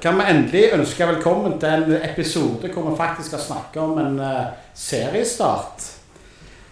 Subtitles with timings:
[0.00, 4.20] kan vi endelig ønske velkommen til en episode hvor vi faktisk skal snakke om en
[4.20, 5.84] uh, seriestart.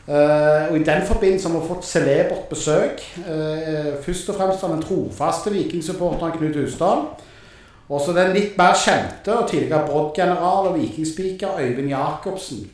[0.09, 3.03] Uh, og I den forbindelse har vi fått celebert besøk.
[3.19, 7.05] Uh, først og fremst av den trofaste vikingsupporteren Knut Husdal.
[7.89, 12.65] Og så den litt mer kjente og tidligere Brodd-general og vikingspiker Øyvind Jacobsen.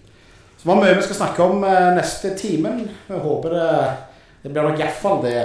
[0.58, 1.66] Så vi har mye vi skal snakke om
[1.98, 2.86] neste timen.
[3.08, 3.74] Vi håper det,
[4.42, 5.42] det blir nok iallfall det.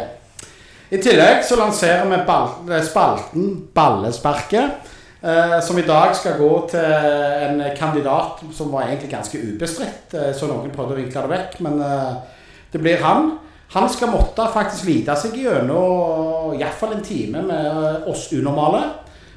[0.89, 4.97] I tillegg så lanserer vi spalten Ballesparket.
[5.21, 10.13] Eh, som i dag skal gå til en kandidat som var egentlig ganske ubestridt.
[10.15, 12.13] Eh, så noen prøvde å vinkle det vekk, men eh,
[12.71, 13.33] det blir han.
[13.75, 18.81] Han skal måtte faktisk lide seg gjennom iallfall en time med oss unormale.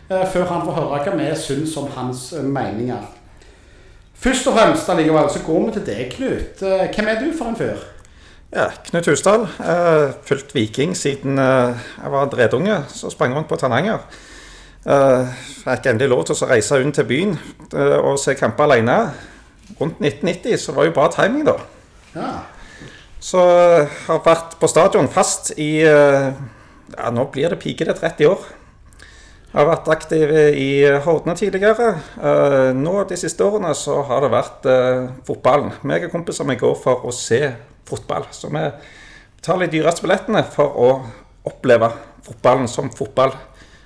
[0.09, 3.05] Før han får høre hva vi syns om hans meninger.
[4.23, 6.65] Først og fremst allikevel så går vi til deg, Knut.
[6.93, 7.85] Hvem er du for en fyr?
[8.53, 9.47] Ja, Knut Husdal.
[10.29, 12.83] Fulgt Viking siden jeg var dredunge.
[12.93, 14.05] Så sprang rundt på Tananger.
[14.83, 18.97] Eh, fikk endelig lov til å reise inn til byen eh, og se kamper alene.
[19.79, 21.55] Rundt 1990, så var jo bra timing, da.
[22.17, 22.31] Ja.
[23.23, 28.43] Så eh, har vært på stadion fast i ja, Nå blir det pikete 30 år.
[29.53, 30.69] Jeg har vært aktiv i
[31.05, 31.91] Hordene tidligere.
[32.73, 35.75] Nå de siste årene så har det vært eh, fotballen.
[35.89, 37.41] Meg og kompiser vi går for å se
[37.89, 38.27] fotball.
[38.33, 38.65] Så vi
[39.39, 40.91] betaler de dyreste billettene for å
[41.49, 41.93] oppleve
[42.27, 43.37] fotballen som fotball.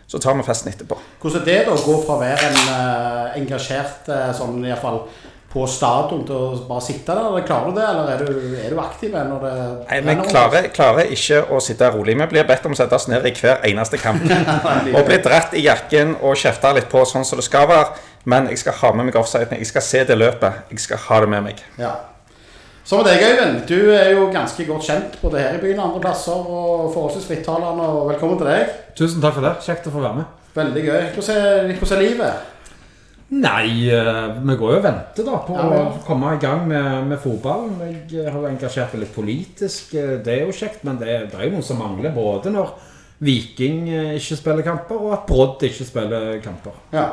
[0.07, 0.99] Så tar vi festen etterpå.
[1.23, 4.75] Hvordan er det da å gå fra å være en uh, engasjert uh, sånn i
[4.79, 5.01] fall
[5.51, 7.27] på stadion til å bare sitte der?
[7.27, 9.55] Eller klarer du det, eller er du, er du aktiv når det
[9.91, 12.15] Nei, Vi klarer, klarer, ikke å sitte rolig.
[12.23, 14.23] Vi blir bedt om å sette oss ned i hver eneste kamp.
[14.97, 17.97] og bli dratt i jakken og kjefta litt på sånn som det skal være.
[18.31, 19.59] Men jeg skal ha med meg offsiden.
[19.59, 20.67] Jeg skal se det løpet.
[20.71, 21.67] Jeg skal ha det med meg.
[21.79, 21.95] Ja.
[22.87, 23.57] Så med deg, Øyvind.
[23.67, 26.33] Du er jo ganske godt kjent både her i byen og andre plasser.
[26.33, 28.69] og Forholdsvis frittalende, og velkommen til deg.
[28.95, 29.57] Tusen takk for det.
[29.67, 30.45] Kjekt å få være med.
[30.55, 31.01] Veldig gøy.
[31.17, 32.53] Hvordan er, hvordan er livet?
[33.35, 35.81] Nei, uh, vi går jo og venter da på ja, ja.
[35.83, 37.81] å komme i gang med, med fotballen.
[38.07, 39.97] Jeg har jo engasjert meg litt politisk.
[39.99, 42.15] Eh, det er jo kjekt, men det, det er jo noe som mangler.
[42.15, 42.71] Både når
[43.27, 46.79] Viking eh, ikke spiller kamper, og at Brodd ikke spiller kamper.
[46.95, 47.09] Ja.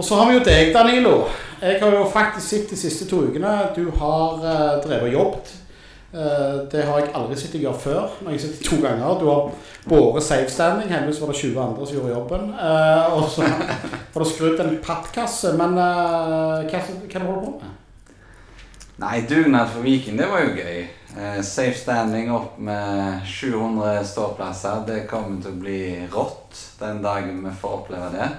[0.00, 1.26] Og så har vi jo deg, Danilo.
[1.60, 5.50] Jeg har jo faktisk sett de siste to ukene du har uh, drevet og jobbet.
[6.14, 8.14] Uh, det har jeg aldri sett deg gjøre før.
[8.24, 9.18] når jeg sitter to ganger.
[9.20, 9.52] Du har
[9.92, 10.88] båret safestanding.
[10.88, 12.48] Heldigvis var det 20 andre som gjorde jobben.
[12.56, 15.52] Uh, og så har du skrudd en pappkasse.
[15.60, 15.92] Men hva,
[16.64, 17.78] hva du holder på med?
[19.04, 20.84] Nei, dugnad for Viken, det var jo gøy.
[21.12, 24.86] Uh, safe standing opp med 700 ståplasser.
[24.88, 28.36] Det kommer til å bli rått den dagen vi får oppleve det.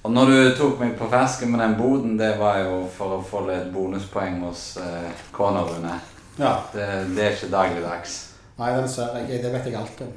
[0.00, 3.20] Og når du tok meg på fersken med den boden, det var jo for å
[3.24, 5.98] få litt bonuspoeng hos eh, kona Rune.
[6.38, 6.54] Ja.
[6.72, 8.14] Det, det, er ikke dagligdags.
[8.56, 9.42] Nei, den ser jeg.
[9.42, 10.14] Det vet jeg alt om.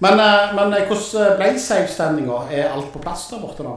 [0.00, 2.46] Men, eh, men eh, hvordan ble safe-standinga?
[2.48, 3.76] Er alt på plass der borte nå?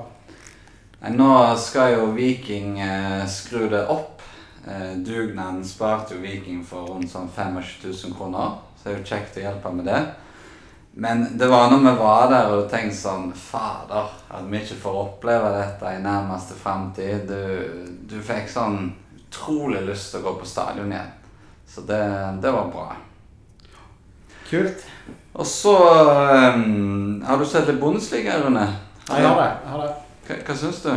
[1.02, 4.24] Nei, nå skal jo Viking eh, skru det opp.
[4.64, 8.62] Eh, dugnaden sparte jo Viking for rundt sånn 25 000 kroner.
[8.80, 10.00] Så det er jo kjekt å hjelpe med det.
[10.96, 15.00] Men det var når vi var der og tenkte sånn Fader, at vi ikke får
[15.02, 17.26] oppleve dette i nærmeste framtid.
[17.26, 21.10] Du, du, fikk sånn utrolig lyst til å gå på stadion igjen.
[21.66, 22.04] Så det,
[22.44, 22.92] det var bra.
[24.52, 24.86] Kult.
[25.34, 25.74] Og så
[26.54, 28.68] um, Har du sett litt Bundesliga, Rune?
[29.08, 29.50] Jeg har det.
[29.50, 29.92] Jeg har det.
[30.28, 30.92] Hva, hva syns du?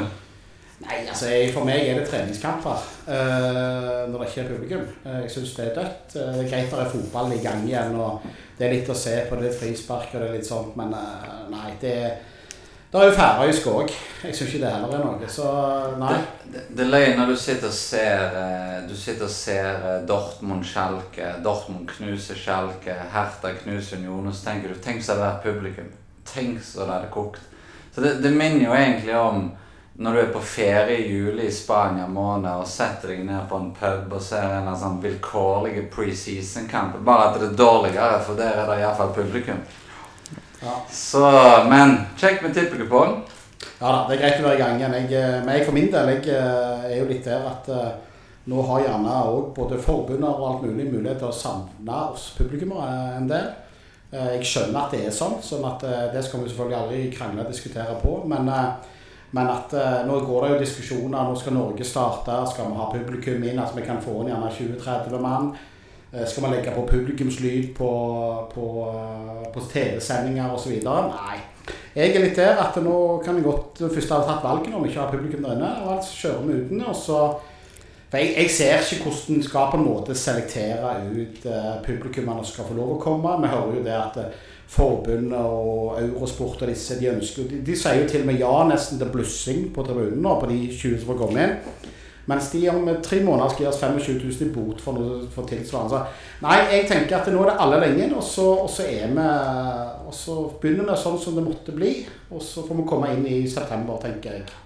[0.86, 4.86] Nei, altså For meg er det treningskamper uh, når det ikke er publikum.
[5.02, 6.14] Uh, jeg syns det er dødt.
[6.14, 7.98] Uh, det er greit når det er fotball i gang igjen.
[7.98, 8.22] og
[8.58, 10.94] Det er litt å se på, det er frispark og det er litt sånt, men
[11.52, 11.74] nei.
[11.82, 11.98] det
[12.86, 13.91] det er jo færøysk òg.
[14.22, 15.28] Jeg syns ikke det heller er noe.
[15.28, 15.48] Så
[16.00, 16.12] nei.
[16.47, 18.36] Det, det, er løgn når du sitter og ser
[18.86, 24.80] Du sitter og ser Dortmund skjelke, Dortmund knuse skjelke, Hertha knuse Union, så tenker du
[24.80, 25.91] Tenk så det vært publikum.
[26.30, 27.42] Tenk så det hadde kokt.
[27.92, 29.50] Så det, det minner jo egentlig om
[29.98, 33.56] når du er på ferie i juli i Spania måned og setter deg ned på
[33.56, 38.60] en pub og ser en sånn vilkårlige preseason-kamp Bare at det er dårligere, for der
[38.60, 39.62] er det iallfall publikum.
[40.60, 40.74] Ja.
[40.92, 41.22] Så,
[41.71, 43.22] Men kjekt med tippekupong.
[43.80, 44.97] Ja da, det er greit å være i gang igjen.
[45.00, 47.86] Jeg, eh, men jeg for min del jeg eh, er jo litt der at uh,
[48.53, 53.16] nå har gjerne òg både forbunder og alt mulig mulighet til å savne oss publikummere
[53.16, 53.48] en del.
[54.12, 55.82] Jeg skjønner at det er sånn, sånn at
[56.12, 58.21] det skal vi selvfølgelig aldri krangle og diskutere på.
[58.30, 58.47] men
[59.36, 61.28] men at eh, nå går det jo diskusjoner.
[61.28, 62.36] Nå skal Norge starte.
[62.50, 63.59] Skal vi ha publikum inn?
[63.59, 65.50] Altså vi kan få inn gjerne 20-30 mann.
[66.12, 67.91] Eh, skal vi legge på publikumslyd på,
[68.54, 70.78] på, uh, på TV-sendinger osv.?
[70.86, 71.36] Nei.
[71.97, 75.03] Jeg er litt der at nå kan vi godt først ha tatt valget om ikke
[75.03, 75.71] har publikum der inne.
[75.84, 76.83] Og altså kjører vi uten.
[76.86, 77.21] Og så
[78.10, 82.44] For jeg, jeg ser ikke hvordan en skal på en måte selektere ut uh, publikummene
[82.44, 83.34] som skal få lov å komme.
[83.42, 87.74] Vi hører jo det at uh, forbundet og Eurosport og disse de ønsker de, de
[87.78, 90.98] sier jo til og med ja nesten til blussing på tribunen nå på de 20
[91.00, 91.92] som får komme inn.
[92.26, 95.47] Mens de om tre måneder skal gi oss 25 000 i bot for, noe, for
[95.47, 95.94] tilsvarende.
[95.94, 99.14] Så nei, jeg tenker at nå er det alle lenge og så, og så er
[99.14, 99.26] vi
[100.06, 101.92] Og så begynner vi sånn som det måtte bli.
[102.30, 104.66] Og så får vi komme inn i september, tenker jeg.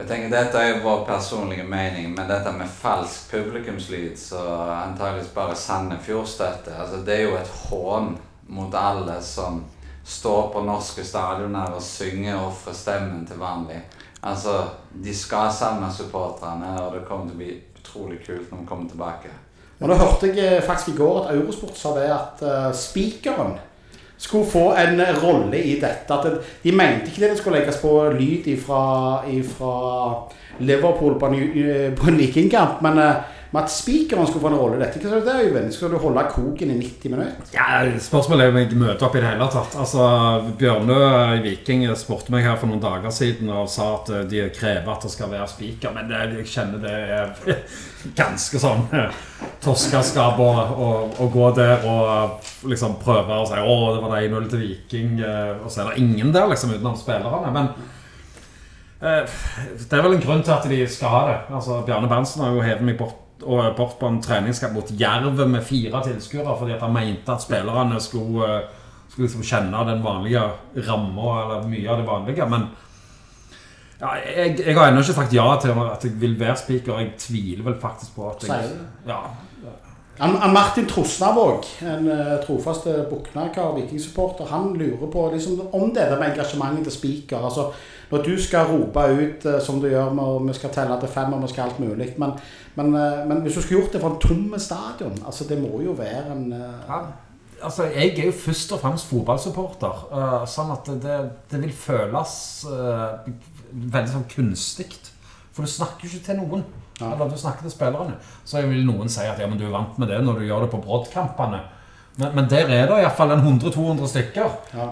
[0.00, 4.40] Jeg tenker Dette er vår personlige mening, men dette med falsk publikumslyd så
[4.72, 8.14] antageligvis bare Sandefjord-støtte, altså det er jo et hån
[8.48, 9.60] mot alle som
[10.04, 13.76] står på norske stadioner og synger og ofrer stemmen til vanlig.
[14.22, 14.62] Altså,
[15.04, 18.88] De skal savne supporterne, og det kommer til å bli utrolig kult når vi kommer
[18.88, 19.36] tilbake.
[19.80, 23.58] Og Nå hørte jeg eh, faktisk i går at Eurosport sa det at uh, spikeren
[24.20, 26.12] skulle få en rolle i dette.
[26.12, 26.26] At
[26.62, 28.82] de mente ikke det skulle legges på lyd fra
[30.60, 34.76] Liverpool på en, eh, en vikingkamp, men uh, med at spikeren skulle få en rolle
[34.78, 35.00] i dette.
[35.02, 35.72] Hva det, Øyvind?
[35.74, 37.48] Skal du holde koken i 90 minutter?
[37.54, 39.74] Ja, Spørsmålet er om jeg møter opp i det hele tatt.
[39.74, 40.04] Altså,
[40.58, 40.98] Bjørnø
[41.34, 44.92] i Viking spurte meg her for noen dager siden og sa at eh, de krever
[44.92, 45.94] at det skal være spiker.
[45.96, 47.64] Men det, jeg kjenner det er
[48.20, 49.16] ganske sånn eh,
[49.64, 54.46] toskaskap å, å, å, gå der og liksom prøve å si å, det var 1-0
[54.52, 57.50] til Viking, eh, og så er det ingen der liksom utenom spillerne.
[57.50, 57.74] men
[59.00, 61.36] det er vel en grunn til at de skal ha det.
[61.56, 65.40] Altså, Bjarne Berntsen har jo hevet meg bort og bort på en treningskamp mot Jerv
[65.48, 68.68] med fire tilskuere fordi at han mente at spillerne skulle, eh,
[69.08, 70.46] skulle liksom kjenne den vanlige
[70.88, 72.48] ramma, eller mye av det vanlige.
[72.48, 72.66] Men
[74.00, 76.98] ja, jeg, jeg, har ennå ikke sagt ja til at jeg vil være speaker.
[76.98, 78.74] Jeg tviler vel faktisk på at jeg
[79.08, 79.20] ja.
[80.20, 86.18] Han, Martin Trosnavåg, en uh, trofast Buknakar vikingsupporter, han lurer på liksom, om det der
[86.20, 87.44] med engasjementet til speaker.
[87.44, 87.70] altså
[88.10, 91.32] når du skal rope ut uh, som du gjør, og vi skal telle til fem
[91.36, 92.34] og vi skal alt mulig men
[92.78, 95.80] men, eh, men, hvis du skulle gjort det fra en tomme stadion altså Det må
[95.82, 96.84] jo være en uh...
[96.86, 97.00] ja,
[97.66, 100.04] altså Jeg er jo først og fremst fotballsupporter.
[100.48, 101.16] Sånn at det,
[101.50, 102.36] det vil føles
[102.70, 104.86] veldig sånn kunstig.
[105.52, 106.64] For du snakker jo ikke til noen.
[107.00, 108.16] Eller du snakker til spillerne.
[108.44, 110.66] Så vil noen si at ja, men du er vant med det når du gjør
[110.66, 111.62] det på broddkampene.
[112.20, 114.86] Men, men, der er det iallfall 100-200 stykker ja.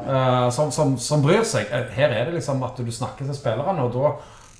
[0.54, 1.68] som, som, som, bryr seg.
[1.94, 4.14] Her er det liksom at du snakker til spillerne, og da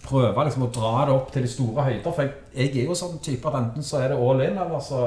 [0.05, 2.11] prøver liksom å dra det opp til de store høyder.
[2.11, 4.85] For jeg, jeg er jo sånn type at enten så er det all in, eller
[4.85, 5.07] så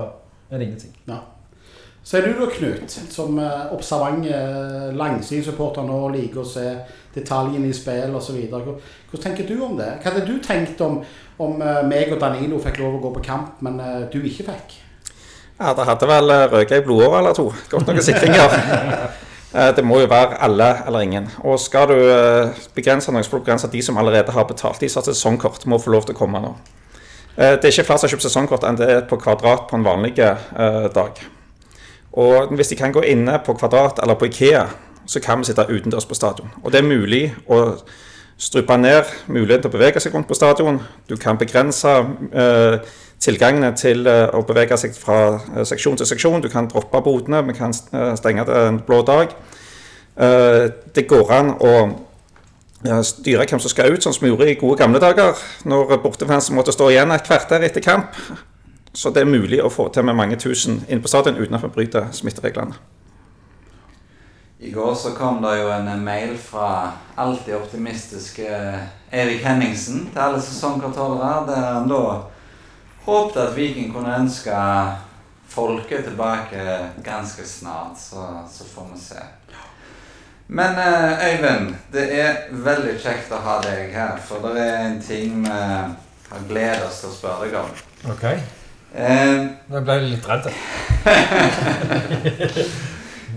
[0.49, 0.97] er det ingenting.
[1.09, 1.21] Ja.
[2.03, 6.65] Så er du da, Knut, som uh, observant uh, langsidesupporter nå liker å se
[7.13, 8.39] detaljene i spill osv.
[8.49, 9.91] Hvordan tenker du om det?
[10.01, 11.03] Hva hadde du tenkt om,
[11.37, 14.47] om uh, meg og Danilo fikk lov å gå på kamp, men uh, du ikke
[14.49, 14.79] fikk?
[15.61, 17.51] Ja, det hadde vel røket ei blodåre eller to.
[17.69, 18.55] Godt noen sikringer.
[19.51, 21.25] Eh, det må jo være alle eller ingen.
[21.43, 24.79] Og skal du eh, begrense noen, så får du begrense de som allerede har betalt.
[24.79, 26.53] De som har sesongkort, må få lov til å komme nå.
[27.35, 29.75] Eh, det er ikke flere som har kjøpt sesongkort enn det er på kvadrat på
[29.75, 30.13] en vanlig
[30.95, 31.19] dag.
[32.11, 34.65] Og hvis de kan gå inne på Kvadrat eller på Ikea,
[35.05, 36.51] så kan vi sitte utendørs på stadion.
[36.63, 37.61] Og det er mulig å
[38.41, 40.81] strupe ned muligheten til å bevege seg rundt på stadion.
[41.07, 41.93] Du kan begrense
[42.33, 42.91] eh,
[43.21, 46.41] tilgangene til eh, å bevege seg fra eh, seksjon til seksjon.
[46.43, 49.35] Du kan droppe bodene, vi kan eh, stenge det en blå dag.
[50.21, 51.73] Det går an å
[53.07, 55.39] styre hvem som skal ut, sånn som vi gjorde i gode gamle dager.
[55.65, 58.17] Når bortefansen måtte stå igjen et kvarter etter kamp.
[58.93, 61.63] Så det er mulig å få til med mange tusen inne på stadion uten at
[61.63, 62.75] vi bryter smittereglene.
[64.61, 68.51] I går så kom det jo en mail fra alltid optimistiske
[69.09, 72.03] Erik Henningsen til alle sesongkontrollere, der han da
[73.05, 74.55] Håpet at Viking kunne ønske
[75.51, 79.15] folket tilbake ganske snart, så, så får vi se.
[80.47, 85.01] Men eh, Øyvind, det er veldig kjekt å ha deg her, for det er en
[85.03, 87.69] ting vi har gledet oss til å spørre deg om.
[88.11, 88.23] Ok.
[88.91, 90.45] Eh, Nå ble jeg litt redd.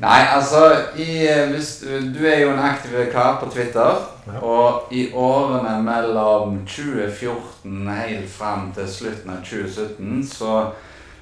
[0.01, 1.85] Nei, altså i, eh, hvis,
[2.15, 4.01] Du er jo en aktiv kar på Twitter.
[4.27, 4.41] Ja.
[4.41, 10.65] Og i årene mellom 2014 helt fram til slutten av 2017 så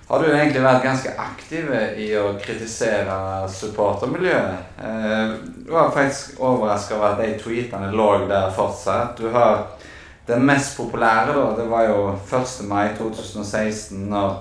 [0.09, 3.14] har du egentlig vært ganske aktiv i å kritisere
[3.49, 4.59] supportermiljøet.
[4.85, 5.37] Eh,
[5.67, 9.17] du var faktisk overraska over at de tweetene lå der fortsatt.
[9.19, 9.67] Du har
[10.26, 12.69] Den mest populære, da, det var jo 1.
[12.69, 14.37] mai 2016, når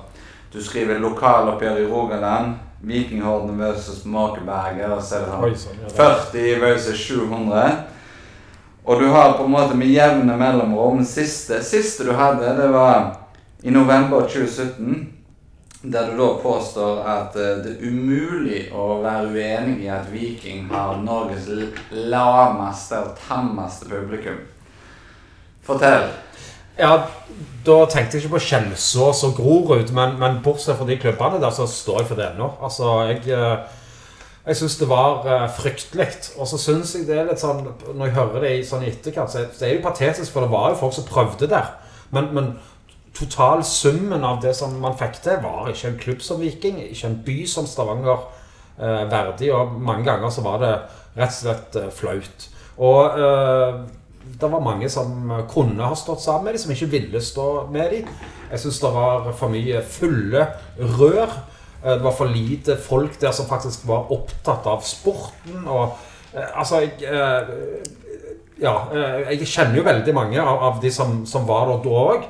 [0.54, 2.54] du skriver 'Lokaloppgjør i Rogaland'.
[2.82, 4.92] Vikinghorden versus Makeberget.
[4.92, 7.64] Og så er det sånn 40 versus 700.
[8.84, 13.12] Og du har på en måte med jevne mellomrom siste, siste du hadde, det var
[13.62, 15.18] i november 2017.
[15.82, 20.68] Der du da påstår at eh, det er umulig å være uenig i at Viking
[20.70, 21.48] har Norges
[21.90, 24.38] lameste og tammeste publikum.
[25.66, 26.06] Fortell.
[26.80, 26.94] Ja,
[27.66, 31.54] da tenkte jeg ikke på Kjelsås og Grorud, men, men bortsett fra de klubbene der,
[31.54, 32.48] så står jeg for det ennå.
[32.63, 33.82] Altså, jeg, eh,
[34.48, 36.10] jeg syns det var eh, fryktelig.
[36.40, 37.62] Og så syns jeg det er litt sånn
[37.92, 40.72] Når jeg hører det i sånn etterkant, så er det jo patetisk, for det var
[40.72, 41.74] jo folk som prøvde der.
[42.16, 42.51] Men, men
[43.18, 47.22] totalsummen av det som man fikk til, var ikke en klubb som Viking, ikke en
[47.28, 48.25] by som Stavanger
[48.80, 50.75] eh, verdig, og mange ganger så var det
[51.20, 52.48] rett og slett eh, flaut.
[52.82, 53.82] Og eh,
[54.42, 57.92] det var mange som kunne ha stått sammen med dem, som ikke ville stå med
[57.94, 58.12] dem.
[58.51, 60.46] Jeg syns det var for mye fulle
[61.00, 61.34] rør.
[61.84, 65.63] Eh, Det var for lite folk der som faktisk var opptatt av sporten.
[65.68, 65.98] Og
[66.34, 67.88] eh, altså jeg, eh,
[68.62, 68.75] Ja,
[69.32, 72.28] jeg kjenner jo veldig mange av, de som, som var der da òg.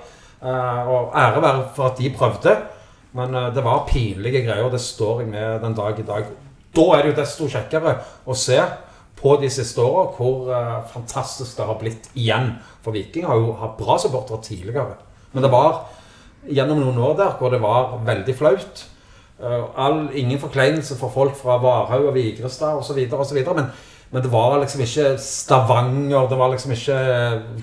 [0.87, 2.53] Og ære være for at de prøvde.
[3.11, 6.29] Men det var pinlige greier, og det står jeg med den dag i dag.
[6.71, 8.55] Da er det jo desto kjekkere å se
[9.21, 12.55] på de siste åra hvor eh, fantastisk det har blitt igjen.
[12.81, 14.97] For Viking har jo hatt bra supportere tidligere.
[15.31, 15.83] Men det var
[16.49, 18.83] gjennom noen år der hvor det var veldig flaut.
[19.41, 22.99] Eh, all, ingen forkleinelse for folk fra Varhaug og Vigrestad osv.
[23.53, 23.71] Men,
[24.11, 26.99] men det var liksom ikke Stavanger, det var liksom ikke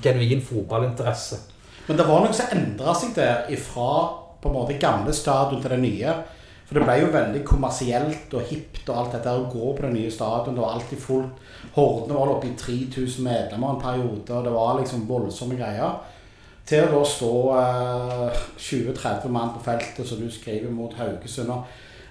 [0.03, 1.43] genuin fotballinteresse.
[1.89, 3.93] Men det var noe som endra seg der ifra
[4.39, 6.19] på en måte gamle stadion til det nye.
[6.69, 9.93] For det ble jo veldig kommersielt og hipt og alt dette å gå på det
[9.95, 10.59] nye stadionet.
[10.59, 11.39] Det var alltid fullt.
[11.79, 15.97] Hordene var oppe i 3000 medlemmer en periode, og det var liksom voldsomme greier.
[16.69, 21.51] Til å da stå eh, 20-30 mann på feltet, som du skriver, mot Haugesund.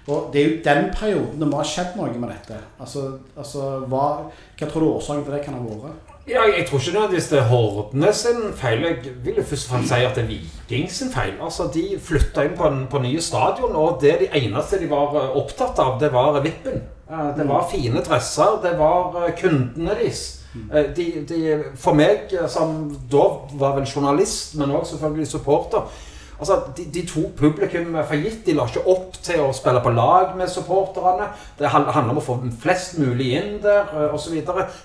[0.08, 2.56] og- det er jo den perioden det må ha skjedd noe med dette.
[2.80, 4.24] Altså, altså hva,
[4.58, 6.07] hva tror du årsaken til det kan ha vært?
[6.28, 8.82] Ja, jeg tror ikke nødvendigvis det er Hordene sin feil.
[8.84, 11.32] Jeg vil jo først og fremst si at det er Viking sin feil.
[11.42, 15.14] Altså, De flytta inn på, en, på nye stadion, og det de eneste de var
[15.22, 16.82] eh, opptatt av, det var vippen.
[17.10, 20.26] Eh, Det var fine dresser, det var eh, kundene deres.
[20.72, 21.40] Eh, De, de,
[21.76, 22.76] for meg, som
[23.12, 23.24] da
[23.60, 25.88] var vel journalist, men òg selvfølgelig supporter
[26.38, 28.44] Altså, de, de tok publikum for gitt.
[28.46, 31.26] De la ikke opp til å spille på lag med supporterne.
[31.58, 34.36] Det handler om å få flest mulig inn der eh, osv.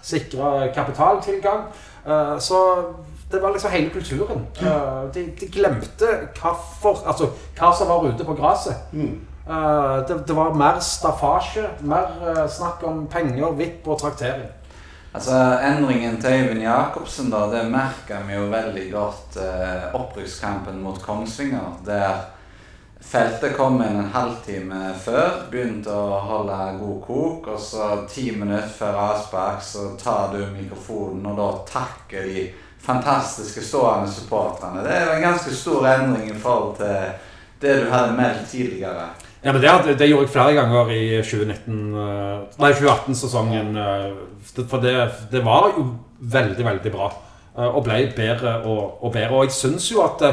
[0.02, 1.68] Sikre kapitaltilgang.
[2.08, 2.60] Eh, Så
[3.32, 4.48] det var liksom hele kulturen.
[4.62, 6.10] Eh, De, de glemte
[6.42, 7.30] hvorfor, altså,
[7.60, 8.90] hva som var ute på gresset.
[8.94, 14.50] Eh, Det, det var mer staffasje, mer snakk om penger, vipp og traktering.
[15.14, 20.98] Altså, Endringen til Øyvind Jacobsen da, det merka vi jo veldig godt eh, opprykkskampen mot
[21.02, 21.76] Kongsvinger.
[21.86, 22.24] Der
[23.04, 27.52] feltet kom inn en halvtime før, begynte å holde god kok.
[27.54, 32.48] Og så ti minutter før avspark så tar du mikrofonen, og da takker de
[32.82, 34.82] fantastiske stående supporterne.
[34.82, 37.14] Det er jo en ganske stor endring i forhold til
[37.62, 39.12] det du hadde meldt tidligere.
[39.44, 43.74] Ja, men det, det gjorde jeg flere ganger i 2019, eh, nei 2018-sesongen.
[43.78, 44.94] eh, For det,
[45.32, 45.88] det var jo
[46.20, 47.10] veldig, veldig bra.
[47.58, 49.36] eh, Og ble bedre og, og bedre.
[49.36, 50.24] Og jeg syns jo at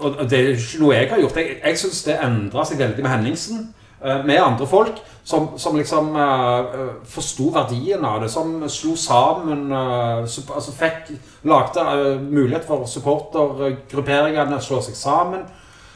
[0.00, 1.36] Og det er ikke noe jeg har gjort.
[1.40, 3.74] Jeg, jeg syns det endra seg veldig med Henningsen.
[4.04, 8.28] Med andre folk som, som liksom uh, forsto verdien av det.
[8.28, 11.14] Som slo sammen uh, Altså fikk
[11.48, 15.46] Lagde uh, mulighet for supportergrupperingene å slå seg sammen.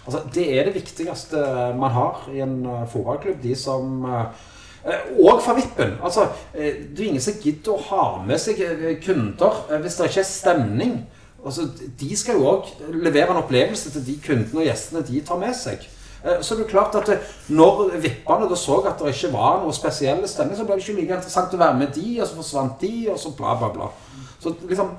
[0.08, 1.40] Altså, det er det viktigste
[1.76, 3.42] man har i en eh, fotballklubb.
[3.42, 4.46] De som eh,
[5.20, 5.98] Og for vippen.
[6.00, 6.24] Altså,
[6.54, 10.08] eh, det er ingen som gidder å ha med seg eh, kunder eh, hvis det
[10.08, 10.94] ikke er stemning.
[11.44, 11.68] Altså,
[12.00, 15.52] de skal jo òg levere en opplevelse til de kundene og gjestene de tar med
[15.54, 15.84] seg.
[16.24, 17.12] Eh, Så det er klart at
[17.52, 21.20] Når vippene så at det ikke var noe spesiell stemning, så ble det ikke like
[21.20, 23.92] interessant å være med de, og så forsvant de, og så bla, bla, bla.
[24.40, 24.94] Så liksom,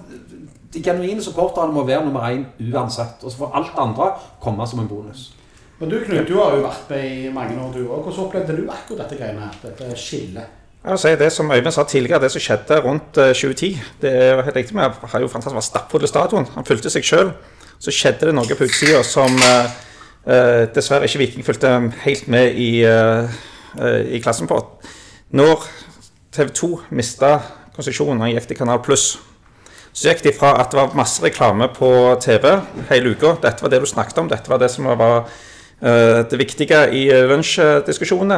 [0.74, 3.24] De genuine supporterne må være nummer én uansett.
[3.24, 4.12] Og så får alt andre
[4.42, 5.32] komme som en bonus.
[5.80, 8.04] Men du Knut, du har jo vært med i mange år, du òg.
[8.04, 9.60] Hvordan opplevde du akkurat dette greiene her?
[9.64, 10.56] Dette skillet?
[10.96, 14.56] Si Det som Øyvind sa tidligere, det som skjedde rundt eh, 2010 Det er helt
[14.56, 16.48] riktig Vi har jo fantastisk var stappfulle stadion.
[16.56, 17.32] Han fulgte seg sjøl.
[17.80, 19.72] Så skjedde det noe på utsida som eh,
[20.28, 21.72] eh, dessverre ikke Viking fulgte
[22.04, 23.40] helt med i, eh,
[23.80, 24.60] eh, i klassen på.
[25.32, 25.64] Når
[26.32, 27.40] TV 2 mista
[27.76, 29.20] konsesjonen og gikk til Kanal Pluss,
[30.00, 31.90] så gikk de fra at det var masse reklame på
[32.24, 32.46] TV
[32.88, 33.34] hele uka.
[33.44, 34.30] Dette var det du snakket om.
[34.32, 38.38] Dette var det som var eh, det viktige i eh, lunsjdiskusjonene.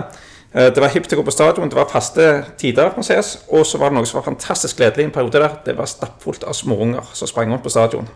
[0.56, 3.36] Eh, Det var hipt å gå på stadion, det var faste tider, sies.
[3.54, 5.60] Og så var det noe som var fantastisk gledelig i en periode der.
[5.68, 8.10] Det var stappfullt av småunger som sprang rundt på stadion.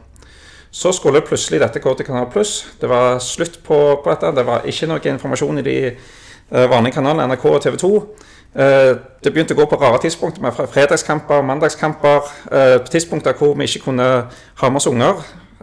[0.73, 2.63] Så skulle plutselig dette gå til Kanal Pluss.
[2.81, 4.33] Det var slutt på, på dette.
[4.35, 5.77] Det var ikke noe informasjon i de
[6.49, 7.93] vanlige kanalene NRK og TV 2.
[8.55, 8.95] Eh,
[9.25, 12.21] Det begynte å gå på rare tidspunkter med fre- fredagskamper, mandagskamper.
[12.51, 15.15] eh, På tidspunkter hvor vi ikke kunne ha med oss unger.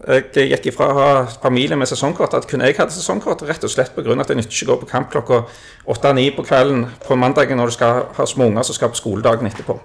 [0.09, 3.71] Jeg gikk ifra å ha familie med sesongkort at kun jeg hadde sesongkort, rett og
[3.71, 4.21] slett pga.
[4.21, 5.45] at det nytter ikke å gå på kamp klokka
[5.87, 9.47] åtte-ni på kvelden på mandagen når du skal ha små unger som skal på skoledagen
[9.47, 9.79] etterpå.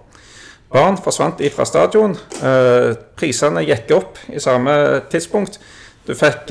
[0.74, 2.18] Barn forsvant ifra stadion.
[2.44, 5.60] Eh, prisene gikk opp i samme tidspunkt.
[6.08, 6.48] Du fikk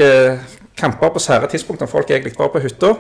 [0.77, 2.95] kamper på sære tidspunkt når folk egentlig var på hytta.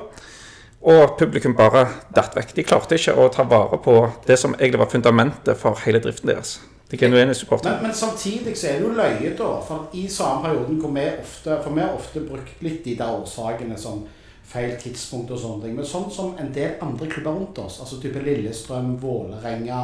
[0.86, 1.82] Og publikum bare
[2.14, 2.54] datt vekk.
[2.54, 6.30] De klarte ikke å ta vare på det som egentlig var fundamentet for hele driften
[6.30, 6.60] deres.
[6.90, 7.80] De genuine supporterne.
[7.80, 9.48] Men, men samtidig så er det jo løye, da.
[9.66, 13.16] For i samme perioden hvor vi ofte For vi har ofte brukt litt de der
[13.16, 14.04] årsakene som
[14.46, 15.74] feil tidspunkt og sånne ting.
[15.74, 19.80] Men sånn som en del andre klubber rundt oss, altså type Lillestrøm, Vålerenga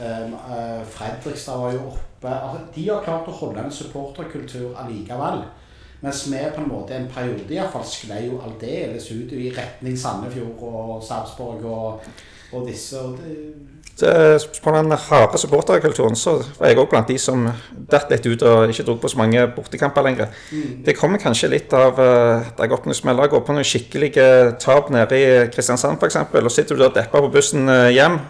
[0.00, 5.44] um, uh, Fredrikstad var jo oppe altså, De har klart å holde en supporterkultur allikevel.
[6.06, 10.60] Mens vi på en måte en periode iallfall sklei jo aldeles ut i retning Sandefjord
[10.68, 12.04] og Sarpsborg og,
[12.52, 13.00] og disse.
[13.00, 13.18] og
[13.98, 17.48] det, På den harde supporterkulturen så var jeg òg blant de som
[17.90, 20.30] datt litt ut og ikke dro på så mange bortekamper lenger.
[20.86, 24.28] Det kommer kanskje litt av at jeg åpner smeller, går på noen skikkelige
[24.62, 28.20] tap nede i Kristiansand f.eks., og sitter du der deppa på bussen eh, hjem,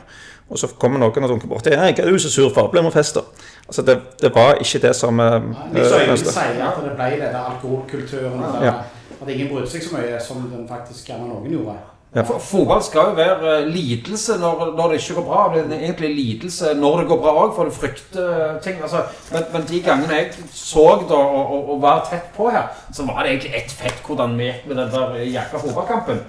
[0.48, 1.76] og så kommer noen og dunker borti.
[1.76, 2.70] «Hei, 'Hva er du så sur for?
[2.72, 3.26] Ble med fest', da.
[3.66, 5.42] Altså, det, det var ikke det som uh,
[5.74, 8.44] så Øyvind sier at det ble den alkoholkulturen.
[8.62, 8.74] Ja.
[9.22, 11.76] At ingen brydde seg så mye som den faktisk gjerne noen gjorde.
[12.16, 12.22] Ja.
[12.24, 15.40] For, fotball skal jo være eh, lidelse når, når det ikke går bra.
[15.52, 18.78] Det er egentlig lidelse når det går bra òg, for du frykter ting.
[18.80, 19.02] Altså,
[19.34, 23.04] men, men de gangene jeg så da og, og, og var tett på her, så
[23.04, 26.22] var det egentlig ett fett hvordan vi gikk med den der jækla fotballkampen.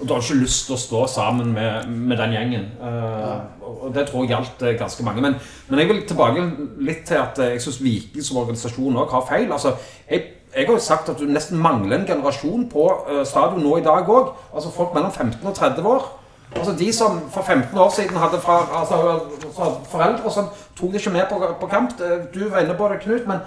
[0.00, 2.70] Og du har ikke lyst til å stå sammen med, med den gjengen.
[2.80, 5.22] Uh, og, det tror jeg gjaldt eh, ganske mange.
[5.24, 5.36] Men,
[5.68, 6.44] men jeg vil tilbake
[6.84, 9.52] litt til at eh, jeg syns Viking som organisasjon òg har feil.
[9.52, 9.74] Altså,
[10.08, 13.78] jeg jeg har jo sagt at du nesten mangler en generasjon på eh, stadion nå
[13.78, 14.34] i dag òg.
[14.54, 16.06] Altså folk mellom 15 og 30 år.
[16.54, 21.00] Altså De som for 15 år siden hadde fra, altså, altså, foreldre sånn, tok det
[21.02, 21.96] ikke med på, på kamp.
[22.34, 23.26] Du var inne på det, Knut.
[23.26, 23.42] Men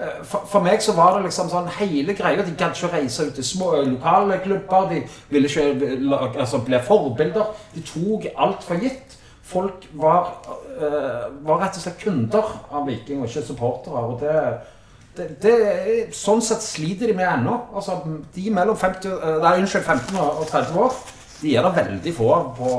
[0.00, 2.46] eh, for, for meg så var det liksom sånn hele greia.
[2.46, 4.88] De gadd ikke reise ut til små lokale klubber.
[4.94, 5.02] De
[5.34, 7.52] ville ikke altså, bli forbilder.
[7.76, 9.18] De tok alt for gitt.
[9.48, 10.32] Folk var,
[10.80, 14.08] eh, var rett og slett kunder av Viking, og ikke supportere.
[14.08, 14.40] og det
[15.18, 15.54] det, det,
[16.16, 17.54] sånn sett sliter de med ennå.
[17.76, 17.98] Altså,
[18.34, 21.00] de mellom 50, eh, nei, unnskyld, 15 og og 30 år,
[21.38, 22.70] de er det veldig få av på,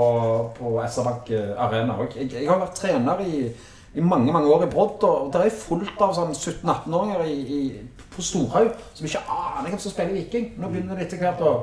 [0.58, 1.34] på SR-Bank
[1.66, 2.00] Arena.
[2.16, 3.46] Jeg, jeg har vært trener i,
[3.96, 8.04] i mange mange år i Brodd, og det er fullt av sånn 17-18-åringer i, i,
[8.12, 10.52] på Storhaug som ikke aner hvem som spiller Viking.
[10.60, 11.54] Nå begynner de etter hvert å,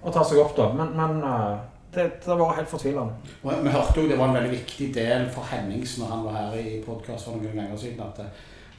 [0.00, 0.70] å ta seg opp, da.
[0.76, 1.58] Men, men eh,
[1.94, 3.12] det, det var helt fortvilende.
[3.42, 6.56] Vi hørte jo det var en veldig viktig del for Hennings når han var her
[6.60, 8.00] i podkast for noen ganger siden.
[8.06, 8.22] at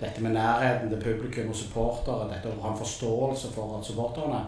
[0.02, 4.44] dette med nærheten til publikum og supportere, dette å ha en forståelse for at supporterne,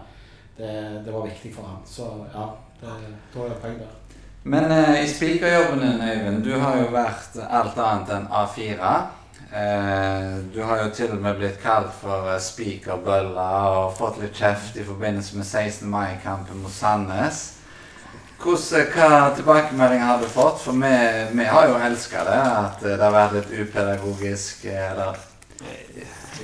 [0.58, 0.72] det,
[1.06, 1.82] det var viktig for han.
[1.86, 2.48] Så ja,
[2.80, 2.94] det
[3.32, 3.92] tror jeg poeng der.
[4.44, 8.90] Men eh, i spikerjobben din, Øyvind, du har jo vært alt annet enn A4.
[9.54, 14.36] Eh, du har jo til og med blitt kalt for eh, spikerbølla og fått litt
[14.36, 15.88] kjeft i forbindelse med 16.
[15.90, 17.44] mai-kampen mot Sandnes.
[18.42, 20.58] Hvordan, hva tilbakemeldinger har du fått?
[20.60, 20.90] For vi,
[21.38, 24.66] vi har jo elska det, at eh, det har vært litt upedagogisk.
[24.68, 25.22] eh, Eller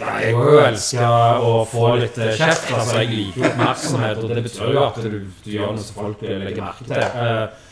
[0.00, 2.70] Ja, jeg òg elsker å få litt kjeft.
[2.72, 6.22] Altså, jeg liker oppmerksomhet, og det betyr jo at du, du gjør noe som folk
[6.24, 7.02] legger merke til.
[7.02, 7.66] Eh,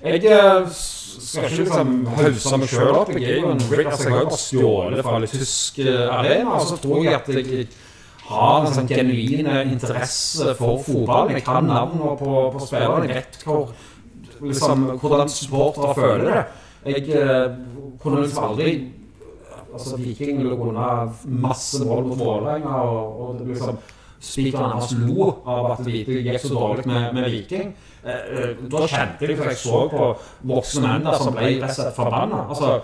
[0.00, 3.10] Jeg eh, skal ikke liksom hausse meg sjøl opp.
[3.12, 6.54] Jeg er jo en altså, jeg har jo bare stjålet fra litt tysk eh, arena,
[6.56, 7.66] og så tror jeg at jeg
[8.30, 11.34] har en sånn genuin interesse for fotball.
[11.34, 13.10] Jeg kan navnene på, på spillerne.
[13.10, 13.74] Jeg vet hvor,
[14.46, 16.40] liksom, hvordan supportere føler det.
[16.94, 17.04] Jeg
[18.00, 18.72] kunne liksom aldri
[19.72, 20.90] altså Viking lå unna
[21.24, 23.80] masse mål mot Vålerenga, og, og det ble liksom
[24.20, 27.70] Spikeren hans lo av at det gikk så dårlig med, med Viking.
[28.04, 30.08] Eh, eh, da kjente jeg for jeg så på
[30.50, 32.42] voksne menn der som ble rett og slett forbanna.
[32.52, 32.74] Altså,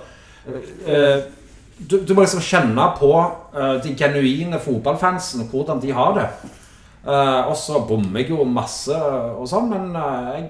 [0.88, 1.27] eh,
[1.77, 6.27] du, du må liksom kjenne på eh, de genuine fotballfansen, hvordan de har det.
[7.05, 10.49] Eh, og så bommer jeg jo masse og sånn, men eh, jeg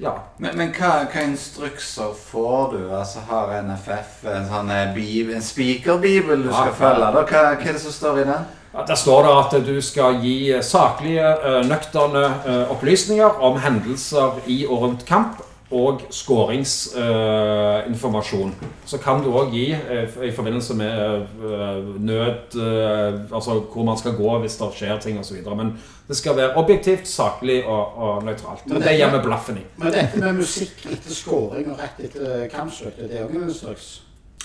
[0.00, 0.14] Ja.
[0.38, 2.80] Men, men hva, hva instrukser får du?
[2.96, 4.96] Altså Har NFF en sånn eh,
[5.36, 7.12] en spikerbibel du Ja, skal følge?
[7.12, 7.22] Da?
[7.28, 8.50] Hva, hva er det som står i den?
[8.72, 14.40] Ja, Der står det at du skal gi saklige, eh, nøkterne eh, opplysninger om hendelser
[14.48, 18.54] i og rundt kamp og skåringsinformasjon.
[18.86, 23.98] Så kan du òg gi uh, i forbindelse med uh, nød eh, Altså hvor man
[23.98, 25.36] skal gå hvis det skjer ting osv.
[25.56, 28.66] Men det skal være objektivt, saklig og, og nøytralt.
[28.66, 29.60] Men det- gjør vi blaffen i.
[29.76, 34.00] Men dette med musikk etter scoring og rett etter kampslutt, det er ikke en instruks?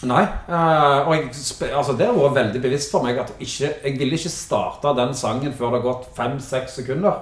[0.05, 0.27] Nei.
[1.07, 1.23] og jeg,
[1.73, 5.53] altså det vært veldig bevisst for meg at ikke, jeg ville ikke starte den sangen
[5.57, 7.13] før det har gått fem-seks sekunder.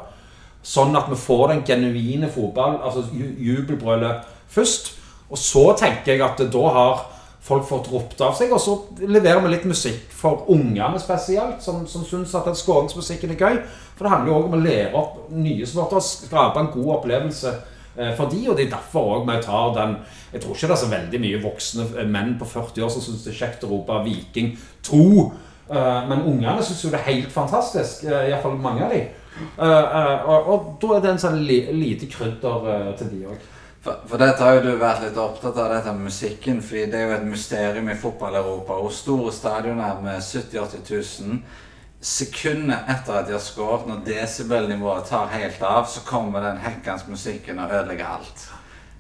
[0.65, 4.95] Sånn at vi får den genuine fotball, altså ju- jubelbrølet først.
[5.30, 7.04] Og så tenker jeg at da har
[7.45, 8.73] folk fått ropt av seg, og så
[9.06, 13.60] leverer vi litt musikk for ungene spesielt, som, som syns at den skåringsmusikken er gøy.
[13.95, 17.51] For det handler jo òg om å lære opp nye supportere, skape en god opplevelse
[17.97, 19.93] eh, for de, og det er derfor også vi tar den
[20.34, 23.06] Jeg tror ikke det er så veldig mye voksne eh, menn på 40 år som
[23.06, 24.56] syns det er kjekt å rope 'Viking
[24.89, 25.32] 2'
[25.65, 28.04] Eh, men ungene syns jo det er helt fantastisk.
[28.06, 28.99] Iallfall mange av de.
[29.36, 33.26] Eh, uh, og, og da er det en sånn li, lite krydder uh, til de
[33.34, 33.52] òg.
[33.86, 36.62] For, for dette har jo du vært litt opptatt av, dette med musikken.
[36.63, 38.80] fordi det er jo et mysterium i fotball-Europa.
[38.82, 41.63] Og store stadioner med 70 000-80 000
[42.06, 47.08] Sekundet etter at de har skåret, når desibelnivået tar helt av, så kommer den hekkens
[47.10, 48.43] musikken og ødelegger alt.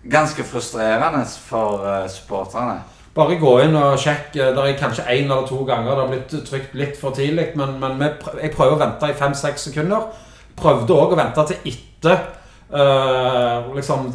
[0.09, 2.79] Ganske frustrerende for uh, supporterne.
[3.15, 4.33] Bare gå inn og sjekk.
[4.33, 7.51] Det er kanskje én eller to ganger det har blitt trykt litt for tidlig.
[7.55, 8.01] Men, men
[8.41, 10.09] jeg prøver å vente i fem-seks sekunder.
[10.55, 12.23] Prøvde òg å vente til etter.
[12.65, 14.07] Uh, liksom,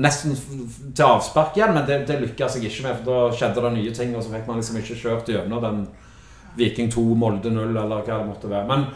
[0.00, 0.32] nesten
[0.96, 3.02] til avspark igjen, men det, det lykkes jeg ikke med.
[3.02, 5.82] For da skjedde det nye ting, og så fikk man liksom ikke kjørt gjennom den
[6.56, 8.66] Viking 2, Molde 0, eller hva det måtte være.
[8.70, 8.86] Men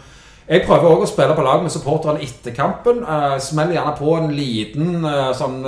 [0.50, 3.04] jeg prøver òg å spille på lag med supporterne etter kampen.
[3.04, 5.60] Uh, smeller gjerne på en liten uh, sånn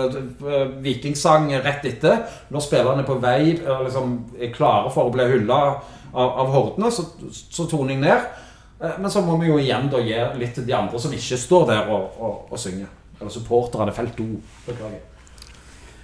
[0.82, 2.24] vikingsang rett etter.
[2.50, 6.90] Når spillerne er på vei liksom, er klare for å bli hylla av, av hordene,
[6.90, 8.32] så, så toner jeg ned.
[8.82, 11.68] Men så må vi jo igjen da gi litt til de andre som ikke står
[11.70, 12.90] der og, og, og synger.
[13.20, 13.94] Eller supporterne.
[13.94, 14.28] Felt O.
[14.66, 15.00] Beklager.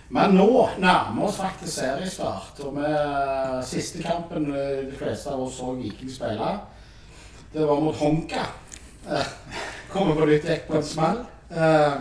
[0.09, 2.61] Men nå nærmer oss faktisk seriestart.
[2.65, 6.55] Og med siste kampen de fleste av oss så Viking spille,
[7.53, 8.47] det var mot Honka.
[9.11, 9.29] Eh,
[9.93, 11.21] kommer på nytt dekk på en smell.
[11.51, 11.93] Eh,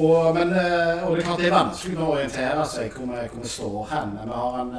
[0.00, 3.24] og, men, eh, og det er klart det er vanskelig å orientere seg hvor vi,
[3.32, 4.14] hvor vi står hen.
[4.18, 4.76] Vi har, en,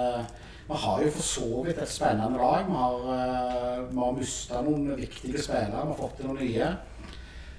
[0.67, 2.65] vi har jo for så vidt et spennende lag.
[2.67, 5.81] Vi har, uh, har mista noen viktige spillere.
[5.81, 6.69] Vi har fått inn noen nye.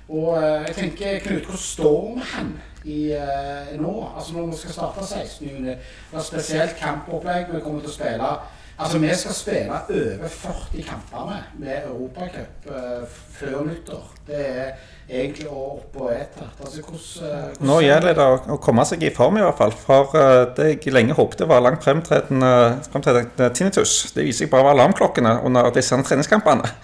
[0.09, 2.55] Og jeg tenker, Knut, hvor står vi hen?
[2.85, 3.93] i uh, nå.
[4.17, 5.49] Altså når vi skal starte 16.
[5.49, 5.77] juni.
[6.11, 7.55] Det er spesielt kampopplegg.
[7.55, 8.33] Vi kommer til å spille
[8.79, 13.07] Altså Vi skal spille over 40 kamper med, med Europacup uh,
[13.37, 14.09] før nyttår.
[14.27, 14.73] Det er
[15.09, 19.13] egentlig å opp og et altså, hvordan, uh, Nå gjelder det å, komme seg i
[19.15, 19.75] form, i hvert fall.
[19.87, 23.97] For uh, det jeg lenge håpte var langt fremtredende tinnitus.
[24.17, 26.75] Det viser seg bare var alarmklokkene under disse treningskampene.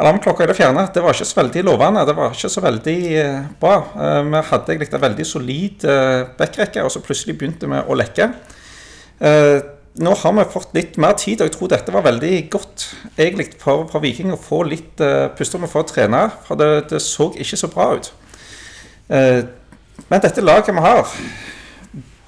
[0.00, 0.86] Alarmklokka er det fjerne.
[0.94, 2.04] Det var ikke så veldig lovende.
[2.08, 3.74] Det var ikke så veldig uh, bra.
[4.06, 7.98] Eh, vi hadde egentlig en veldig solid eh, backrekke, og så plutselig begynte vi å
[7.98, 8.30] lekke.
[9.98, 12.84] Nå har vi fått litt mer tid, og jeg tror dette var veldig godt
[13.18, 15.00] egentlig for, for Viking å få litt
[15.36, 16.28] pusterom for å trene.
[16.46, 18.12] For det, det, så ikke så bra ut.
[19.10, 21.16] Men dette laget vi har,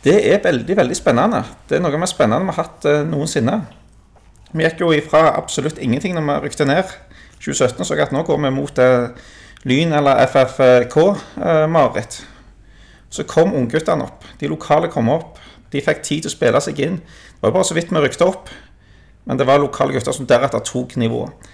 [0.03, 1.44] det er veldig, veldig spennende.
[1.70, 3.61] Det er noe det spennende vi har hatt noensinne.
[4.53, 6.90] Vi gikk jo ifra absolutt ingenting når vi rykte ned
[7.42, 9.09] 2017 så jeg at nå går vi mot uh,
[9.66, 12.18] Lyn eller FFK-mareritt.
[12.18, 12.29] Eh,
[13.12, 14.25] så kom ungguttene opp.
[14.40, 15.38] De lokale kom opp.
[15.73, 17.01] De fikk tid til å spille seg inn.
[17.01, 18.53] Det var bare så vidt vi rykte opp.
[19.25, 21.51] Men det var lokale gutter som deretter tok nivået.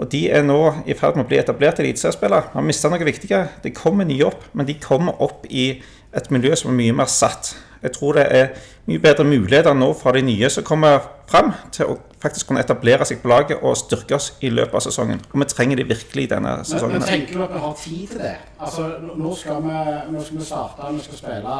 [0.00, 0.58] Og de er nå
[0.88, 2.50] i ferd med å bli etablert eliteseriespillere.
[2.54, 3.44] Har mista noe viktige.
[3.62, 5.76] Det kommer nye opp, men de kommer opp i
[6.12, 7.52] et miljø som er mye mer satt.
[7.82, 8.50] Jeg tror det er
[8.86, 13.06] mye bedre muligheter nå fra de nye som kommer fram, til å faktisk kunne etablere
[13.08, 15.22] seg på laget og styrke oss i løpet av sesongen.
[15.32, 17.00] Og vi trenger de virkelig denne sesongen.
[17.00, 18.36] Men, men tenker du at vi har tid til det?
[18.58, 18.86] Altså,
[19.18, 19.80] nå skal vi,
[20.14, 21.58] nå skal vi starte, vi skal spille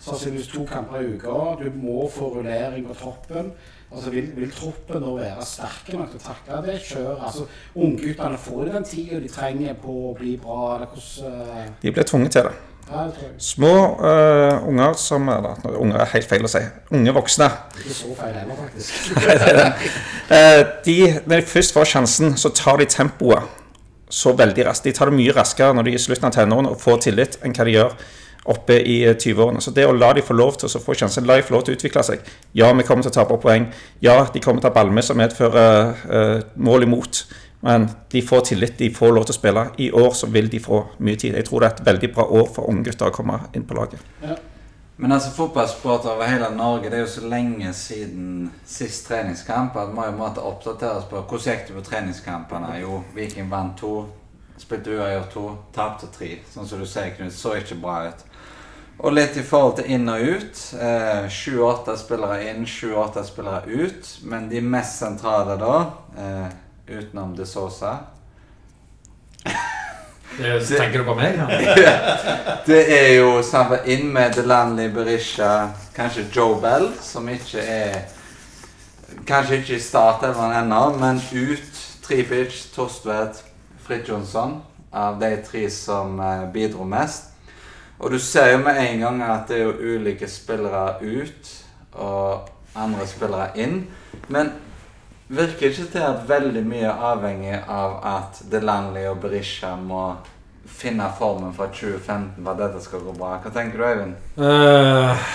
[0.00, 1.36] sannsynligvis to kamper i uka.
[1.60, 3.52] Du må få rullering på troppen.
[3.90, 7.22] Altså, vil, vil troppen nå være sterke nok til å takle det kjøret?
[7.26, 10.76] Altså, Ungguttene får den tida de trenger på å bli bra?
[10.76, 11.46] eller hvordan...
[11.56, 11.72] Uh...
[11.82, 12.58] De blir tvunget til det.
[13.38, 16.62] Små uh, unger som eller, Unger er helt feil å si.
[16.94, 17.46] Unge voksne.
[17.78, 19.12] Ikke så feil heller, faktisk.
[20.34, 23.58] uh, de, når de først får sjansen, så tar de tempoet
[24.10, 24.88] så veldig raskt.
[24.88, 27.38] De tar det mye raskere når de er i slutten av tenårene og får tillit,
[27.46, 27.94] enn hva de gjør
[28.44, 29.60] oppe i 20-årene.
[29.60, 31.66] Så det å la de få lov til å få sjansen, la de få lov
[31.66, 32.24] til å utvikle seg
[32.56, 33.68] Ja, vi kommer til å tape poeng.
[34.00, 37.24] Ja, de kommer til å ha ballme som medfører uh, mål imot.
[37.60, 39.66] Men de får tillit, de får lov til å spille.
[39.84, 41.36] I år så vil de få mye tid.
[41.36, 43.76] Jeg tror det er et veldig bra år for unge gutter å komme inn på
[43.76, 44.00] laget.
[44.24, 44.38] Ja.
[45.00, 49.88] Men altså fotballsportere over hele Norge, det er jo så lenge siden sist treningskamp at
[49.88, 52.74] vi må jo oppdateres på hvordan gikk det på treningskampene.
[52.82, 53.94] Jo, Viking vant to,
[54.60, 56.34] spilte uavgjort to, tapte tre.
[56.52, 58.26] Sånn som du sier, Knut, så ikke bra ut.
[59.00, 60.58] Og litt i forhold til inn og ut.
[61.32, 64.10] Sju-åtte eh, spillere inn, sju-åtte spillere ut.
[64.28, 65.76] Men de mest sentrale da
[66.20, 66.48] eh,
[66.90, 67.96] utenom De Sosa.
[70.36, 71.36] Det, tenker du på meg?
[71.36, 71.94] Ja.
[72.68, 78.00] det er jo samme inn med Delanley, Berisha, kanskje Joe Bell, som ikke er
[79.26, 83.40] Kanskje ikke i startelveren ennå, men ut Tripic, Torstvedt,
[83.82, 84.60] Fridtjonsson.
[84.94, 87.29] Av de tre som eh, bidro mest.
[88.00, 91.50] Og du ser jo med en gang at det er jo ulike spillere ut
[92.00, 92.48] og
[92.80, 93.82] andre spillere inn.
[94.32, 94.52] Men
[95.28, 100.14] virker ikke til at veldig mye er avhengig av at Delanley og Berisha må
[100.70, 103.36] finne formen fra 2015 for at dette skal gå bra.
[103.42, 104.14] Hva tenker du, Øyvind?
[104.40, 105.28] Uh,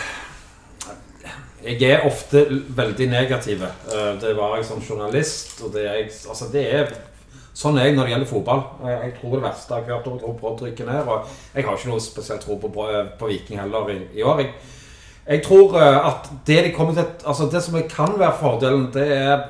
[1.65, 2.45] jeg er ofte
[2.77, 3.63] veldig negativ.
[3.63, 6.91] Eh, Det var jeg som journalist, og det er Altså, det er
[7.55, 8.61] Sånn er jeg når det gjelder fotball.
[8.83, 11.07] Jeg tror det verste jeg har hørt, og Brodd rykker ned.
[11.07, 12.71] Og jeg har ikke noe spesielt tro på,
[13.19, 14.41] på Viking heller i, i år.
[14.43, 14.49] Jeg,
[15.29, 19.05] jeg tror eh, at det de kommer til Altså, det som kan være fordelen, det
[19.15, 19.45] er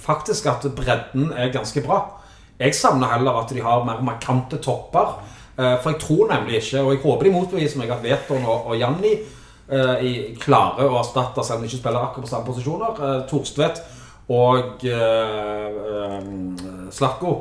[0.00, 2.02] faktisk at bredden er ganske bra.
[2.60, 5.16] Jeg savner heller at de har mer markante topper.
[5.56, 8.68] Eh, For jeg tror nemlig ikke, og jeg håper de motbeviser meg, at Veton og,
[8.68, 13.24] og Janni eh, klarer å erstatte, selv om de ikke spiller akkurat på samme posisjoner,
[13.32, 13.80] Torstvedt
[14.30, 16.28] og eh, eh,
[16.94, 17.32] Slatko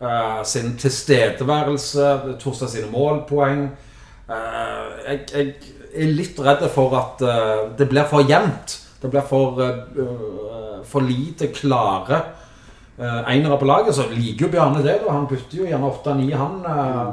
[0.00, 3.66] eh, sin tilstedeværelse, Torstad sine målpoeng.
[4.30, 5.52] Eh, jeg, jeg
[5.96, 8.78] er litt redd for at eh, det blir for jevnt.
[9.02, 12.24] Det blir for, eh, for lite klare
[12.96, 13.92] enere på laget.
[13.92, 15.00] Så liker jo Bjarne det.
[15.02, 16.54] da, Han putter jo gjerne 8-9, han.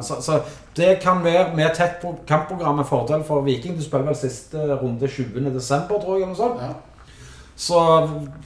[0.01, 0.37] så, så
[0.77, 3.75] det kan være med tett kampprogram en fordel for Viking.
[3.75, 6.21] Du spiller vel siste runde 20.12., tror jeg.
[6.21, 6.63] eller noe sånt.
[6.63, 6.92] Ja.
[7.63, 7.79] Så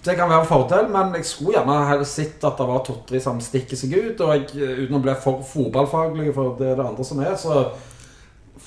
[0.06, 3.40] det kan være en fordel, men jeg skulle gjerne sett at det var Totri som
[3.42, 4.22] stikker seg ut.
[4.22, 7.64] Og jeg, eh, uten å bli for fotballfaglig, for det det andre som er, så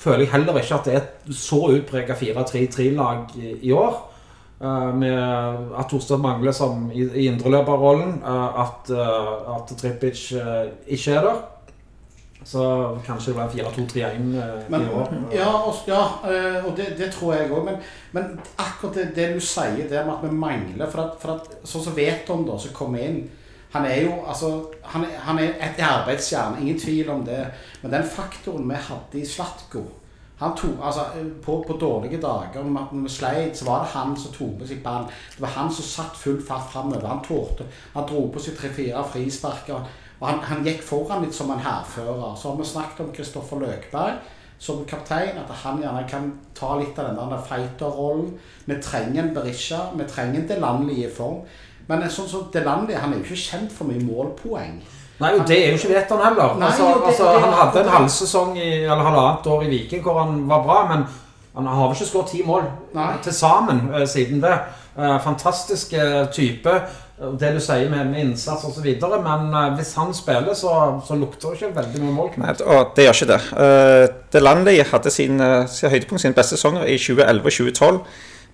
[0.01, 4.01] føler jeg heller ikke at det er så utprega 4-3-3-lag i, år.
[4.61, 8.19] Eh, med at Torstad mangler som i, i indreløperrollen.
[8.19, 8.91] eh, at,
[9.55, 10.27] at Trippic
[10.87, 11.41] ikke er der.
[12.43, 15.13] Så kanskje det blir 4-2-3-1 uh, i år.
[15.33, 17.65] ja, og, ja, eh, og det, det tror jeg òg.
[17.65, 17.77] Men,
[18.11, 21.53] men akkurat det, det du sier der med at vi mangler for at, for at
[21.69, 23.21] Sånn som Veton, da, som kommer inn
[23.71, 24.49] Han er jo altså,
[24.83, 27.45] han er, han er et arbeidsjern, ingen tvil om det.
[27.83, 29.85] Men den faktoren vi hadde i Slatko
[30.41, 31.03] han tok, altså,
[31.45, 34.79] på, på dårlige dager når vi sleit, så var det han som tok på seg
[34.81, 35.11] ballen.
[35.35, 37.05] Det var han som satt full fart framover.
[37.05, 37.67] Han tålte.
[37.93, 39.85] Han dro på seg tre-fire frisparker.
[40.21, 42.35] Og han, han gikk foran litt som en hærfører.
[42.37, 44.19] Så har vi snakket om Kristoffer Løkberg
[44.61, 48.27] som kaptein, at han gjerne kan ta litt av den der fighter-rollen.
[48.67, 51.39] Vi trenger en Berisha, vi trenger en Delanli i form.
[51.87, 54.75] Men en sånn som Delanli, han er jo ikke kjent for mye målpoeng.
[55.21, 56.53] Nei, og det er jo ikke Veton heller.
[56.59, 60.19] Nei, altså, det- altså, han hadde en halvsesong i, eller halvannet år i Viking hvor
[60.21, 61.03] han var bra, men
[61.55, 62.63] han har vel ikke skåret ti mål
[63.23, 64.53] til sammen eh, siden det.
[64.97, 66.73] Eh, fantastisk eh, type.
[67.21, 68.87] Eh, Det du sier med, med innsats osv.
[69.23, 70.73] Men eh, hvis han spiller, så,
[71.07, 72.33] så lukter det ikke veldig mye mål.
[72.41, 72.55] Nei,
[72.95, 73.39] det gjør ikke det.
[73.53, 78.01] Uh, Delanley hadde sin, uh, sin høydepunkt, sine beste sesonger i 2011 og 2012.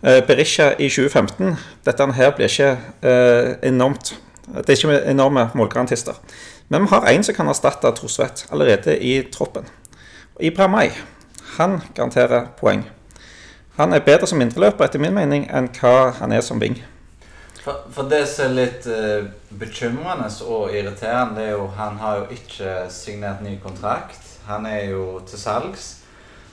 [0.03, 1.56] Uh, Berisha i 2015.
[1.86, 4.15] Dette her blir ikke uh, enormt
[4.47, 6.15] Det er ikke enorme målgarantister.
[6.69, 9.65] Men vi har én som kan erstatte Trosvedt allerede i troppen.
[10.39, 10.89] Ibrahimay,
[11.58, 12.86] han garanterer poeng.
[13.77, 16.80] Han er bedre som indreløper etter min mening enn hva han er som wing.
[17.67, 19.25] For, for det som er litt uh,
[19.60, 24.21] bekymrende og irriterende, det er jo han har jo ikke signert ny kontrakt.
[24.47, 25.88] Han er jo til salgs.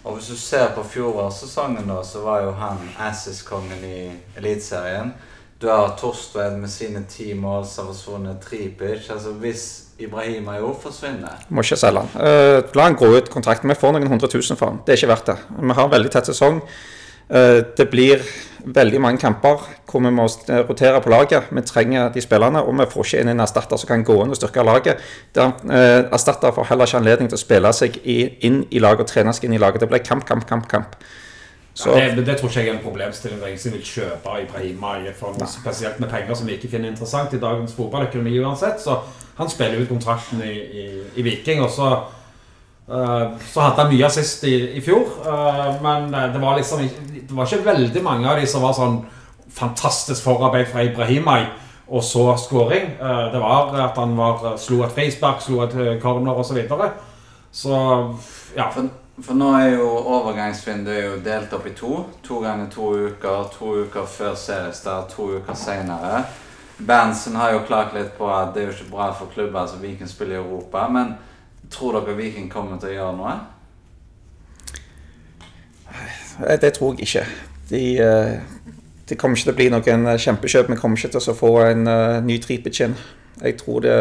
[0.03, 4.00] Og hvis du ser på fjorårssesongen, da, så var jo han Assis-kongen i
[4.37, 5.12] Eliteserien.
[5.62, 9.07] Du har Torstvedt med sine ti mål Sarasone Tripic.
[9.14, 9.68] Altså hvis
[10.03, 12.11] Ibrahima jo forsvinner Må ikke selge han.
[12.18, 13.70] Uh, la han gå ut kontrakten.
[13.70, 14.83] Vi får noen hundre tusen for han.
[14.83, 15.38] Det er ikke verdt det.
[15.62, 16.59] Vi har en veldig tett sesong.
[17.31, 18.27] Uh, det blir
[18.64, 20.27] veldig mange kamper hvor vi må
[20.68, 21.50] rotere på laget.
[21.50, 24.33] Vi trenger de spillerne, og vi får ikke inn en erstatter som kan gå inn
[24.35, 25.03] og styrke laget.
[25.35, 29.07] Der, eh, erstatter får heller ikke anledning til å spille seg i, inn i laget
[29.07, 29.81] og trene seg inn i laget.
[29.81, 30.68] Det blir kamp, kamp, kamp.
[30.68, 30.96] kamp.
[31.74, 33.40] Så, Ja, det, det tror ikke jeg er en problemstilling.
[33.40, 36.92] Det er ingen vil kjøpe Ibrahima for noe spesielt med penger som vi ikke finner
[36.92, 38.79] interessant i dagens fotballøkonomi uansett.
[38.81, 39.00] Så
[39.38, 40.85] han spiller ut kontrakten i, i,
[41.16, 41.96] i Viking, og så
[42.87, 47.33] så hadde han mye assist i, i fjor, eh, men eh, det var liksom Det
[47.33, 48.99] var ikke veldig mange av de som var sånn
[49.55, 51.38] fantastisk forarbeid fra Ibrahima
[51.88, 52.90] og så scoring.
[53.01, 56.53] Eh, det var at han var, slo et frispark, slo et eh, corner osv.
[56.53, 56.90] Så, videre.
[57.53, 57.79] så
[58.57, 58.70] ja.
[58.70, 58.88] For,
[59.23, 62.05] for nå er jo overgangsvinduet er jo delt opp i to.
[62.29, 63.51] To ganger to uker.
[63.59, 66.25] To uker før seriestart, to uker senere.
[66.79, 69.83] Berntsen har jo klagt litt på at det er jo ikke bra for klubber som
[69.83, 70.88] Viking spiller i Europa.
[70.88, 71.14] Men
[71.74, 73.34] tror dere Viking kommer til å gjøre noe?
[76.60, 77.26] Det tror jeg ikke.
[77.70, 78.38] De, eh,
[79.08, 80.70] det kommer ikke til å bli noen eh, kjempekjøp.
[80.70, 82.96] Vi kommer ikke til å få en uh, ny tripekinn.
[83.42, 83.98] Jeg tror det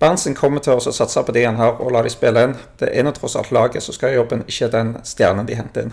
[0.00, 2.54] Berntsen kommer til å satse på det han har, og la de spille inn.
[2.80, 5.88] Det er nå tross alt laget som skal gjøre jobben, ikke den stjernen de henter
[5.88, 5.92] inn.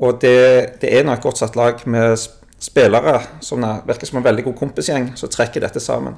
[0.00, 2.16] Og det, det er nå et godt satt lag med
[2.58, 6.16] spillere som er- virker som en veldig god kompisgjeng, som trekker dette sammen.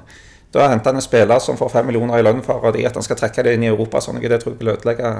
[0.53, 3.19] Da henter han en spiller som får fem millioner i lønn for at han skal
[3.19, 4.01] trekke det inn i Europa.
[4.01, 5.11] sånn at Det tror jeg vil ødelegge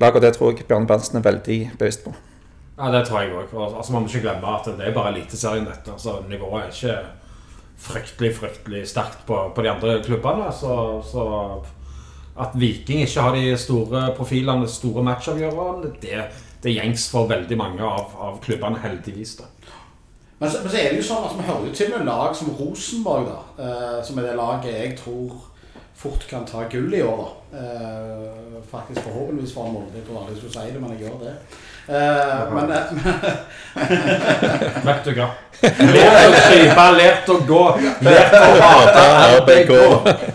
[0.00, 2.14] laget, og det tror jeg Bjørn Berntsen er veldig bevisst på.
[2.78, 3.52] Ja, det tror jeg òg.
[3.54, 5.92] Altså, man må ikke glemme at det er bare Eliteserien, dette.
[5.92, 6.96] Altså, nivået er ikke
[7.84, 10.50] fryktelig fryktelig sterkt på, på de andre klubbene.
[10.52, 11.26] Så, så
[12.40, 16.24] at Viking ikke har de store profilene, store matchavgjørerne, det,
[16.64, 19.36] det gjengs for veldig mange av, av klubbene, heldigvis.
[19.38, 19.50] da.
[20.44, 22.36] Men så, men så er det jo sånn at vi hører jo til med lag
[22.36, 23.40] som Rosenborg, da.
[23.64, 25.34] eh, som er det laget jeg tror
[26.04, 27.58] fort kan ta gull i år, da.
[27.64, 29.94] Eh, faktisk forhåpentligvis for Molde.
[29.96, 31.34] Jeg tror aldri jeg skulle si det, men jeg gjør det.
[31.84, 32.66] Eh, men,
[34.84, 35.28] Vet du hva?
[35.64, 37.60] Lært å krype, lært å gå,
[38.04, 39.04] lært å hate
[39.38, 39.72] RBK.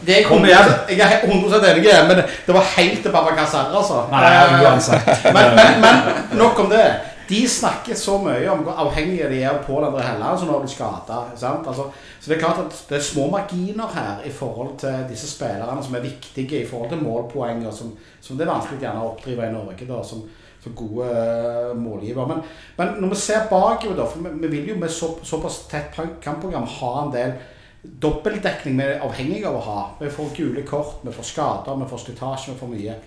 [0.07, 0.71] det er Kom igjen.
[0.89, 4.05] Jeg er 100 enig, men det var helt til Babakar Sarr, altså.
[4.13, 5.05] Nei, Eh, uansett.
[5.35, 5.95] men, men, men
[6.39, 6.85] nok om det.
[7.29, 10.71] De snakker så mye om hvor avhengige de er av Pål André Helland når de
[10.73, 11.27] skader.
[11.37, 11.67] sant?
[11.67, 11.85] Altså,
[12.19, 15.83] så det er klart at det er små marginer her i forhold til disse spillerne
[15.85, 19.11] som er viktige i forhold til målpoeng, og som, som det er vanskelig gjerne å
[19.11, 20.25] oppdrive i Norge da, som,
[20.63, 22.27] som gode uh, målgivere.
[22.33, 22.41] Men,
[22.81, 25.93] men når vi ser bakover, da, for vi, vi vil jo med så, såpass tett
[26.25, 27.37] kampprogram ha en del
[27.83, 29.79] dobbeltdekning vi er avhengig av å ha.
[30.01, 32.99] Vi får gule kort, vi får skader, vi får slitasje, vi får mye.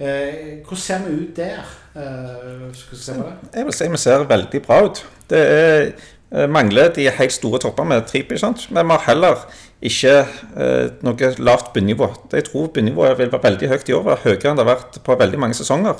[0.00, 1.58] Eh, hvordan ser vi ut der?
[1.96, 3.34] Eh, skal vi se på det?
[3.54, 5.06] Jeg vil si vi ser veldig bra ut.
[5.30, 5.92] Det er,
[6.32, 8.70] eh, mangler de helt store toppene med Tripi, sant?
[8.70, 9.46] men vi har heller
[9.82, 10.26] ikke
[11.02, 12.08] noe lavt bunnivå.
[12.32, 15.18] Jeg tror bunnivået vil være veldig høyt i år, høyere enn det har vært på
[15.18, 15.94] veldig mange sesonger.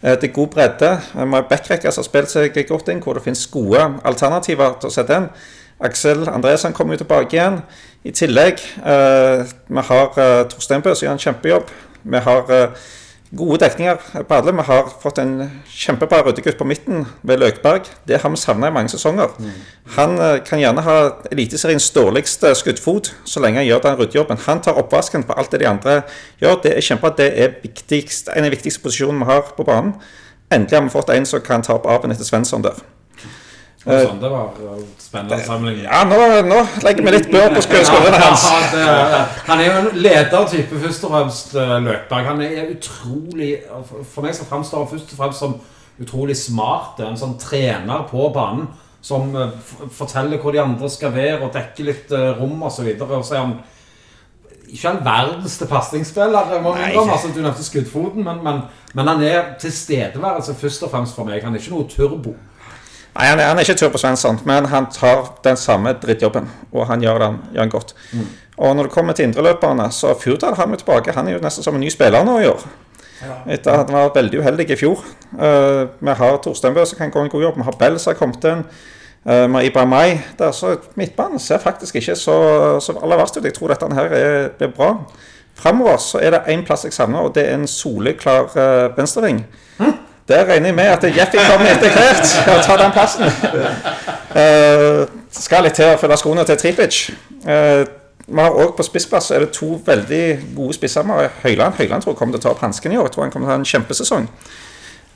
[0.00, 1.00] Det er god bredde.
[1.12, 1.44] Vi har
[1.84, 5.28] har spilt seg godt inn, hvor det finnes gode alternativer til å sette inn.
[5.80, 7.62] Aksel Andresen kommer jo tilbake igjen.
[8.04, 8.60] I tillegg,
[9.68, 11.68] vi har Torstein Bø som gjør en kjempejobb.
[12.04, 12.70] Vi har
[13.30, 13.96] gode dekninger
[14.28, 14.52] på alle.
[14.52, 15.34] Vi har fått en
[15.70, 17.86] kjempebra ryddegutt på midten ved Løkberg.
[18.08, 19.30] Det har vi savna i mange sesonger.
[19.96, 20.96] Han eh, kan gjerne ha
[21.30, 24.42] Eliteseriens dårligste skuddfot så lenge han gjør den ryddejobben.
[24.46, 26.00] Han tar oppvasken på alt det de andre
[26.42, 26.62] gjør.
[26.64, 27.16] Det er kjempebra.
[27.20, 29.94] Det er viktigst, en av de viktigste posisjonene vi har på banen.
[30.50, 32.82] Endelig har vi fått en som kan ta opp arven etter Svensson der.
[33.80, 34.50] Sånn, det var
[35.00, 35.86] spennende sammenligning.
[35.86, 38.42] Ja, nå, nå legger vi litt bør på sk- skuldrene hans.
[38.44, 42.28] Ja, det, han er jo en ledertype, først og fremst, uh, Løkberg.
[42.28, 43.54] Han er utrolig
[44.12, 45.56] For meg så framstår han først og fremst som
[46.00, 47.00] utrolig smart.
[47.08, 48.68] En sånn trener på banen
[49.00, 49.32] som
[49.96, 52.84] forteller hvor de andre skal være, og dekker litt rom osv.
[53.00, 53.54] Og, så og så er han
[54.70, 56.52] ikke all verdens til pasningsspiller.
[57.16, 58.60] altså, Du nevnte skuddfoten, men, men,
[58.94, 61.40] men han er tilstedeværelse først og fremst for meg.
[61.48, 62.36] Han er ikke noe turbo.
[63.14, 66.46] Nei, han er, han er ikke tur på Svensson, men han tar den samme drittjobben.
[66.72, 67.94] Og han gjør den, gjør den godt.
[68.60, 71.12] Og når det kommer til indreløperne, så Fjordal har vi tilbake.
[71.16, 72.64] Han er jo nesten som en ny spiller nå i år.
[73.50, 75.02] Etter at han var veldig uheldig i fjor.
[75.32, 77.58] Uh, vi har Torsteinbø som kan gå en god jobb.
[77.60, 78.62] Vi har Bell som har kommet inn.
[79.26, 80.52] Uh, vi har Ibrahim Mai der.
[80.56, 82.36] Så midtbanen ser faktisk ikke så,
[82.80, 83.44] så aller verst ut.
[83.44, 84.92] Jeg tror dette her er, blir bra.
[85.60, 89.42] Framover så er det én plass jeg savner, og det er en soleklar uh, venstreving.
[90.30, 93.24] Der regner jeg med at Jeffy kommer etter hvert og tar den plassen.
[94.30, 96.98] Uh, skal litt til å følge skoene til Tripic.
[97.42, 97.82] Uh,
[98.30, 101.02] vi har også På spissplass er det to veldig gode spisser.
[101.42, 103.08] Høyland Høyland tror jeg kommer til å ta opp hansken i år.
[103.08, 104.28] Jeg tror han kommer til å ha en kjempesesong.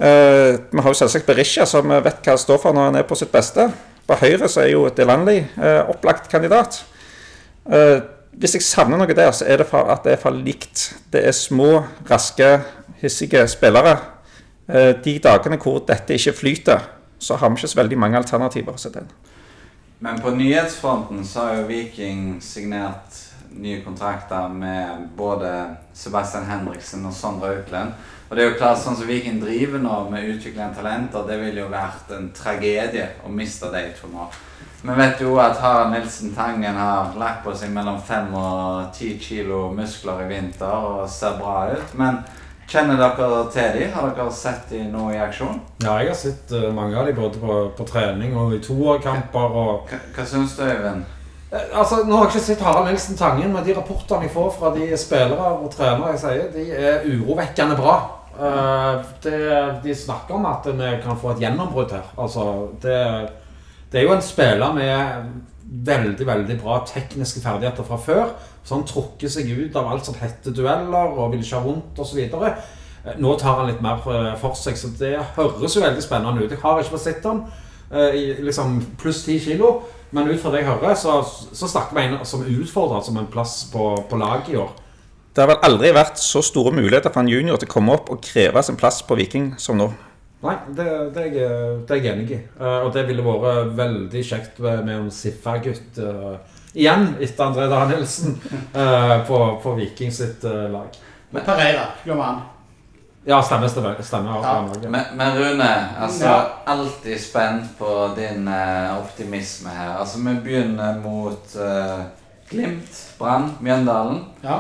[0.01, 3.07] Uh, vi har jo selvsagt Berisha, som vet hva han står for når han er
[3.07, 3.69] på sitt beste.
[4.09, 6.81] På høyre så er jo Delanley uh, opplagt kandidat.
[7.71, 8.03] Uh,
[8.35, 10.89] hvis jeg savner noe der, så er det for at det er for likt.
[11.15, 12.51] Det er små, raske,
[12.99, 13.95] hissige spillere.
[14.69, 18.73] Eh, De dagene hvor dette ikke flyter, så har vi ikke så veldig mange alternativer
[18.73, 19.05] å sette.
[20.05, 23.21] Men på nyhetsfronten så har jo Viking signert
[23.55, 25.53] nye kontrakter med både
[25.95, 27.95] Sebastian Henriksen og Sondre Auklend.
[28.29, 31.39] Og det er jo klart, sånn som Viking driver nå med utvikling av talenter, det
[31.39, 34.27] ville jo vært en tragedie å miste de to nå.
[34.85, 39.15] Vi vet jo at Harald Nilsen Tangen har lagt på seg mellom fem og ti
[39.21, 41.95] kilo muskler i vinter og ser bra ut.
[41.97, 42.19] Men
[42.71, 43.93] kjenner dere til dem?
[43.95, 45.61] Har dere sett dem nå i aksjon?
[45.85, 49.59] Ja, jeg har sett uh, mange av dem både på, på trening og i toerkamper.
[49.63, 51.05] og Hva, hva syns du, Øyvind?
[51.53, 54.53] Eh, Altså, Nå har jeg ikke sett Harald Nilsen Tangen, men de rapportene jeg får
[54.59, 57.97] fra de spillere og trenere jeg sier, de er urovekkende bra.
[58.35, 59.39] Uh, det,
[59.85, 62.09] de snakker om at vi kan få et gjennombrudd her.
[62.19, 62.97] Altså, det,
[63.93, 65.29] det er jo en spiller med
[65.85, 68.35] veldig veldig bra tekniske ferdigheter fra før.
[68.65, 72.01] Så han trukker seg ut av alt som heter dueller og vil ikke ha vondt
[72.01, 72.23] osv.
[73.21, 76.55] Nå tar han litt mer eh, for seg, så det høres jo veldig spennende ut.
[76.55, 77.43] Jeg har ikke fått sett han
[77.93, 79.75] eh, i liksom pluss 10 kilo.
[80.15, 83.29] Men ut fra det jeg hører, så, så snakker vi en som utfordrer som en
[83.29, 84.71] plass på, på laget i år.
[85.35, 88.13] Det har vel aldri vært så store muligheter for en junior til å komme opp
[88.15, 89.89] og kreve sin plass på Viking som nå.
[90.45, 90.87] Nei, det,
[91.17, 92.41] det, er, jeg, det er jeg enig i.
[92.61, 95.99] Eh, og det ville vært veldig kjekt med, en Siffa-gutt
[96.75, 98.35] igjen, etter André Danielsen,
[98.75, 100.99] uh, på, på Viking sitt uh, lag.
[101.31, 102.43] Men Pereira, glemmer han.
[103.25, 103.69] Ja, stemmer.
[103.73, 104.89] stemmer, stemmer Ja, ja.
[104.89, 105.71] Men, men Rune,
[106.01, 106.41] altså Ja.
[106.67, 109.97] alltid spent på din uh, optimisme her.
[109.97, 111.57] Altså Vi begynner mot
[112.51, 114.25] Glimt, Brann, Mjøndalen.
[114.43, 114.59] Ja.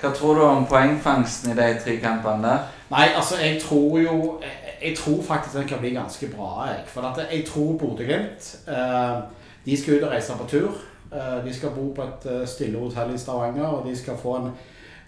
[0.00, 2.64] Hva tror du om poengfangsten i de tre kampene der?
[2.90, 6.66] Nei, altså, jeg tror jo Jeg, jeg tror faktisk den kan bli ganske bra.
[6.68, 9.16] Jeg, for at jeg tror Bodø-Glimt eh,
[9.66, 10.76] De skal ut og reise på tur.
[11.12, 14.36] Eh, de skal bo på et eh, stille hotell i Stavanger, og de skal få
[14.40, 14.48] en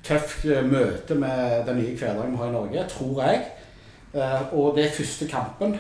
[0.06, 3.46] tøff eh, møte med den nye hverdagen vi har i Norge, tror jeg.
[4.56, 5.74] Og det er første kampen.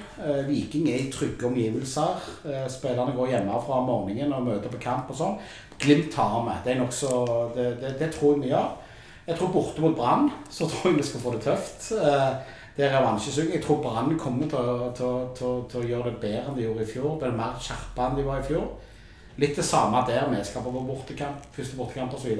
[0.46, 2.26] Viking er i trygge omgivelser.
[2.68, 5.38] Spillerne går hjemmefra om morgenen og møter på kamp og sånn.
[5.80, 6.56] Glimt tar vi.
[6.66, 6.74] Det,
[7.56, 8.68] det, det, det tror jeg vi gjør.
[9.30, 11.88] Jeg tror borte mot Brann så tror jeg vi skal få det tøft.
[12.76, 13.48] Det er revansjesug.
[13.54, 16.84] Jeg tror Brann kommer til, til, til, til å gjøre det bedre enn de gjorde
[16.84, 17.16] i fjor.
[17.16, 18.68] Det er mer skjerpa enn de var i fjor.
[19.38, 20.26] Litt det samme der.
[20.32, 22.34] Vi skal på bortekamp, første bortekamp osv.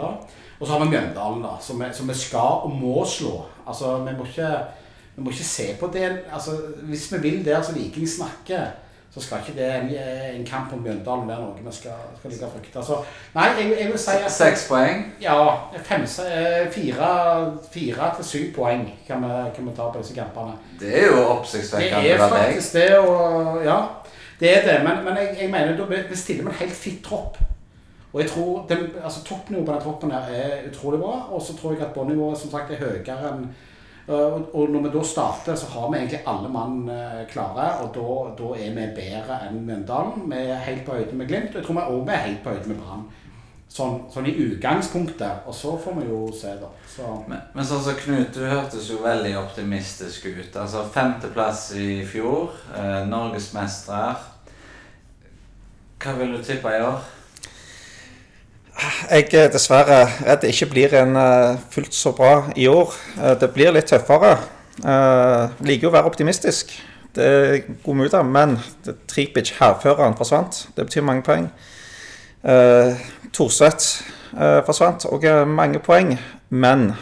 [0.58, 3.44] Og så har vi Mjøndalen, da, som vi, som vi skal og må slå.
[3.66, 4.50] Altså, vi må ikke,
[5.14, 8.66] vi må ikke se på det altså, Hvis vi vil der som Viking snakker,
[9.14, 9.90] så skal ikke det en,
[10.40, 12.78] en kamp om Mjøndalen være noe vi skal, skal ligge og frykte.
[12.78, 12.98] Altså,
[13.34, 15.06] nei, jeg, jeg vil si at Seks poeng.
[15.22, 15.38] ja,
[15.86, 17.08] fem, eh, fire,
[17.72, 20.58] fire til syv poeng kan vi, kan vi ta på disse kampene.
[20.80, 23.78] Det er jo Det er faktisk det, og ja.
[24.40, 27.38] Det er det, men, men jeg, jeg mener vi stiller med en helt fitt tropp.
[28.12, 31.56] Og jeg tror den, altså Toppnivået på den troppen her er utrolig bra, og så
[31.56, 33.48] tror jeg at båndnivået som sagt er høyere enn
[34.08, 37.90] øh, og når vi da starter, så har vi egentlig alle mann øh, klare, og
[37.94, 38.06] da,
[38.38, 40.24] da er vi bedre enn Mjøndalen.
[40.32, 42.50] Vi er helt på høyde med Glimt, og jeg tror vi også er helt på
[42.50, 43.04] høyde med Brann.
[43.78, 45.44] Sånn, sånn i utgangspunktet.
[45.46, 46.70] Og så får vi jo se, da.
[46.90, 47.12] Så.
[47.30, 50.56] Men, men sånn som Knut, du hørtes jo veldig optimistisk ut.
[50.58, 54.16] Altså Femteplass i fjor, eh, norgesmestere.
[56.02, 57.06] Hva vil du tippe i år?
[59.10, 62.94] Jeg er dessverre redd det ikke blir en eh, fullt så bra i år.
[63.18, 64.36] Eh, det blir litt tøffere.
[64.78, 66.70] Uh, liker jo å være optimistisk.
[67.16, 70.68] Det er god mulighet, men det- Tripic, hærføreren, forsvant.
[70.76, 71.48] Det betyr mange poeng.
[72.44, 72.94] Uh,
[73.34, 73.86] Thorstvedt
[74.38, 76.14] eh, forsvant, og eh, mange poeng.
[76.48, 76.92] Men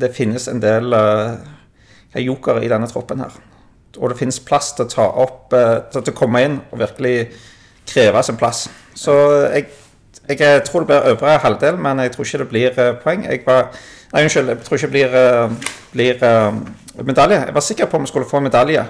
[0.00, 3.36] det finnes en del eh, jokere i denne troppen her.
[3.98, 7.16] Og det finnes plass til å ta opp, eh, til å komme inn og virkelig
[7.88, 8.66] kreve sin plass.
[8.94, 9.14] Så
[9.52, 9.70] jeg
[10.28, 13.24] jeg eh, tror det blir øvre halvdel, men jeg tror ikke det blir eh, poeng.
[13.26, 13.72] Jeg var,
[14.12, 14.92] nei, unnskyld, jeg tror ikke det
[15.92, 17.40] blir, blir medalje.
[17.40, 18.84] Jeg var sikker på om vi skulle få medalje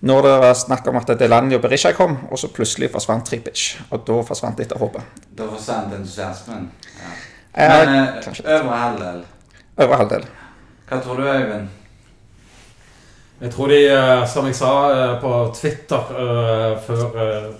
[0.00, 3.72] når det var snakk om at Delaney og Berisha kom, og så plutselig forsvant Tripic.
[3.90, 5.24] Og da forsvant litt av håpet.
[5.38, 6.68] Da forsvant entusiasmen.
[7.00, 7.16] Ja.
[7.54, 9.24] Eh, Men eh, øvre halvdel.
[9.78, 10.28] Øvre halvdel.
[10.88, 11.68] Hva tror du, Øyvind?
[13.40, 16.14] Jeg tror de, eh, som jeg sa eh, på Twitter
[16.86, 17.04] før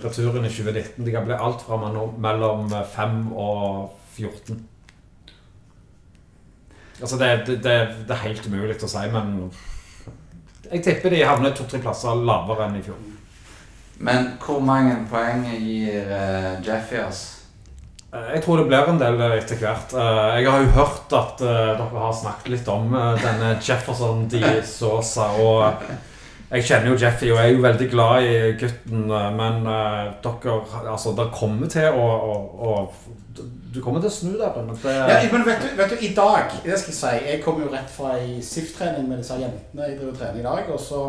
[0.03, 1.79] returen i 2019, de kan bli alt fra
[2.17, 4.59] mellom 5 og 14.
[7.01, 7.75] Altså, det, det, det,
[8.07, 9.51] det er helt umulig å si, men
[10.71, 12.97] jeg tipper de havner to-tre plasser lavere enn i fjor.
[13.99, 17.23] Men hvor mange poeng gir uh, Jeffy oss?
[18.13, 19.91] Eh, Jeg tror det blir en del eh, etter hvert.
[19.93, 25.27] Jeg har jo hørt at dere har snakket litt om denne Jefferson de Sosa.
[25.41, 25.83] Og
[26.49, 29.03] jeg kjenner jo Jeffy og er jo veldig glad i gutten,
[29.37, 30.55] men dere
[30.87, 32.39] Altså, det kommer til å, å,
[32.71, 32.71] å
[33.73, 34.55] Du kommer til å snu der.
[34.57, 37.43] Men det, Ja, men vet du, vet du, i dag det skal jeg si, Jeg
[37.43, 39.85] kom jo rett fra ei SIF-trening med disse jentene.
[39.87, 40.71] Jeg driver trener i dag.
[40.73, 41.03] og så,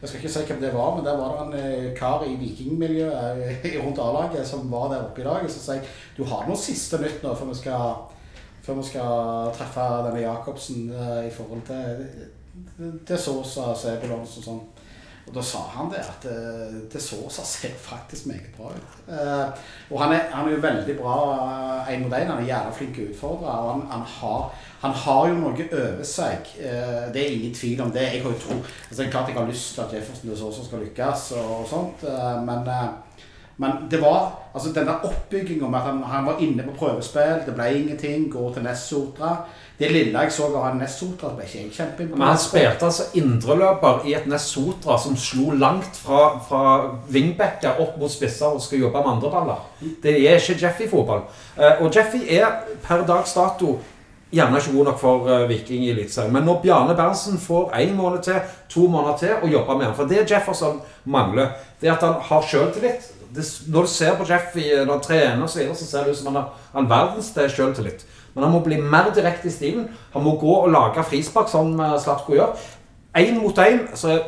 [0.00, 2.36] Jeg skal ikke si hvem det var, men der var det en eh, kar i
[2.40, 5.44] vikingmiljøet eh, rundt A-laget som var der oppe i dag.
[5.44, 7.94] og Så sier jeg du har noe siste nytt nå før vi skal,
[8.62, 12.06] før vi skal treffe denne Jacobsen eh, i forhold til,
[13.06, 14.64] til Sosa, Sebulons og sånn.
[15.26, 18.92] Og da sa han det at eh, det Sosa ser faktisk meget bra ut.
[19.10, 21.16] Eh, og han er, han er jo veldig bra
[21.88, 22.30] én en mot én.
[22.30, 23.56] Han er jævla flink til å utfordre.
[23.58, 24.44] Og han, han, har,
[24.84, 26.52] han har jo noe over seg.
[26.60, 28.06] Eh, det er ingen tvil om det.
[28.12, 30.40] Jeg har jo tro altså, det er klart jeg har lyst til at Jefferson og
[30.44, 32.06] Sosa skal lykkes, og, sånt.
[32.06, 32.86] eh, men eh,
[33.56, 37.54] men det var altså denne oppbygginga med at han, han var inne på prøvespill, det
[37.56, 39.30] ble ingenting, går til Nessotra.
[39.78, 42.18] Det lille jeg så av han Nessotra, ble ikke jeg kjempeimponert.
[42.18, 46.62] men han spilte altså indreløper i et Nessotra som slo langt fra, fra
[47.12, 49.66] wingbacker opp mot spisser og skal jobbe med andre baller.
[50.02, 51.26] Det er ikke Jeffy-fotball.
[51.56, 52.48] Eh, Og Jeffy er
[52.84, 53.78] per dags dato
[54.32, 56.32] gjerne ikke god nok for eh, Viking i Eliteserien.
[56.32, 59.94] Men når Bjarne Berntsen får én måned til, to måneder til å jobbe med ham
[59.94, 63.12] For det Jefferson mangler, det er at han har sjøltillit.
[63.36, 66.10] Det- Når du ser på Jeffy når han trener, og så, videre, så ser det
[66.10, 68.04] ut som han har han verdens til sjøltillit.
[68.34, 69.88] Men han må bli mer direkte i stilen.
[70.12, 72.56] Han må gå og lage frispark, som eh, Slatko gjør.
[73.16, 73.96] Én mot én.
[73.96, 74.20] Så jeg,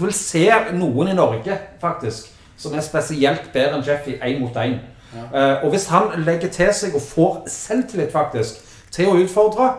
[0.00, 4.78] vil se noen i Norge, faktisk, som er spesielt bedre enn Jeffy én mot én.
[5.34, 9.70] Eh, og hvis han legger til seg og får selvtillit, faktisk, til å utfordre,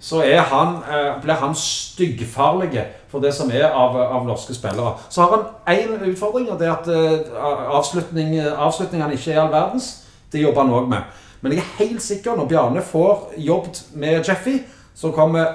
[0.00, 4.92] så er han, uh, blir han styggfarlig for det som er av, av norske spillere.
[5.10, 9.52] Så har han én utfordring, og det er at eh, avslutning, avslutningene ikke er all
[9.52, 9.90] verdens.
[10.32, 11.02] Det jobber han òg med.
[11.42, 14.58] Men jeg er helt sikker når Bjarne får jobbet med Jeffy,
[14.94, 15.46] så kommer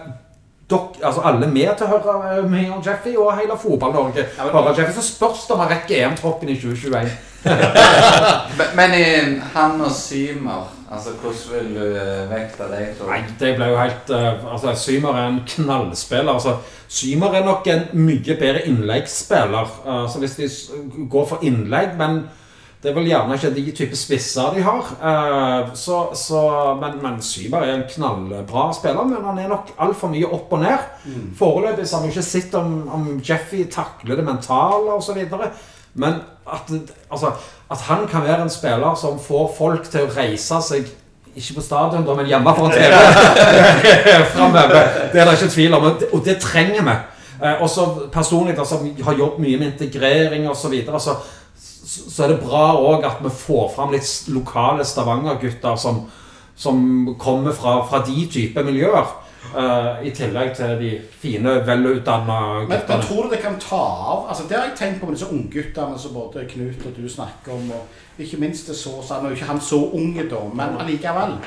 [0.69, 4.23] dok, altså alle med til å høre mye om Jeffy, og hele Fotball-Norge.
[4.39, 7.11] Ja, Jeffy, Så spørs det om han rekker EM-troppen i 2021.
[8.57, 12.93] Men- Men han og Symer, altså hvordan vil du eh, vekte deg?
[12.97, 13.11] tror?
[13.11, 16.33] Nei, det ble jo helt uh, Altså, Symer er en knallspiller.
[16.33, 16.57] Altså,
[16.87, 19.77] Symer er nok en mye bedre innleggsspiller.
[19.85, 20.49] Altså, hvis de
[21.09, 22.25] går for innlegg Men
[22.83, 24.89] det er vel gjerne ikke de type spisser de har.
[25.73, 26.41] Så, så,
[26.77, 30.61] men, men Symer er en knallbra spiller, men han er nok altfor mye opp og
[30.61, 30.83] ned.
[31.39, 35.17] Foreløpig så har vi ikke sett om, om Jeffy takler det mentale osv.
[35.95, 36.71] Men at,
[37.11, 37.31] altså,
[37.71, 40.89] at han kan være en spiller som får folk til å reise seg
[41.35, 42.91] ikke på stadion, da, men hjemme foran TV
[44.35, 44.85] framover.
[45.11, 46.93] Det er det ikke tvil om, og det, trenger vi.
[47.41, 51.17] Eh, også personlig, da, som har jobbet mye med integrering osv., så,
[51.59, 56.05] så, så er det bra òg at vi får fram litt lokale Stavanger-gutter som,
[56.55, 56.79] som
[57.19, 59.11] kommer fra, fra de type miljøer.
[59.57, 62.39] Eh, I tillegg til de fine, velutdanna
[62.69, 64.25] Men, men tror du det kan ta av?
[64.29, 67.53] Altså Det har jeg tenkt på med disse ungguttene som både Knut og du snakker
[67.53, 67.71] om.
[67.71, 71.37] Og ikke minst det så Nå og ikke han så unge, da, men allikevel.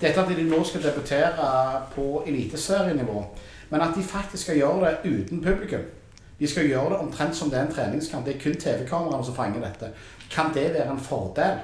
[0.00, 1.50] Dette at de nå skal debutere
[1.94, 3.22] på eliteserienivå,
[3.70, 5.86] men at de faktisk skal gjøre det uten publikum.
[6.38, 8.26] De skal gjøre det omtrent som det er en treningskamp.
[8.26, 9.88] Det er kun TV-kameraene som fanger dette.
[10.30, 11.62] Kan det være en fordel?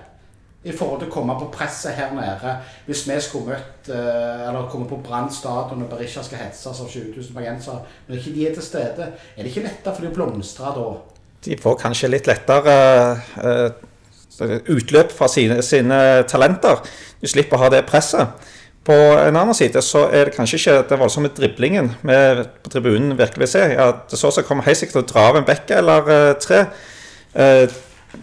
[0.63, 2.53] I forhold til å komme på presset her nede.
[2.87, 6.87] Hvis vi skulle møtt eh, Eller komme på Brann stadion og Berisha skal hetses av
[6.87, 10.13] 20 000 bergensere, når ikke de er til stede, er det ikke lettere for de
[10.13, 10.87] å blomstre da?
[11.43, 12.77] De får kanskje litt lettere
[13.43, 15.99] eh, utløp fra sine, sine
[16.31, 16.83] talenter.
[17.21, 18.51] Du slipper å ha det presset.
[18.87, 22.17] På en annen side så er det kanskje ikke den voldsomme driblingen vi
[22.65, 23.67] på tribunen virkelig vil se.
[23.77, 26.65] Ja, det så som kommer helt sikkert dra av en bekke eller eh, tre.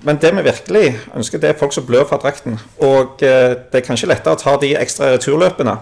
[0.04, 2.60] Men det vi virkelig ønsker, det er folk som blør fra drakten.
[2.78, 5.76] Og eh, det er kanskje lettere å ta de ekstra returløpene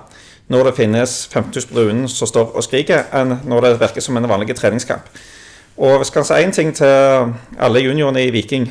[0.48, 4.18] når det finnes 5000 på tribunen som står og skriker, enn når det virker som
[4.18, 5.10] en vanlig treningskamp.
[5.78, 8.70] Og jeg skal si én ting til alle juniorene i Viking.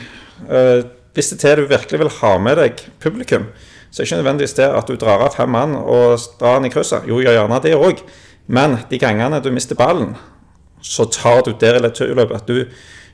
[0.48, 3.50] Eh, hvis det er til du virkelig vil ha med deg publikum,
[3.90, 6.68] så er det ikke nødvendigvis det at du drar av fem mann og drar den
[6.68, 7.06] i krysset.
[7.08, 8.02] Jo, gjør gjerne det òg.
[8.46, 10.16] Men de gangene du mister ballen,
[10.82, 12.52] så tar du det returløpet.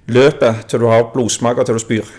[0.06, 2.12] Løper til du har blodsmak og til du spyr.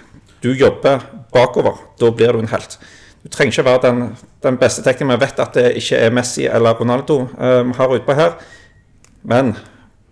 [0.43, 0.99] Du jobber
[1.33, 1.79] bakover.
[1.99, 2.79] Da blir du en helt.
[3.23, 5.19] Du trenger ikke være den, den beste teknikeren.
[5.19, 8.35] Vi vet at det ikke er Messi eller Ronaldo eh, vi har utpå her.
[9.23, 9.55] Men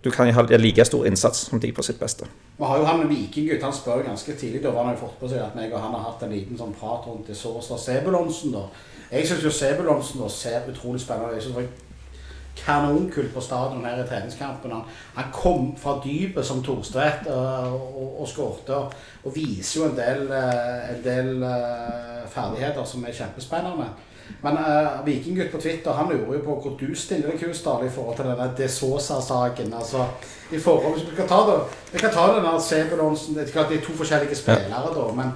[0.04, 2.26] du kan ha like stor innsats som de på sitt beste.
[2.58, 5.20] Vi har jo han vikinggutt, han spør jo ganske tidlig, da var han jo fått
[5.20, 7.78] på seg at meg og han har hatt en liten sånn prat rundt det såreste
[7.78, 8.64] Sebulonsen, da.
[9.12, 11.84] Jeg syns jo Sebulonsen da ser utrolig spennende ut.
[12.56, 14.72] Kanonkult på stadion her i treningskampen.
[14.72, 14.82] Han,
[15.14, 18.92] han kom fra dypet som Thorstvedt og, og, og skårte, og,
[19.24, 23.88] og viser jo en del, eh, en del uh, ferdigheter som er kjempespennende.
[24.42, 27.90] Men uh, Vikinggutt på Twitter han lurer jo på hvor du stiller deg, Kusdal, i
[27.90, 29.72] forhold til denne De Sosa-saken.
[29.78, 30.04] Altså,
[30.52, 31.56] i forhold, hvis vi kan ta det,
[31.92, 35.32] vi kan ta denne Sebulonsen Det er to forskjellige spillere, da, men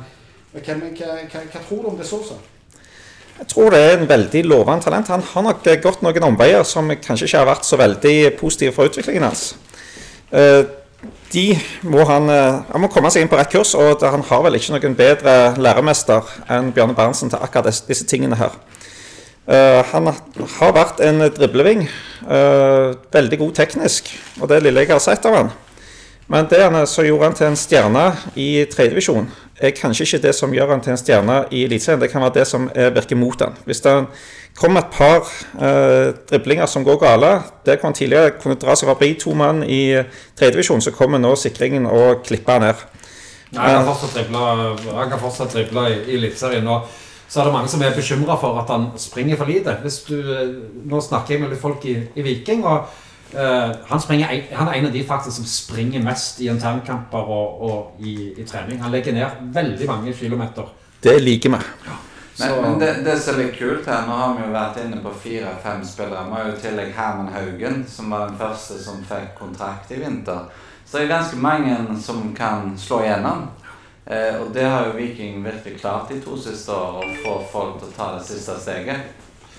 [0.52, 2.36] hva, hva, hva, hva tror du om De Sosa?
[3.36, 5.10] Jeg tror det er en veldig lovende talent.
[5.12, 8.72] Han har nok eh, gått noen omveier som kanskje ikke har vært så veldig positive
[8.72, 9.50] for utviklingen hans.
[10.32, 10.64] Eh,
[11.32, 11.50] De
[11.84, 14.56] må han, eh, han må komme seg inn på rett kurs, og han har vel
[14.56, 18.56] ikke noen bedre læremester enn Bjørne Berntsen til akkurat disse, tingene her.
[19.92, 21.84] Han har vært en dribleving.
[23.12, 24.08] veldig god teknisk,
[24.40, 25.52] og det lille jeg har sett av han.
[26.26, 29.28] Men det han, som gjorde han til en stjerne i tredjedivisjon,
[29.62, 32.00] er kanskje ikke det som gjør han til en stjerne i Eliteserien.
[32.02, 33.54] Det kan være det som eh, virker mot han.
[33.64, 33.94] Hvis det
[34.58, 35.30] kommer et par
[35.62, 37.30] eh, driblinger som går gale
[37.64, 40.02] Det kan han tidligere kunne dra seg forbi to mann i
[40.36, 42.84] tredjedivisjon, så kommer nå sikringen og klipper han ned.
[43.54, 46.66] Nei, han kan fortsatt drible, han kan fortsatt drible i, i Eliteserien.
[46.66, 46.90] Og
[47.28, 49.78] så er det mange som er bekymra for at han springer for lite.
[49.82, 50.18] Hvis du,
[50.90, 53.05] nå snakker jeg med litt folk i, i Viking, og eh,
[53.88, 58.00] han, springer, han er en av de faktisk som springer mest i internkamper og, og
[58.00, 58.78] i, i trening.
[58.82, 60.68] Han legger ned veldig mange kilometer.
[61.02, 61.56] Det liker vi.
[62.38, 64.78] Men, Så- men det, det som er litt kult her, nå har vi jo vært
[64.84, 66.24] inne på fire-fem spillere.
[66.28, 70.00] Vi har jo i tillegg Herman Haugen, som var den første som fikk kontrakt i
[70.02, 70.42] vinter.
[70.86, 73.48] Så det er ganske mange som kan slå igjennom.
[74.06, 77.78] Eh, og det har jo Viking virkelig klart de to siste årene, å få folk
[77.80, 79.08] til å ta det siste steget.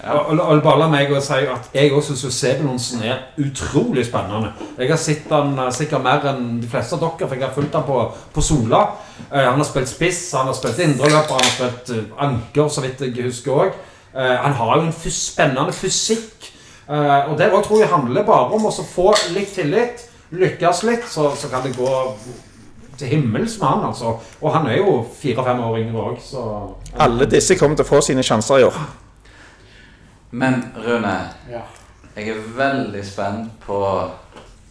[0.03, 0.13] Ja.
[0.13, 4.51] Og, og, bare la meg si at jeg også syns Sebulonsen er utrolig spennende.
[4.77, 7.55] Jeg har sett han eh, sikkert mer enn de fleste av dere, for jeg har
[7.55, 8.83] fulgt han på, på Sola.
[9.31, 12.83] Uh, han har spilt spiss, han har spilt indreløper, han har spilt uh, anker, så
[12.85, 13.79] vidt jeg husker òg.
[14.17, 16.47] han har jo en fys spennende fysikk.
[16.87, 21.27] Og det også tror jeg handler bare om å få litt tillit, lykkes litt, så,
[21.37, 21.91] så kan det gå
[22.97, 24.15] til himmels med han, altså.
[24.41, 26.47] Og han er jo fire-fem år yngre òg, så
[26.97, 28.79] Alle disse kommer til å få sine sjanser i år.
[30.38, 31.61] Men Rune, Ja.
[32.15, 33.77] Jeg er veldig spent på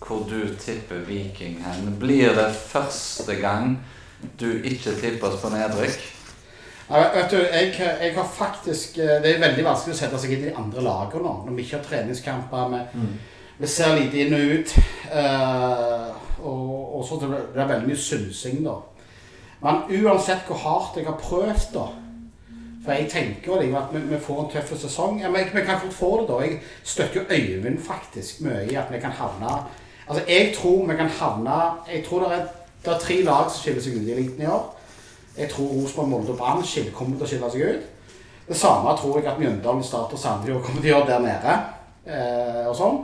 [0.07, 1.97] hvor du tipper Viking hen.
[1.99, 3.79] Blir det første gang
[4.41, 6.05] du ikke tipper oss på nedrykk?
[6.91, 10.37] Ja, vet du, jeg, jeg har faktisk eh, Det er veldig vanskelig å sette seg
[10.37, 11.35] inn i de andre lagene nå.
[11.47, 12.77] Når vi ikke har treningskamper.
[12.95, 13.07] Vi,
[13.59, 14.75] vi ser lite inn og ut.
[15.11, 16.11] Uh,
[16.47, 18.79] og, og så det blir det veldig mye synsing, da.
[19.63, 21.89] Men uansett hvor hardt jeg har prøvd, da
[22.87, 25.19] For jeg tenker jo at vi, vi får en tøff sesong.
[25.21, 26.39] Ja, men vi kan fort få det, da.
[26.45, 29.59] Jeg støtter jo Øyvind faktisk mye i at vi kan havne
[30.07, 31.57] Altså, jeg tror vi kan havne
[31.91, 32.45] Jeg tror det er,
[32.85, 34.69] det er tre lag som skiller seg ut i eliten i år.
[35.37, 36.63] Jeg tror Rosenborg, Molde og Brann
[36.95, 37.89] kommer til å skille seg ut.
[38.49, 41.57] Det samme tror jeg at Mjøndalen, Start og Sandefjord kommer til å gjøre der nede.
[42.07, 43.01] Eh, og sånn.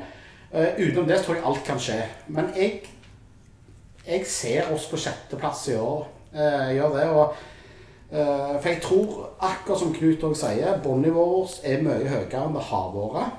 [0.54, 1.98] Eh, utenom det så tror jeg alt kan skje.
[2.30, 2.84] Men jeg,
[4.06, 6.06] jeg ser oss på sjetteplass i år.
[6.30, 7.08] Eh, gjør det.
[7.10, 7.34] og
[8.12, 12.66] For jeg tror, akkurat som Knut òg sier, båndnivået vårt er mye høyere enn det
[12.68, 13.38] har vært.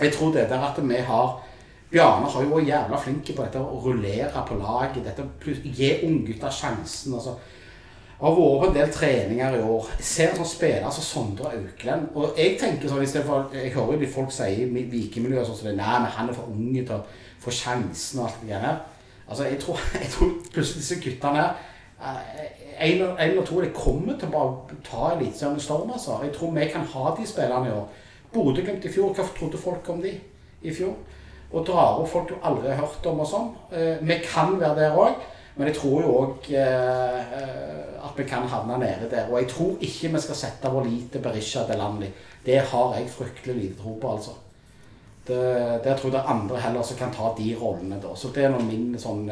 [0.00, 1.40] Jeg tror det der at vi har
[1.90, 5.04] Bjarne har jo vært jævla flink på dette å rullere på laget.
[5.04, 7.14] dette plus- Gi unggutter sjansen.
[7.14, 7.34] altså
[8.20, 9.86] det har vært på en del treninger i år.
[9.98, 12.08] Jeg ser sånn spiller som Sondre Auklend.
[12.14, 15.68] Og jeg tenker sånn, i jeg hører jo de folk sier i vikingmiljøet sånn som
[15.68, 17.04] det, nei, men han er for unge til å
[17.40, 18.76] få sjansen og alt det der.
[19.28, 21.54] Altså, jeg tror, jeg tror plutselig disse guttene her
[22.80, 24.44] en, en og to de kommer til å
[24.84, 25.90] ta Eliteserien liten storm.
[25.92, 26.18] altså.
[26.22, 27.86] Jeg tror vi kan ha de spillerne i år.
[28.34, 30.14] Bodø-Glimt i fjor, hva trodde folk om de
[30.62, 30.94] i fjor?
[31.54, 33.50] Og drar opp folk du aldri har hørt om og sånn.
[33.70, 35.22] Eh, vi kan være der òg.
[35.54, 39.28] Men jeg tror jo òg eh, eh, at vi kan havne nede der.
[39.30, 42.08] Og jeg tror ikke vi skal sette vår lit til Berisha Delandi.
[42.44, 44.34] Det har jeg fryktelig lite tro på, altså.
[45.24, 45.38] Det,
[45.84, 48.10] der tror jeg det er andre heller som kan ta de rollene, da.
[48.18, 49.30] Så det er nå min sånn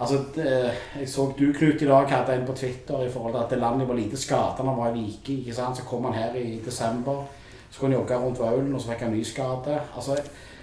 [0.00, 3.54] Altså, det, Jeg så du, Knut, i dag hadde en på Twitter i forhold til
[3.54, 5.38] at landet var lite skada da han var i Viking.
[5.38, 5.76] ikke sant?
[5.76, 7.24] Så kom han her i desember.
[7.70, 9.80] Så kunne han jogge rundt Vaulen, og så fikk han ny skade.
[9.96, 10.16] Altså,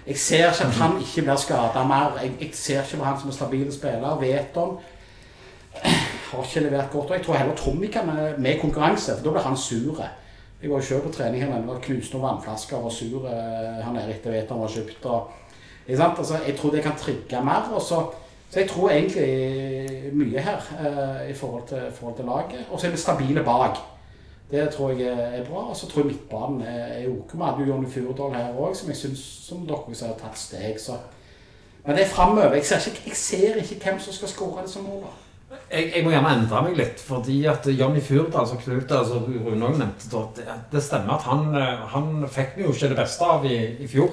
[0.06, 2.18] jeg ser ikke at han ikke blir skada mer.
[2.22, 4.20] Jeg, jeg ser ikke på han som en stabil spiller.
[4.20, 4.78] Vet om
[6.32, 7.10] har ikke levert godt.
[7.10, 10.04] Og jeg tror heller Tommy kan med, med konkurranse, for da blir han sur.
[10.62, 13.84] Jeg var jo selv på trening her, men knuste noen vannflasker og var sur eh,
[13.84, 15.04] han er etter Veton var kjøpt.
[15.06, 15.28] Og,
[15.86, 16.18] ikke sant?
[16.18, 17.70] Altså, jeg tror det kan trigge mer.
[17.72, 18.00] Og så,
[18.50, 22.66] så jeg tror egentlig mye her eh, i forhold til, forhold til laget.
[22.70, 23.76] Og så er vi stabile bak.
[24.50, 25.68] Det tror jeg er bra.
[25.68, 27.34] Og så tror jeg midtbanen er, ok.
[27.34, 30.80] Vi hadde jo Jonny Furdal her òg, som jeg syns som dere har tatt steg.
[30.80, 30.96] Så.
[31.84, 32.54] Men det er framover.
[32.54, 32.64] Jeg,
[33.06, 35.12] jeg ser ikke hvem som skal skåre disse målene.
[35.72, 39.56] Jeg, jeg må gjerne endre meg litt, fordi at Jonny Furdal, som Knut altså Rune
[39.60, 43.46] nevnte, det, det stemmer at han, eh, han fikk vi jo ikke det beste av
[43.48, 44.12] i, i fjor.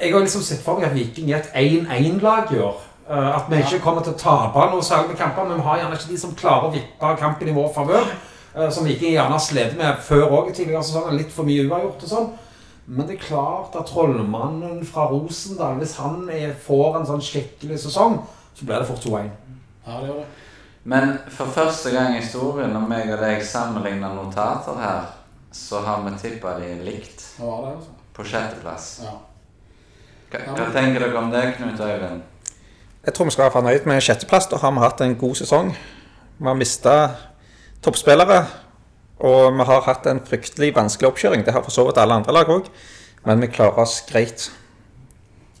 [0.00, 2.82] Jeg har liksom sett for meg at Viking er et 1-1-lag i år.
[3.08, 5.78] Eh, At vi ikke kommer til å tape noe særlig med kamper, men vi har
[5.78, 8.08] gjerne ikke de som klarer å vippe kampen i vår favør.
[8.56, 11.12] eh, Som Viking gjerne har slitt med før òg i tidligere sesonger.
[11.18, 12.32] Litt for mye uavgjort og sånn.
[12.88, 17.78] Men det er klart at trollmannen fra Rosendal, hvis han er, får en sånn skikkelig
[17.82, 18.20] sesong,
[18.54, 19.30] så blir det fort 2-1.
[19.86, 20.26] Ja, det gjør det.
[20.84, 25.02] Men for første gang i historien, når meg og deg sammenligner notater her,
[25.52, 27.90] så har vi tippa de likt Det er det, altså.
[28.14, 29.00] på sjetteplass.
[29.02, 29.16] Ja.
[30.30, 32.22] Hva, hva tenker dere om det, Knut Øyvind?
[33.06, 34.48] Jeg tror vi skal være fornøyd med sjetteplass.
[34.50, 35.72] Da har vi hatt en god sesong.
[36.38, 36.94] Vi har mista
[37.84, 38.40] toppspillere,
[39.22, 41.44] og vi har hatt en fryktelig vanskelig oppkjøring.
[41.46, 42.66] Det har for så vidt alle andre lag òg,
[43.24, 44.48] men vi klarer oss greit.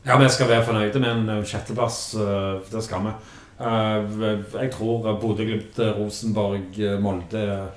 [0.06, 2.14] Ja, vi skal være fornøyde med en sjetteplass.
[2.14, 3.12] eh, Det skal vi.
[3.60, 7.68] Eh, Jeg tror Bodø, Glimt, Rosenborg, Molde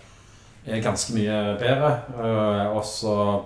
[0.66, 1.92] er ganske mye bedre.
[2.20, 3.44] Eh, Og så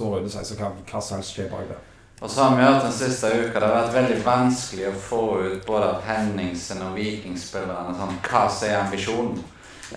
[0.00, 1.76] rører det seg så hva som helst skjer bak det.
[2.22, 5.22] Og så har vi hørt den siste uka det har vært veldig vanskelig å få
[5.42, 9.40] ut både av Henningsen og Vikingspillerne sånn, hva som er ambisjonen.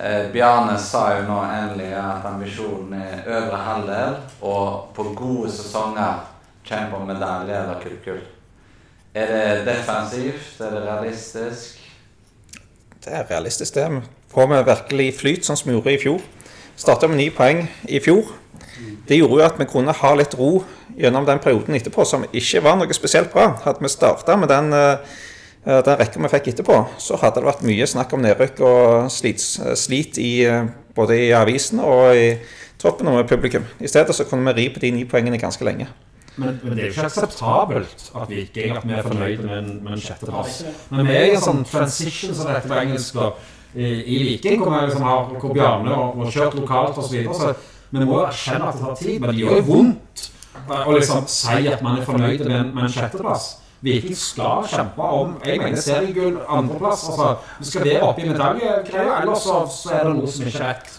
[0.01, 6.23] Eh, Bjarne sa jo nå endelig at ambisjonen er øvre halvdel, og på gode sesonger
[6.65, 8.23] kjempe om medalje eller kull-kull.
[9.13, 10.57] Er det defensivt?
[10.59, 11.77] Er det realistisk?
[13.05, 14.01] Det er realistisk, det.
[14.33, 16.25] Får vi virkelig flyt, sånn som vi gjorde i fjor.
[16.75, 18.33] Starta med ni poeng i fjor.
[19.07, 20.49] Det gjorde jo at vi kunne ha litt ro
[20.97, 23.51] gjennom den perioden etterpå, som ikke var noe spesielt bra.
[23.63, 27.63] Hadde vi starta med den, eh, den rekka vi fikk etterpå, så hadde det vært
[27.63, 29.39] mye snakk om nedrykk og slit,
[29.75, 32.37] slit i, eh, både i avisen og i
[32.77, 33.63] troppen og med publikum.
[33.79, 35.87] I stedet så kunne vi ri på de ni poengene ganske lenge.
[36.37, 39.69] Men, men det er jo ikke akseptabelt at Viking at vi er fornøyde med en,
[39.83, 40.65] med en sjetteplass.
[40.91, 43.29] Men vi er i en sånn transition, som dette på engelsk, da,
[43.75, 47.15] i, i Viking, hvor, vi liksom har, hvor Bjarne og kjørt lokalt osv.
[47.39, 47.53] Så
[47.95, 49.19] men vi må jo erkjenne at det tar tid.
[49.21, 50.25] Men det gjør jo vondt
[50.65, 53.45] å liksom si at man er fornøyd med en, med en sjetteplass.
[53.85, 57.05] Viking skal kjempe om jeg mener seriegull, andreplass.
[57.11, 57.29] Altså,
[57.69, 60.93] skal det opp i medaljegreia, ellers så, så er det noe som ikke er rett.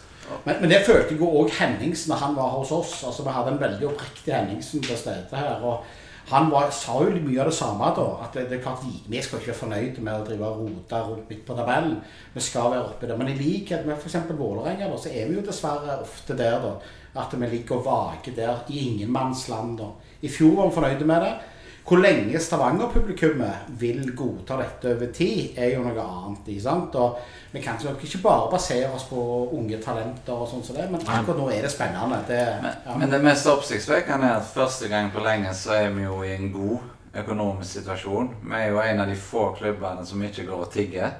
[0.47, 2.97] Men, men det følte jo òg Henningsen da han var hos oss.
[3.07, 5.61] altså Vi hadde en veldig oppriktig Henningsen til stede her.
[5.61, 5.85] og
[6.29, 8.07] han var, sa jo mye av det samme da.
[8.25, 11.03] At det, det er klart vi, skal ikke være fornøyde med å drive og rote
[11.29, 12.01] midt på tabellen.
[12.35, 13.19] Vi skal være oppe der.
[13.21, 14.19] Men i likhet med f.eks.
[14.35, 16.73] Vålerenga, så er vi jo dessverre ofte der da,
[17.23, 19.79] at vi ligger og vaker der i ingenmannsland.
[19.79, 19.93] da.
[20.27, 21.35] I fjor var vi fornøyde med det.
[21.87, 26.49] Hvor lenge Stavanger-publikummet vil godta dette over tid, er jo noe annet.
[26.51, 26.95] ikke sant?
[26.99, 27.19] Og
[27.53, 29.21] vi kan ikke bare basere oss på
[29.55, 32.19] unge talenter, og sånn som det, men akkurat nå er det spennende.
[32.27, 32.97] Det, Men, ja.
[32.99, 36.35] men det mest oppsiktsvekkende er at første gang på lenge så er vi jo i
[36.35, 36.79] en god
[37.23, 38.35] økonomisk situasjon.
[38.43, 41.11] Vi er jo en av de få klubbene som ikke går og tigger.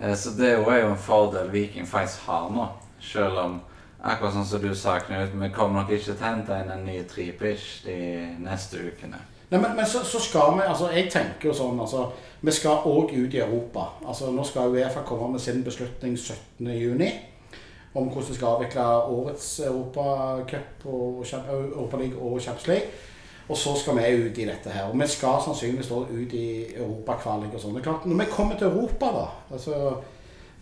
[0.00, 2.68] Eh, Så det er jo en fordel Viking faktisk har nå.
[3.00, 3.60] Selv om,
[4.02, 6.86] akkurat sånn som du sa, Knut, vi kommer nok ikke til å hente inn en
[6.86, 9.18] ny tripish de neste ukene.
[9.50, 12.08] Nei, men, men så, så skal vi altså Jeg tenker jo sånn altså
[12.42, 13.92] Vi skal òg ut i Europa.
[14.06, 17.34] altså Nå skal Uefa komme med sin beslutning 17.6
[17.96, 22.88] om hvordan vi skal avvikle årets Europacup og Europaliga og Champions League.
[23.48, 24.90] Og så skal vi ut i dette her.
[24.90, 27.78] Og vi skal sannsynligvis da ut i europakvalik og sånn.
[27.78, 29.78] Når vi kommer til Europa, da altså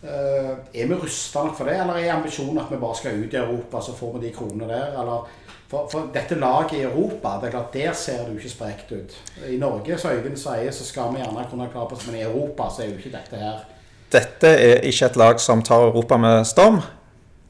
[0.05, 3.35] eh, Er vi rusta nok for det, eller er ambisjonen at vi bare skal ut
[3.35, 5.01] i Europa, så får vi de kronene der?
[5.01, 5.27] eller
[5.75, 8.93] for, for dette laget i Europa, det er klart, der ser det jo ikke sprekt
[8.93, 9.17] ut.
[9.51, 12.69] I Norge, som Øyvind sier, så skal vi gjerne kunne klare oss, men i Europa
[12.71, 13.65] så er jo ikke dette her
[14.13, 16.79] Dette er ikke et lag som tar Europa med storm.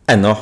[0.09, 0.33] Ennå.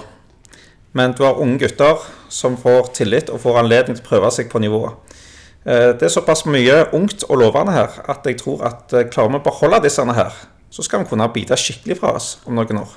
[0.92, 1.98] Men du har unge gutter
[2.30, 5.18] som får tillit og får anledning til å prøve seg på nivået.
[5.66, 9.34] Eh, Det er såpass mye ungt og lovende her at jeg tror at eh, klarer
[9.34, 10.30] vi å beholde disse her,
[10.70, 12.94] så skal vi kunne bite skikkelig fra oss om noen år.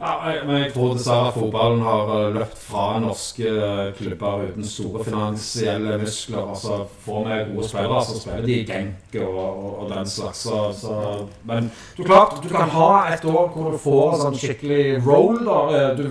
[0.00, 0.14] Ja,
[0.46, 5.98] men jeg tror dessverre fotballen har eh, løpt fra norske eh, klubber uten store finansielle
[6.00, 6.46] muskler.
[6.54, 10.40] Altså Får vi gode spillere, så spiller de Genk og, og, og den slags.
[10.46, 10.96] Så, så,
[11.44, 15.42] men du, klart, du kan ha et år hvor du får sånn skikkelig roll.
[15.44, 15.60] da.
[15.68, 16.06] Eh, Du,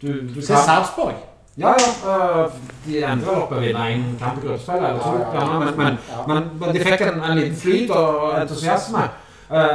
[0.00, 1.20] du, du kan Sarpsborg.
[1.60, 2.48] Ja, ja.
[2.86, 5.12] De endte vel opp med å vinne én kamp i gruppespill eller to.
[5.20, 5.60] Ja, ja.
[5.60, 5.98] Men, men,
[6.32, 9.04] men, men de fikk en, en liten flyt og entusiasme.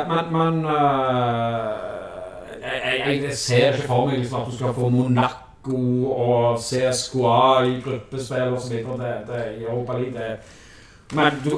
[0.10, 0.60] Men men
[2.74, 5.82] jeg, jeg, ser ikke for meg liksom, at du skal få Monaco
[6.14, 8.76] og CSKA i gruppespill osv.
[9.02, 10.30] Det, det, i Europa League.
[11.18, 11.54] Men du,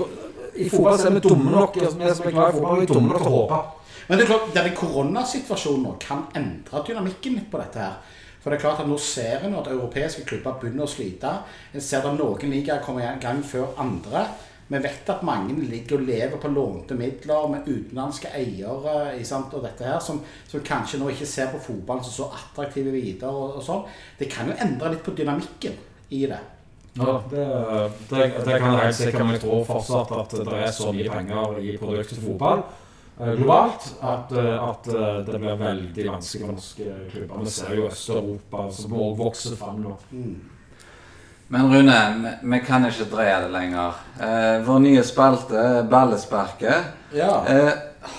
[0.56, 3.14] i fotball så er vi dumme nok Vi er glad i fotball, vi er dumme
[3.14, 3.62] nok til å håpe.
[4.08, 8.18] Men det er klart, denne koronasituasjonen nå kan endre dynamikken litt på dette her.
[8.42, 11.32] For det er klart at Nå ser en at europeiske klubber begynner å slite.
[11.72, 14.26] En ser at noen ligaer kommer i gang før andre.
[14.72, 19.66] Vi vet at mange ligger og lever på lånte midler med utenlandske eiere sant, og
[19.66, 23.32] dette her, som, som kanskje nå ikke ser på fotballen som så attraktive videre.
[23.32, 23.84] og, og sånn.
[24.20, 25.76] Det kan jo endre litt på dynamikken
[26.16, 26.40] i det.
[26.94, 27.44] Ja, det,
[28.10, 31.12] det, det kan jeg helt sikkert, men jeg tror fortsatt at det er så mye
[31.12, 36.58] penger i produktet fotball eh, globalt at, eh, at eh, det blir veldig vanskelig for
[36.58, 37.46] norske klubber.
[37.46, 39.96] Vi ser jo Øst-Europa som også vokser fram nå.
[41.52, 43.98] Men Rune, vi, vi kan ikke dreie det lenger.
[44.24, 46.94] Eh, vår nye spalte, Ballesparket.
[47.12, 47.34] Ja.
[47.44, 47.74] Eh,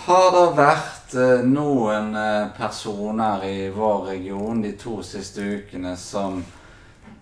[0.04, 6.42] har det vært eh, noen eh, personer i vår region de to siste ukene som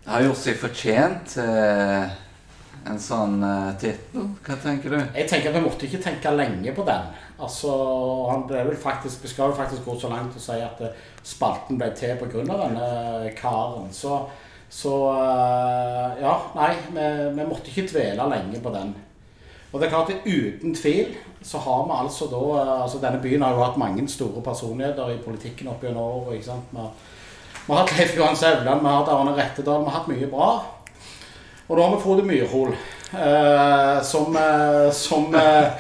[0.09, 2.11] har gjort seg fortjent til
[2.91, 4.31] en sånn uh, tittel?
[4.45, 4.99] Hva tenker du?
[5.15, 7.09] Jeg tenker at Vi måtte ikke tenke lenge på den.
[7.41, 7.73] Altså,
[8.31, 11.03] han ble vel faktisk, Vi skal jo faktisk gå så langt og si at eh,
[11.23, 12.45] spalten ble til pga.
[12.51, 13.93] denne karen.
[13.93, 14.25] Så,
[14.71, 17.07] så eh, Ja, nei, vi,
[17.37, 18.95] vi måtte ikke dvele lenge på den.
[19.71, 23.23] Og det er klart at Uten tvil så har vi altså da eh, altså Denne
[23.23, 26.71] byen har jo hatt mange store personligheter i politikken opp gjennom sant?
[26.71, 26.89] Vi
[27.71, 30.27] vi har hatt Leif Johan Sauland, vi har hatt Arne Rettedal, vi har hatt mye
[30.27, 30.47] bra.
[31.69, 32.73] Og nå har vi Frode Myrhol,
[33.15, 35.71] eh, som, eh, som eh,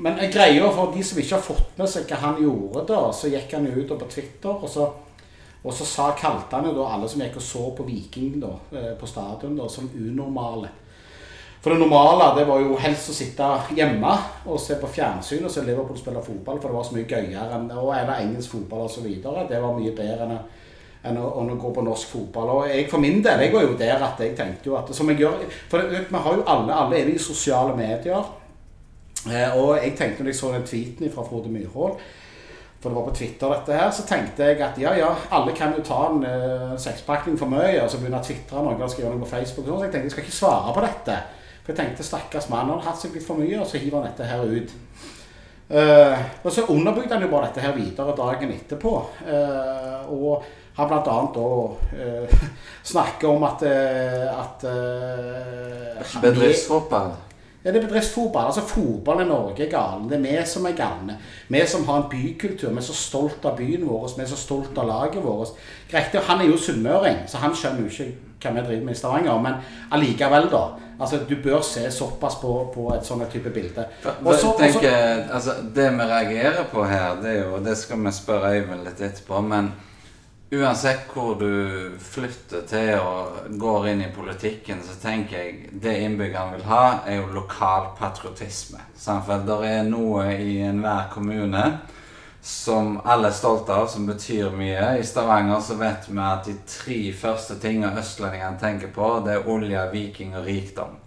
[0.00, 3.28] Men greia for de som ikke har fått med seg hva han gjorde, da, så
[3.28, 4.86] gikk han jo ut på Twitter, og så,
[5.62, 8.54] og så sa, kalte han jo da alle som gikk og så på Viking da,
[8.72, 10.70] eh, på stadion, da, som unormale.
[11.60, 14.14] For det normale det var jo helst å sitte hjemme
[14.48, 17.58] og se på fjernsyn og se Liverpool spille fotball, for det var så mye gøyere
[17.58, 19.10] enn og eller engelsk fotball osv.
[19.20, 20.40] Det var mye bedre enn
[21.00, 22.50] enn å, enn å gå på norsk fotball.
[22.54, 25.08] Og jeg for min del, jeg var jo der at jeg tenkte jo at som
[25.08, 28.32] jeg gjør, For det, vi har jo alle, alle er i sosiale medier.
[29.28, 31.96] Eh, og jeg tenkte når jeg så den tweeten fra Frode Myrhol
[32.80, 35.74] for det var på Twitter dette her, så tenkte jeg at ja, ja, alle kan
[35.76, 39.12] jo ta en uh, sekspakning for mye, og så begynne å tvitre noe og skrive
[39.12, 39.66] noe på Facebook.
[39.66, 41.18] sånn, Så jeg tenkte jeg skal ikke svare på dette.
[41.60, 44.00] For jeg tenkte stakkars mann, han har hatt seg litt for mye, og så hiver
[44.00, 44.72] han dette her ut.
[45.70, 48.94] Uh, og så underbygde han jo bare dette her videre dagen etterpå.
[49.28, 50.48] Uh, og
[50.80, 51.46] han annet da
[52.00, 52.44] uh,
[52.92, 56.00] snakker om at, eh, at eh,
[57.64, 58.46] han- det Er bedriftsfotball?
[58.46, 60.08] Altså Fotballen i Norge er galen.
[60.08, 61.16] Det er vi som er galne.
[61.48, 62.70] Vi som har en bykultur.
[62.70, 64.08] Vi er så stolt av byen vår.
[64.16, 65.48] Vi er så stolt av laget vårt.
[65.90, 68.98] Greit, Han er jo sunnmøring, så han skjønner jo ikke hva vi driver med i
[68.98, 69.40] Stavanger.
[69.42, 69.54] Men
[69.92, 70.64] allikevel, da.
[71.00, 73.84] Altså, Du bør se såpass på, på et sånt type bilde.
[74.24, 78.10] Også, tenker, tenker altså, Det vi reagerer på her, det er jo Det skal vi
[78.12, 79.40] spørre Øyvind litt etterpå.
[79.40, 79.72] men
[80.50, 86.56] Uansett hvor du flytter til og går inn i politikken, så tenker jeg det innbyggerne
[86.56, 88.82] vil ha, er jo lokal patriotisme.
[88.98, 91.62] For det er noe i enhver kommune
[92.42, 94.96] som alle er stolte av, som betyr mye.
[94.98, 99.50] I Stavanger så vet vi at de tre første tingene østlendingene tenker på, det er
[99.54, 100.98] olje, viking og rikdom.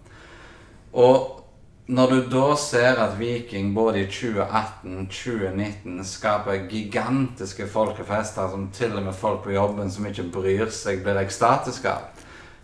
[1.04, 1.43] Og
[1.86, 8.96] når du da ser at Viking både i 2018 2019 skaper gigantiske folkefester som til
[8.96, 12.08] og med folk på jobben som ikke bryr seg, blir ekstatiske av,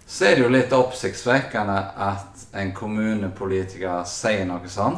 [0.06, 4.96] så er det jo litt oppsiktsvekkende at en kommunepolitiker sier noe sånn.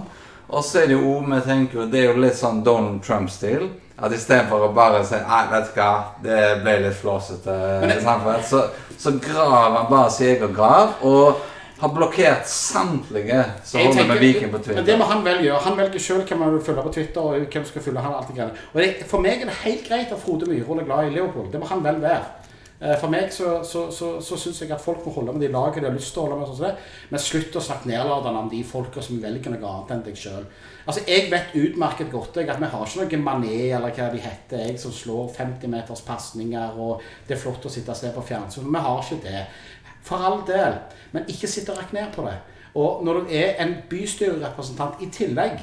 [0.52, 3.72] Og så er det jo vi tenker jo, det er jo litt sånn Donald Trump-stil.
[4.02, 5.92] At istedenfor å bare si Nei, vet du hva,
[6.22, 7.54] det ble litt flåsete,
[8.48, 8.62] så,
[8.98, 10.94] så graver han bare sin egen grav.
[11.02, 11.42] og
[11.82, 14.78] har blokkert samtlige som holder med Viking på Twitter.
[14.80, 15.62] Men det må han vel gjøre.
[15.64, 17.20] Han velger sjøl hvem han vil følge på Twitter.
[17.20, 18.68] og hvem skal følge han alt det greiene.
[18.72, 21.50] Og det, For meg er det helt greit at Frode Myhrvold er glad i Leopold.
[21.52, 22.22] Det må han vel være.
[22.82, 25.50] Eh, for meg så, så, så, så syns jeg at folk må holde med de
[25.54, 26.48] lagene de har lyst til å holde med.
[26.50, 26.92] sånn det.
[27.12, 30.46] Men slutt å snakke nedlatende om de folka som velger noe annet enn deg sjøl.
[30.82, 34.22] Altså, jeg vet utmerket godt jeg, at vi har ikke noe mané eller hva de
[34.24, 38.10] heter, jeg som slår 50 meters pasninger, og det er flott å sitte og se
[38.10, 38.66] på fjernsyn.
[38.66, 39.44] Vi har ikke det.
[40.02, 40.78] For all del.
[41.12, 42.38] Men ikke sitt og rekk ned på det.
[42.74, 45.60] Og når du er en bystyrerepresentant i tillegg,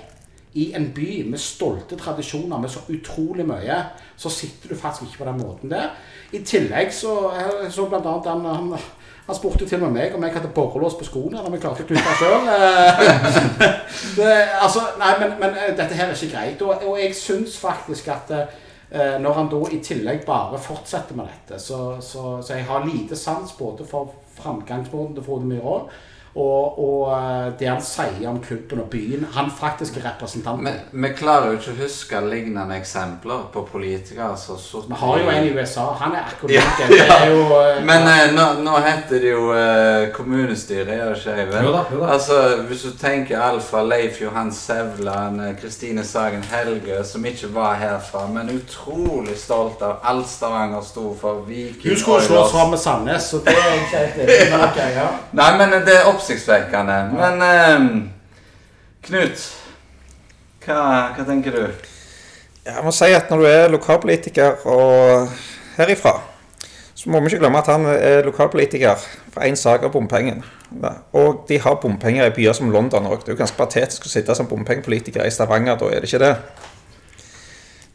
[0.53, 3.83] i en by med stolte tradisjoner, med så utrolig mye,
[4.17, 5.89] så sitter du faktisk ikke på den måten der.
[6.31, 7.31] I tillegg så,
[7.69, 8.73] så blant annet han, han,
[9.27, 11.85] han spurte til og med meg om jeg hadde borrelås på skoene, om jeg klarte
[11.85, 12.49] å knytte sjøl.
[14.63, 16.65] altså, nei, men, men, eh, dette her er ikke greit.
[16.65, 21.29] Og, og jeg syns faktisk at eh, når han da i tillegg bare fortsetter med
[21.29, 25.89] dette, så, så, så jeg har lite sans både for framgangsmåten til Frode Myhrvold.
[26.35, 29.25] Og, og, eh, det han sier om klubben og byen.
[29.33, 30.67] Han faktisk er representant.
[30.91, 35.47] Vi klarer jo ikke å huske lignende eksempler på politikere som Vi har jo en
[35.47, 35.87] i USA.
[35.99, 36.99] Han er akkurat ja, det.
[37.09, 37.17] Ja.
[37.25, 42.03] Jo, uh, Men uh, nå, nå, heter det jo uh, kommunestyret, gjør det ikke, Eivind?
[42.05, 48.27] Altså, hvis du tenker Alfa, Leif Johan Sevland, Kristine Sagen Helge, som ikke var herfra,
[48.33, 51.41] men utrolig stolt av alt Stavanger sto for.
[51.47, 55.07] Viking Hun skulle slås fram med Sandnes, så det er ikke helt ja.
[55.31, 57.01] Nei, men det er oppsiktsvekkende.
[57.15, 57.89] Men eh,
[59.09, 59.43] Knut,
[60.65, 60.81] hva,
[61.15, 61.85] hva, tenker du?
[62.67, 65.31] Jeg må si at når du er lokalpolitiker og
[65.77, 66.17] herifra,
[66.99, 68.99] så må vi ikke glemme at han er lokalpolitiker
[69.31, 70.43] for én sak av bompengen.
[71.15, 73.23] Og de har bompenger i byer som London òg.
[73.23, 76.21] Det er jo ganske patetisk å sitte som bompengepolitiker i Stavanger, da er det ikke
[76.25, 76.35] det.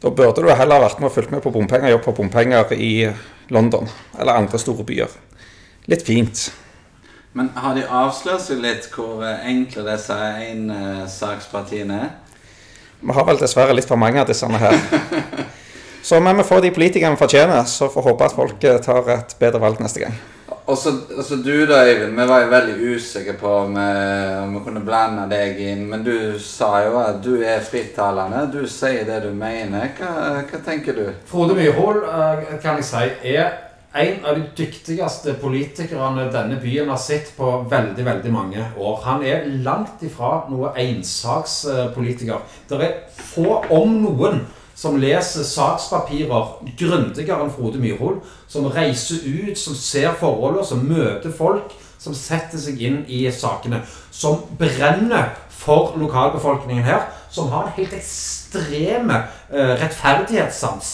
[0.01, 3.07] Da burde du heller vært med og fulgt med på bompenger, jobb på bompenger i
[3.53, 5.13] London eller andre store byer.
[5.93, 6.49] Litt fint.
[7.35, 12.13] Men har de avslørt seg litt hvor eh, enkle disse ensakspartiene er?
[13.01, 14.77] Vi har vel dessverre litt for mange av disse her.
[16.05, 19.09] Så men vi får de politikerne vi fortjener, så får håpe at folk eh, tar
[19.09, 20.15] et bedre valg neste gang.
[20.69, 20.93] Og så
[21.41, 22.15] du da, Øyvind.
[22.15, 25.83] Vi var jo veldig usikre på om, eh, om vi kunne blande deg inn.
[25.89, 28.45] Men du sa jo at du er frittalende.
[28.53, 29.91] Du sier det du mener.
[29.99, 31.05] Hva, hva tenker du?
[31.27, 32.05] Frode Myhold,
[32.63, 33.05] kan jeg si,
[33.35, 33.51] er
[33.95, 38.99] en av de dyktigste politikerne denne byen har sett på veldig veldig mange år.
[39.05, 42.43] Han er langt ifra noe ensakspolitiker.
[42.67, 44.43] Det er få, om noen,
[44.75, 48.19] som leser sakspapirer grundigere enn Frode Myrhol.
[48.51, 51.71] Som reiser ut, som ser forholdene, som møter folk.
[51.95, 53.79] Som setter seg inn i sakene.
[54.11, 57.07] Som brenner for lokalbefolkningen her.
[57.31, 59.23] Som har en helt ekstreme
[59.53, 60.91] uh, rettferdighetssans.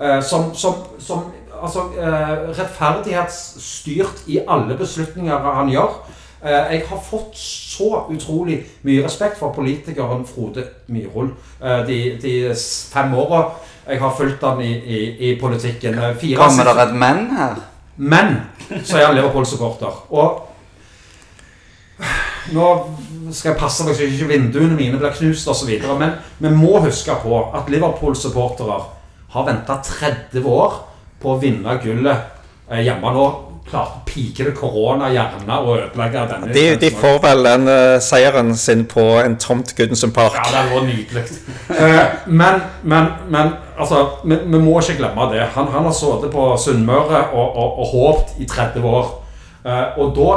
[0.00, 1.28] Uh, som, som, som
[1.62, 5.96] altså, eh, rettferdighetsstyrt i alle beslutninger han gjør.
[6.44, 11.32] Eh, jeg har fått så utrolig mye respekt for politikeren Frode Myhrvold
[11.62, 12.54] eh, de, de,
[12.92, 13.48] fem åra
[13.88, 15.00] jeg har fulgt han i, i,
[15.30, 15.96] i politikken.
[16.20, 17.56] Fire Kommer det et menn her?
[17.96, 18.36] Men
[18.84, 20.02] så er han Liverpool-supporter.
[20.12, 20.44] Og
[22.52, 22.66] nå
[23.32, 25.72] skal jeg passe meg så ikke vinduene mine blir knust osv.
[25.98, 28.78] Men vi må huske på at Liverpool-supportere
[29.32, 30.76] har venta 30 år
[31.22, 32.40] på å vinne gullet
[32.70, 33.28] eh, hjemme nå.
[33.68, 36.52] Klarte det korona gjerne å ødelegge denne.
[36.56, 40.38] De, de får vel den uh, seieren sin på en tomt Gudensund Park.
[40.38, 41.24] Ja, det var nydelig.
[41.68, 41.98] uh,
[42.32, 45.44] men, men, men altså, vi, vi, må ikke glemme det.
[45.52, 49.12] Han, han har sittet på Sunnmøre og, og, og håpt i 30 år.
[49.66, 50.32] Uh, og da,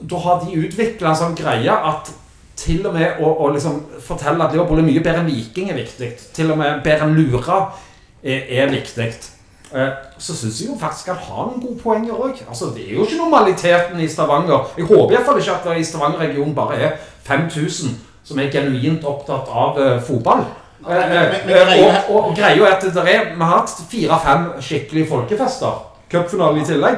[0.00, 2.08] da, har de utvikla en sånn greie at
[2.56, 5.82] til og med å, å liksom fortelle at Liverpool er mye bedre enn Viking er
[5.82, 6.14] viktig.
[6.32, 7.66] Til og med bedre enn Lura
[8.24, 9.12] er, er viktig.
[9.74, 9.88] Eh,
[10.18, 12.42] så syns jeg jo faktisk han har noen gode poenger òg.
[12.48, 14.68] Altså, det er jo ikke normaliteten i Stavanger.
[14.78, 16.92] Jeg håper iallfall ikke at det i Stavanger-regionen bare er
[17.26, 17.96] 5000
[18.26, 20.44] som er genuint opptatt av eh, fotball.
[20.86, 23.70] Nei, men- men- men eh, og, og greia er at det er, vi har hatt
[23.90, 25.82] fire-fem skikkelige folkefester.
[26.10, 26.96] Cupfinale i tillegg.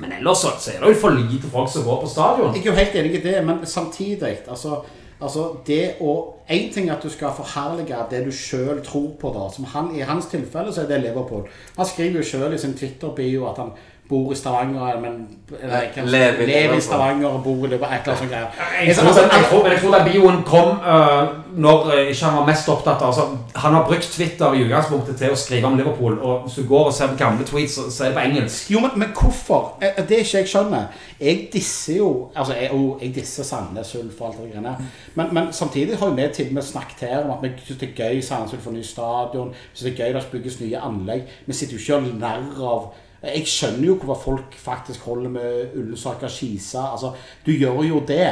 [0.00, 2.54] Men ellers så er det jo for lite folk som går på stadion.
[2.54, 4.82] Jeg er jo helt enig i det, men samtidig altså,
[5.20, 9.30] altså det å En ting er at du skal forherlige det du sjøl tror på.
[9.30, 11.44] da, som han, I hans tilfelle så er det Liverpool.
[11.76, 13.70] Han skriver jo sjøl i sin Twitter-bio at han
[14.10, 17.94] bor i Stavanger, men Lever i lever i Stavanger og bor i Liverpool.
[17.94, 18.46] Et eller annet sånt greier.
[18.86, 22.36] Jeg tror, jeg, jeg, tror, jeg tror den bioen kom uh, når øh, ikke han
[22.38, 25.78] var mest opptatt av altså, Han har brukt Twitter i utgangspunktet til å skrive om
[25.78, 26.18] Liverpool.
[26.18, 28.70] Og hvis du går og ser gamle tweets, så, så er det på engelsk.
[28.70, 29.74] Jo, men, men hvorfor?
[29.82, 31.02] Eh, Det er ikke jeg skjønner.
[31.20, 34.76] Jeg disser jo Altså, jeg, jo, jeg disser Sandnes Ulf og alt det greiene.
[35.14, 37.90] Men, men samtidig har vi til og med snakket her om at vi syns det
[37.90, 39.50] er gøy Sandnes Ulf får ny stadion.
[39.50, 41.38] Vi synes det er gøy det bygges nye anlegg.
[41.46, 42.90] Vi sitter jo ikke og narr av
[43.20, 46.86] jeg skjønner jo hvorfor folk faktisk holder med Ullensaker Skisa.
[46.94, 47.12] Altså,
[47.44, 48.30] du gjør jo det.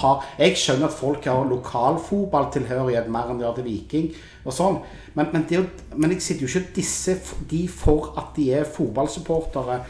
[0.00, 4.08] har, jeg skjønner at folk har lokalfotballtilhørighet mer enn de har til Viking.
[4.48, 4.78] og sånn.
[5.12, 5.60] Men, men, det,
[5.96, 7.18] men jeg sitter jo ikke disse
[7.50, 9.82] de for at de er fotballsupportere.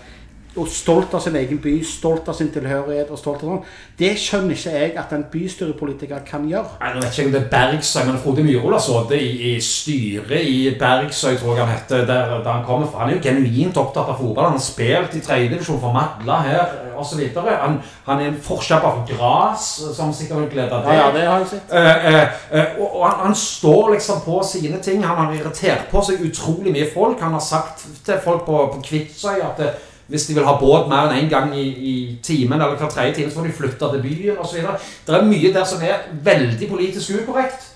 [0.58, 3.10] Og stolt av sin egen by, stolt av sin tilhørighet.
[3.10, 3.62] og stolt av sånn.
[3.98, 6.76] Det skjønner ikke jeg at en bystyrepolitiker kan gjøre.
[6.82, 9.30] Nei, nå vet ikke jeg om det er Bergsøy, men Frode Myhrvold har sittet i,
[9.52, 13.04] i styret i Bergsøy, tror jeg han heter, der, der han kommer fra.
[13.04, 14.50] Han er jo genuint opptatt av fotball.
[14.50, 17.24] Han har spilt i tredjedivisjon for Madla her, osv.
[17.38, 20.92] Han, han er en forkjemper for gras, som sikkert vil glede deg.
[20.92, 21.74] Ja, ja, det har jeg sett.
[21.78, 25.04] Eh, eh, eh, og og han, han står liksom på sine ting.
[25.06, 27.20] Han har irritert på seg utrolig mye folk.
[27.20, 29.76] Han har sagt til folk på, på Kvitsøy at eh,
[30.08, 31.94] hvis de vil ha båt mer enn én gang i, i
[32.24, 34.62] timen, eller hver tredje time, så får de flytte til byen osv.
[35.06, 37.66] Det er mye der som er veldig politisk ukorrekt,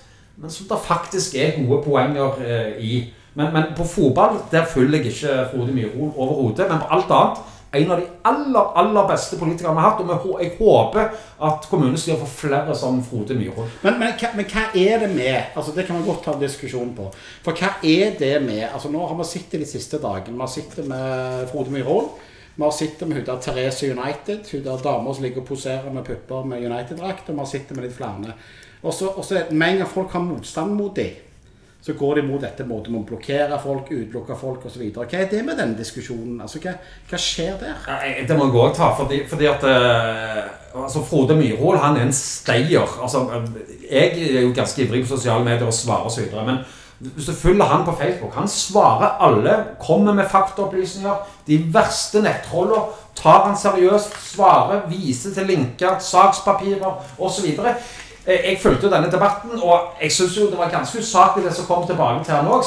[0.41, 3.03] men som det faktisk er gode poenger eh, i.
[3.37, 6.67] Men, men på fotball der følger jeg ikke Frode Myhrvold overhodet.
[6.69, 10.01] Men på alt annet en av de aller aller beste politikerne vi har hatt.
[10.03, 11.15] Og jeg håper
[11.49, 13.69] at kommunestyret får flere som Frode Myhrvold.
[13.83, 16.93] Men, men, men hva er det med altså Det kan vi godt ta en diskusjon
[16.97, 17.09] på.
[17.45, 20.37] For hva er det med altså Nå har vi sittet de siste dagene.
[20.37, 22.13] Vi har sittet med Frode Myhrvold.
[22.55, 24.45] Vi har sittet med hun der Therese United.
[24.51, 27.29] Hun der dama som ligger og poserer med pupper med United-drakt.
[27.29, 28.35] Og vi har sittet med litt flere.
[28.83, 31.15] Og så er det- en gang folk har motstand mot dem,
[31.83, 34.85] så går de mot dette måten med å blokkere folk, utelukke folk osv.
[34.95, 36.37] Hva er det med denne diskusjonen?
[36.45, 36.77] Altså, hva,
[37.09, 37.89] hva skjer der?
[38.23, 40.39] Det må jeg òg ta, fordi, fordi at eh,
[40.79, 42.95] altså Frode Myhrvold han er en stayer.
[43.03, 43.25] Altså,
[43.89, 46.45] jeg er jo ganske ivrig på sosiale medier og svarer så videre.
[46.47, 46.63] Men
[47.03, 51.15] hvis du følger han på Facebook Han svarer alle, kommer med faktaopplysninger.
[51.47, 52.83] De verste nettrollene
[53.15, 57.51] tar han seriøst, svarer, viser til linker, sakspapirer osv.
[58.25, 61.53] Eh, Jeg fulgte jo denne debatten, og jeg syns jo det var ganske usaklig det
[61.55, 62.63] som kom tilbake til han òg.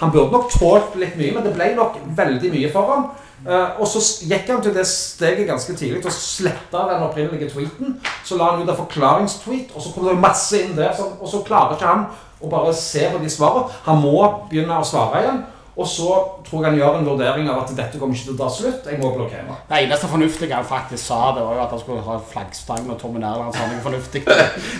[0.00, 3.08] Han burde nok tålt litt mye, men det ble nok veldig mye for ham.
[3.48, 7.98] Eh, og så gikk han til det steget ganske tidlig og sletta den opprinnelige tweeten.
[8.24, 10.94] Så la han ut en forklaringstweet, og så kom det masse inn der.
[11.20, 12.06] Og så klarer ikke han
[12.40, 13.66] å bare se på de svarene.
[13.84, 15.42] Han må begynne å svare igjen.
[15.74, 16.06] Og så
[16.46, 18.86] tror jeg han gjør en vurdering av at dette kommer ikke til å ta slutt.
[18.86, 19.56] Jeg må blokkere.
[19.70, 23.00] Det eneste fornuftige han faktisk sa, det var jo at han skulle ha flaggstang og
[23.00, 24.22] Tommy Nærland sa noe fornuftig.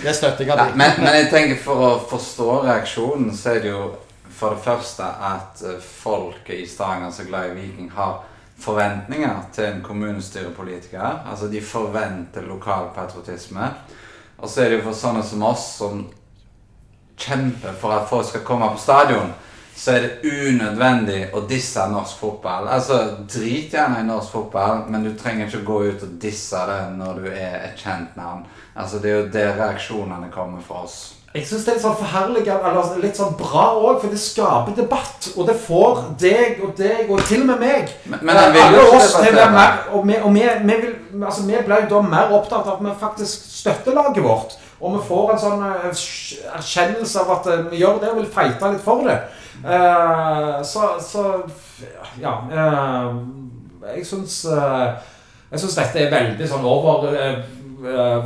[0.05, 0.55] Det støtter jeg.
[0.55, 3.89] At men, men jeg tenker for å forstå reaksjonen, så er det jo
[4.35, 8.23] for det første at eh, folket i Stavanger som er glad i Viking, har
[8.59, 11.23] forventninger til en kommunestyrepolitiker.
[11.31, 13.71] Altså de forventer lokal patriotisme.
[14.37, 16.05] Og så er det jo for sånne som oss, som
[17.19, 19.31] kjemper for at folk skal komme på stadion,
[19.75, 22.67] så er det unødvendig å disse norsk fotball.
[22.71, 22.99] Altså,
[23.33, 27.19] Drit gjerne i norsk fotball, men du trenger ikke gå ut og disse det når
[27.25, 28.45] du er et kjent navn.
[28.75, 31.11] Altså, Det er jo der reaksjonene kommer fra oss.
[31.35, 34.71] Jeg syns det er litt sånn forherligende, eller litt sånn bra òg, for det skaper
[34.77, 35.25] debatt.
[35.35, 38.77] Og det får deg og deg, og til og med meg Men- men jeg vil
[38.77, 39.51] jo ikke debattere.
[39.51, 40.95] mer, Og, vi, og vi, vi, vil,
[41.25, 44.55] altså, vi ble jo da mer opptatt av at vi faktisk støtter laget vårt.
[44.81, 45.91] Og vi får en sånn eh,
[46.57, 49.19] erkjennelse av at eh, vi gjør det og vil feite litt for det.
[49.63, 51.25] Eh, så, så
[52.21, 52.39] Ja.
[52.51, 53.45] Uh,
[53.93, 54.95] jeg syns uh,
[55.51, 57.43] dette er veldig sånn over eh,
[57.85, 58.23] eh,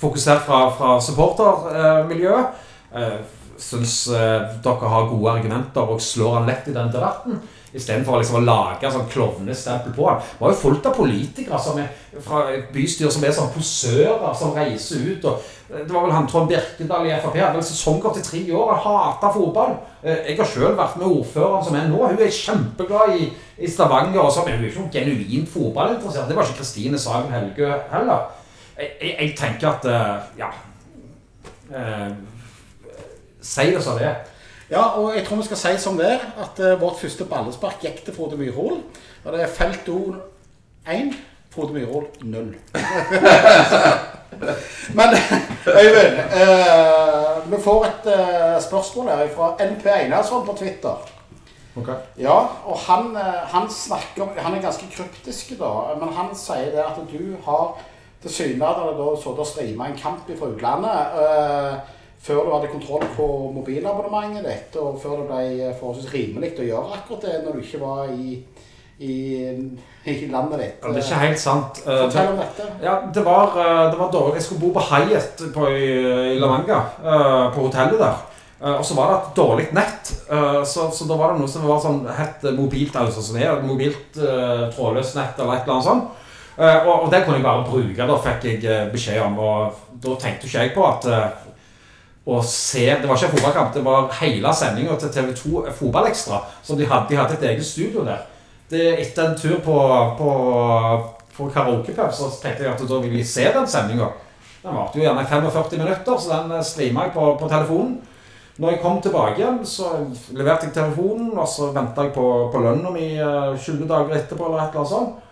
[0.00, 2.62] fokusert fra, fra supportermiljøet.
[2.94, 3.18] Uh,
[3.62, 7.36] syns dere har gode argumenter og slår han lett i den debatten.
[7.72, 10.18] Istedenfor liksom å lage sånn klovnestempel på han.
[10.20, 11.86] Det var jo fullt av politikere er,
[12.20, 12.40] fra
[12.74, 15.24] bystyret som er sånn posører som reiser ut.
[15.24, 15.38] og
[15.70, 17.38] eh, Det var vel han Trond Birkedal i Frp.
[17.40, 18.74] Hadde vel sesongkort i tre år.
[18.74, 19.78] Han hata fotball.
[20.02, 22.02] Eh, Jeg har sjøl vært med ordføreren som er nå.
[22.10, 24.20] Hun er kjempeglad i, i Stavanger.
[24.20, 26.28] og så, Men hun er ikke noen genuint fotballinteressert.
[26.28, 28.28] Det var ikke Kristine Sagen Helgø heller.
[28.76, 30.52] Jeg, jeg, jeg tenker at eh, ja,
[31.72, 32.12] eh,
[33.42, 34.20] Si det som det er.
[34.72, 37.82] Ja, og jeg tror vi skal si som det er, at eh, vårt første ballespark
[37.84, 38.78] gikk til Frode Myrhol.
[39.24, 40.14] Og det er felt O
[40.88, 41.12] 1,
[41.52, 42.54] Frode Myrhol 0.
[44.98, 45.12] Men
[45.68, 51.04] Øyvind, eh, vi får et eh, spørsmål her fra NP Einarsson på Twitter.
[51.76, 51.88] Ok.
[52.18, 55.94] Ja, og han, eh, han snakker Han er ganske kryptisk, da.
[56.00, 57.76] Men han sier det at du har
[58.22, 60.96] tilsynelatende sittet og streama en kamp fra utlandet.
[61.20, 66.52] eh, før du hadde kontroll på mobilabonnementet ditt, og før det ble eh, forholdsvis rimelig
[66.62, 68.36] å gjøre akkurat det når du ikke var i,
[69.02, 69.16] i,
[70.06, 70.76] i landet ditt.
[70.84, 71.80] Ja, det er ikke helt sant.
[71.82, 72.68] Eh, Fortell om dette.
[72.84, 74.36] Ja, det var, eh, det var dårlig.
[74.38, 75.90] Jeg skulle bo på Hyatt på, i,
[76.36, 76.78] i La Manga,
[77.56, 78.28] på hotellet der.
[78.62, 80.10] Og så var det et dårlig nett.
[80.70, 83.56] Så, så da var det noe som var sånn het mobilt altså sånn som er,
[83.66, 86.20] mobilt uh, trådløst nett eller et eller annet sånt.
[86.54, 89.34] Uh, Og, og det kunne jeg bare bruke, da fikk jeg beskjed om.
[89.42, 91.41] Og da tenkte ikke jeg på at eh,
[92.24, 96.38] å se Det var ikke en fotballkamp, det var hele sendinga til TV2 Fotballekstra.
[96.62, 98.22] Som de hadde, de hadde et eget studio der.
[98.70, 99.78] Det, etter en tur på,
[100.18, 100.30] på,
[101.36, 104.12] på karaokepub så tenkte jeg at da ville jeg se den sendinga.
[104.62, 107.98] Den varte jo gjerne 45 minutter, så den eh, streama jeg på, på telefonen.
[108.62, 109.90] Når jeg kom tilbake igjen, så
[110.36, 114.46] leverte jeg telefonen, og så venta jeg på, på lønna mi eh, 20 dager etterpå.
[114.46, 115.31] eller et eller annet sånt.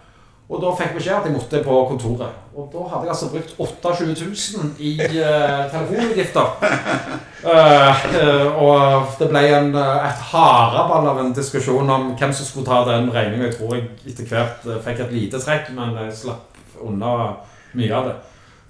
[0.51, 2.39] Og da fikk jeg beskjed at jeg måtte på kontoret.
[2.59, 4.07] Og da hadde jeg altså brukt 28
[4.59, 6.49] 000 i uh, telefonutgifter.
[7.45, 12.67] Uh, uh, og det ble en, et haraball av en diskusjon om hvem som skulle
[12.67, 13.47] ta den regninga.
[13.47, 17.15] Jeg tror jeg etter hvert fikk et lite trekk, men jeg slapp unna
[17.79, 18.19] mye av det.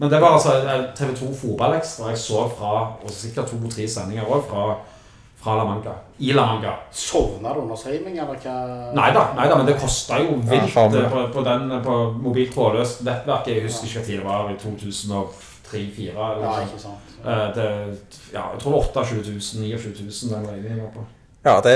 [0.01, 0.59] Men det var altså
[0.97, 4.77] TV 2 Fotballekstra jeg så fra, og sikkert to-tre sendinger òg, fra,
[5.43, 5.95] fra La Manga.
[6.19, 6.75] I La Manga.
[6.93, 8.57] Sovna du under streaming, eller hva?
[8.97, 12.01] Nei da, nei da, men det kosta jo vilt Ja, eh, på, på, den, på
[12.21, 13.49] mobilt trådløst nettverk.
[13.49, 14.59] Jeg husker ikke når det var, i
[15.71, 17.15] 2003-2004 eller Ja, ikke sant.
[17.25, 17.71] Eh, det,
[18.35, 21.07] ja, jeg tror 28 000, 29 000 den regningen var på.
[21.45, 21.73] Ja, det,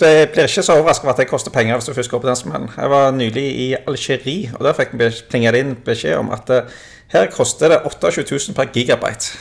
[0.00, 2.36] det blir ikke så overraskende at det koster penger hvis du først går på den
[2.36, 2.70] smellen.
[2.76, 6.80] Jeg var nylig i Algerie, og der fikk vi plinga inn beskjed om at eh,
[7.12, 9.36] her koster det 28 000 per gigabyte.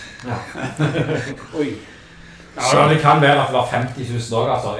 [1.61, 1.69] Oi.
[2.55, 4.49] Ja, Det kan være at det var 50 000 òg.
[4.55, 4.73] Altså.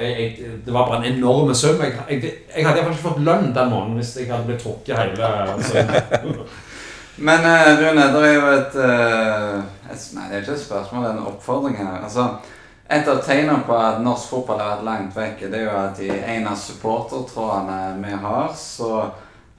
[0.66, 1.80] Det var bare en enorm sum.
[1.80, 4.98] Jeg, jeg, jeg hadde iallfall ikke fått lønn den måneden hvis jeg hadde blitt trukket
[4.98, 5.84] hele altså.
[7.26, 9.56] Men eh, Rune, det er jo et, eh,
[9.92, 11.98] et Nei, det er ikke et spørsmål, det er en oppfordring her.
[12.04, 12.24] Altså,
[12.92, 16.00] et av tegnene på at norsk fotball har vært langt vekk, det er jo at
[16.00, 19.04] i en av supportertrådene vi har, så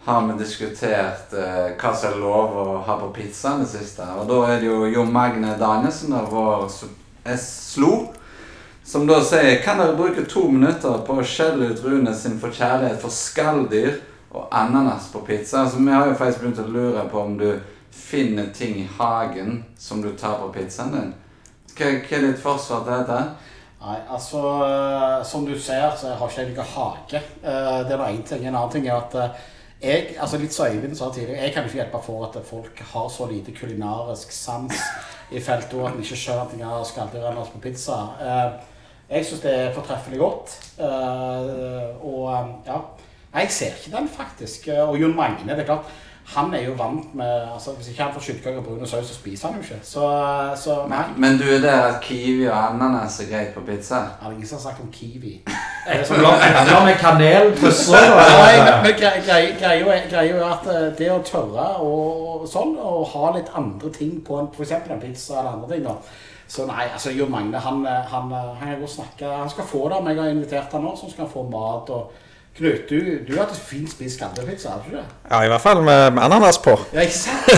[0.05, 4.05] har vi diskutert eh, hva som er lov å ha på pizzaen det siste.
[4.19, 6.89] Og da er det jo Jon Magne Danielsen, da, vår su-
[7.25, 8.13] S-slo,
[8.83, 12.99] som da sier Kan dere bruke to minutter på å skjelle ut Rune sin forkjærlighet
[13.01, 14.01] for skalldyr
[14.33, 15.63] og ananas på pizza?
[15.63, 17.49] Altså, vi har jo faktisk begynt å lure på om du
[17.93, 21.11] finner ting i hagen som du tar på pizzaen din.
[21.77, 23.19] Hva, hva er ditt forsvar til dette?
[23.83, 27.23] Nei, altså eh, Som du ser, så har ikke jeg noen hage.
[27.43, 28.45] Eh, Det er én ting.
[28.47, 29.41] En annen ting er at eh,
[29.83, 33.09] jeg, altså litt som Øyvind sa tidligere, jeg kan ikke hjelpe for at folk har
[33.11, 34.79] så lite kulinarisk sans
[35.33, 37.97] i feltet og at en ikke skjønner at skal har skalldyr ananas på pizza.
[38.21, 38.51] Eh,
[39.13, 40.53] Jeg syns det er fortreffelig godt.
[40.79, 42.77] Eh, Og eh, ja.
[43.33, 44.67] Jeg ser ikke den, faktisk.
[44.87, 45.85] Og Jon Magne, det er klart.
[46.25, 49.13] Han er jo vant med altså Hvis ikke han får skyldkake og brun saus, så
[49.13, 49.79] spiser han jo ikke.
[49.83, 50.03] Så,
[50.55, 50.75] så.
[50.87, 53.95] Men, men du er der at kiwi og ananas er greit på pizza?
[53.95, 55.41] Det er ingen som har sagt om kiwi.
[55.85, 57.51] Ja, med kanel
[59.59, 64.21] greia er- er at eh, det å tørre og sånn, og ha litt andre ting
[64.23, 65.97] på en, for eksempel en pizza eller andre ting da.
[66.47, 69.35] Så nei, altså Jo Magne, han, eh, han, eh, han er.
[69.35, 71.89] Han skal få det, men jeg har invitert han nå, så han skal få mat
[71.89, 72.11] og
[72.53, 75.05] Knut, du, du har hatt fint spist skalldyrbpizza, har du ikke det?
[75.31, 76.79] Ja, i hvert fall med, med ananas på.
[76.93, 77.49] Ja, ikke sant?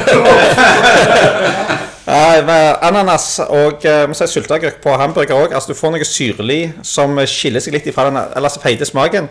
[2.06, 5.54] Ja, med ananas og uh, si, sylteagurk på hamburger òg.
[5.58, 9.26] Altså, du får noe syrlig som skiller seg litt fra den ellers feite smaken.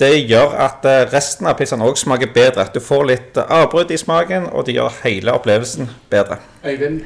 [0.00, 2.64] Det gjør at eh, resten av pizzaen òg smaker bedre.
[2.74, 6.40] Du får litt eh, avbrudd i smaken, og det gjør hele opplevelsen bedre.
[6.64, 7.02] Øyvind,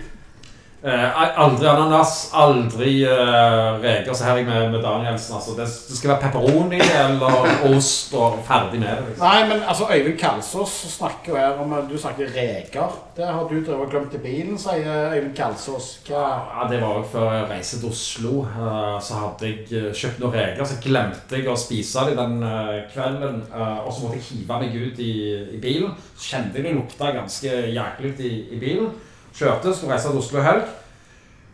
[0.87, 4.13] Eh, aldri ananas, aldri eh, reker.
[4.15, 5.35] Så her er jeg med, med Danielsen.
[5.35, 9.07] Altså, det, det skal være pepperoni eller ost og ferdig med det.
[9.09, 9.25] Liksom.
[9.25, 12.95] Nei, men altså Øyvind Kalsås snakker jo her om Du snakker reker.
[13.17, 15.89] Det har du drevet og glemt i bilen, sier Øyvind Kalsås.
[16.07, 16.23] Hva
[16.53, 18.45] Ja, Det var jo før jeg reiste til Oslo.
[18.47, 22.47] eh, Så hadde jeg eh, kjøpt noen reker, så glemte jeg å spise dem den
[22.47, 23.43] eh, kvelden.
[23.51, 25.13] eh, Og så måtte jeg hive meg ut i,
[25.57, 25.99] i bilen.
[26.15, 28.95] Så kjente jeg det lukta ganske jæklig i, i bilen.
[29.37, 30.67] Kjørte, skulle reise til Oslo helg.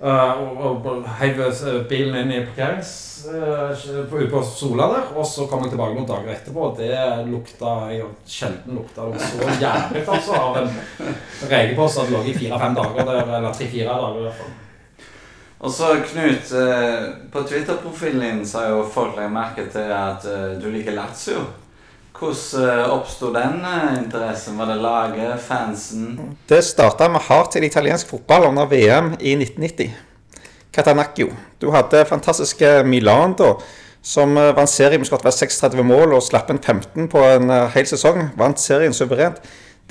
[0.03, 2.93] eh, og, og, og heiv eh, bilen inn i parkerings
[3.31, 3.71] uh,
[4.11, 5.05] på- Sola der.
[5.17, 6.91] Og så kom jeg tilbake noen dager etterpå, og det
[7.31, 10.71] lukta Jeg sjelden lukta det så jævlig altså, av en
[11.51, 13.23] rekepost som lå i fire-fem dager der.
[13.39, 14.53] Eller tre-fire dager i hvert fall.
[15.63, 16.49] Og så, Knut,
[17.31, 20.25] på Twitter-profilen din så har jo folk lagt merke til at
[20.59, 21.45] du liker Lazio.
[22.23, 24.59] Hvordan eh, oppsto den eh, interessen?
[24.59, 26.37] Var det laget, fansen?
[26.49, 29.91] Det starta med hardt til italiensk fotball under VM i 1990.
[30.73, 31.33] Catanacchio.
[31.61, 33.57] Du hadde fantastiske Milan da,
[34.03, 37.89] som eh, vant serien med skåret 36 mål og slapp en 15 på en hel
[37.91, 38.29] sesong.
[38.39, 39.41] Vant serien suverent.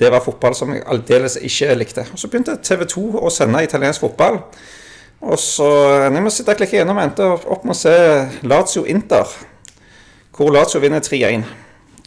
[0.00, 2.06] Det var fotball som jeg aldeles ikke likte.
[2.12, 4.40] Og Så begynte TV 2 å sende italiensk fotball.
[5.20, 5.68] Og så
[6.08, 7.92] jeg må sitte og klikke gjennom, endte opp med å se
[8.40, 9.28] Lazio Inter,
[10.32, 11.44] hvor Lazio vinner 3-1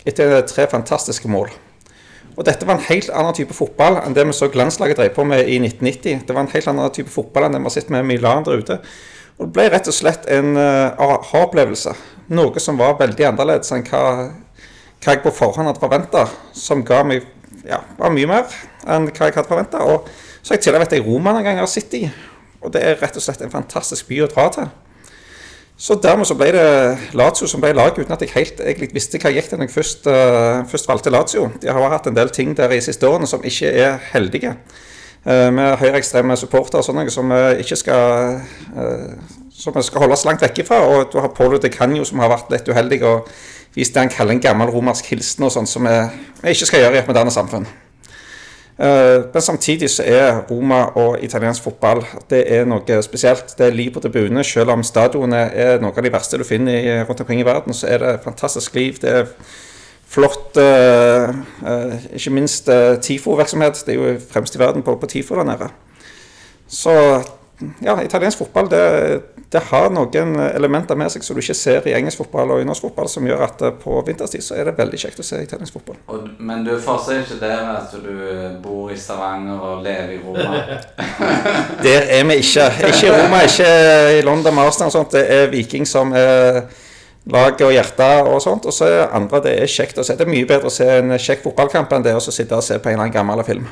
[0.06, 1.52] etter tre fantastiske mål.
[2.36, 5.24] Og dette var en helt annen type fotball enn det vi så glanslaget drev på
[5.28, 6.26] med i 1990.
[6.28, 8.60] Det var en helt annen type fotball enn det vi har sett med Milan der
[8.60, 8.80] ute.
[9.38, 11.96] Og det ble rett og slett en uh, aha-opplevelse.
[12.36, 14.04] Noe som var veldig annerledes enn hva,
[15.00, 16.26] hva jeg på forhånd hadde forventa.
[16.56, 17.24] Som ga meg
[17.66, 18.48] ja, mye mer
[18.84, 19.84] enn hva jeg hadde forventa.
[19.88, 20.10] Og
[20.42, 22.10] så har jeg tidligere vært i Roma noen ganger og sittet i.
[22.66, 24.68] Og det er rett og slett en fantastisk by å dra til.
[25.78, 26.68] Så dermed så ble det
[27.20, 29.68] Lazio som ble laget, uten at jeg helt egentlig visste hva jeg gikk til når
[29.68, 31.50] jeg først, uh, først valgte Lazio.
[31.62, 34.56] De har hatt en del ting der i siste årene som ikke er heldige.
[35.26, 38.40] Uh, med høyreekstreme supportere og sånne som vi ikke skal
[38.78, 40.80] uh, som vi skal holde oss langt vekk ifra.
[40.88, 43.28] Og du har Paulo de Canio som har vært litt uheldig og
[43.76, 45.96] vist det han kaller en gammel romersk hilsen og sånn som vi,
[46.44, 47.68] vi ikke skal gjøre i et moderne samfunn.
[48.78, 53.54] Eh, men samtidig så er Roma og italiensk fotball det er noe spesielt.
[53.58, 54.44] Det er liv på tribunene.
[54.44, 57.88] Selv om stadionene er noe av de verste du finner rundt omkring i verden, så
[57.88, 59.00] er det fantastisk liv.
[59.02, 59.32] Det er
[60.16, 61.32] flott uh,
[61.66, 62.70] uh, Ikke minst
[63.02, 63.82] TIFO-virksomhet.
[63.86, 65.72] Det er jo fremst i verden på, på TIFO der nede.
[66.68, 66.94] Så
[67.80, 68.84] ja, italiensk fotball det,
[69.52, 72.68] det, har noen elementer med seg som du ikke ser i engelsk fotball og i
[72.68, 75.78] norsk fotball, som gjør at på vinterstid så er det veldig kjekt å se italiensk
[75.78, 76.00] fotball.
[76.12, 78.12] Og, men du er fortsatt ikke der at du
[78.64, 80.64] bor i Stavanger og lever i Roma?
[81.86, 82.68] der er vi ikke.
[82.90, 83.72] Ikke i Roma, ikke
[84.18, 85.16] i London Marston og sånt.
[85.16, 86.66] Det er Viking som er
[87.32, 88.68] lag og hjerte og sånt.
[88.68, 90.18] Og så andre det er kjekt å se.
[90.18, 92.80] Det er mye bedre å se en kjekk fotballkamp enn det å sitte og se
[92.80, 93.68] på en eller annen gammel film.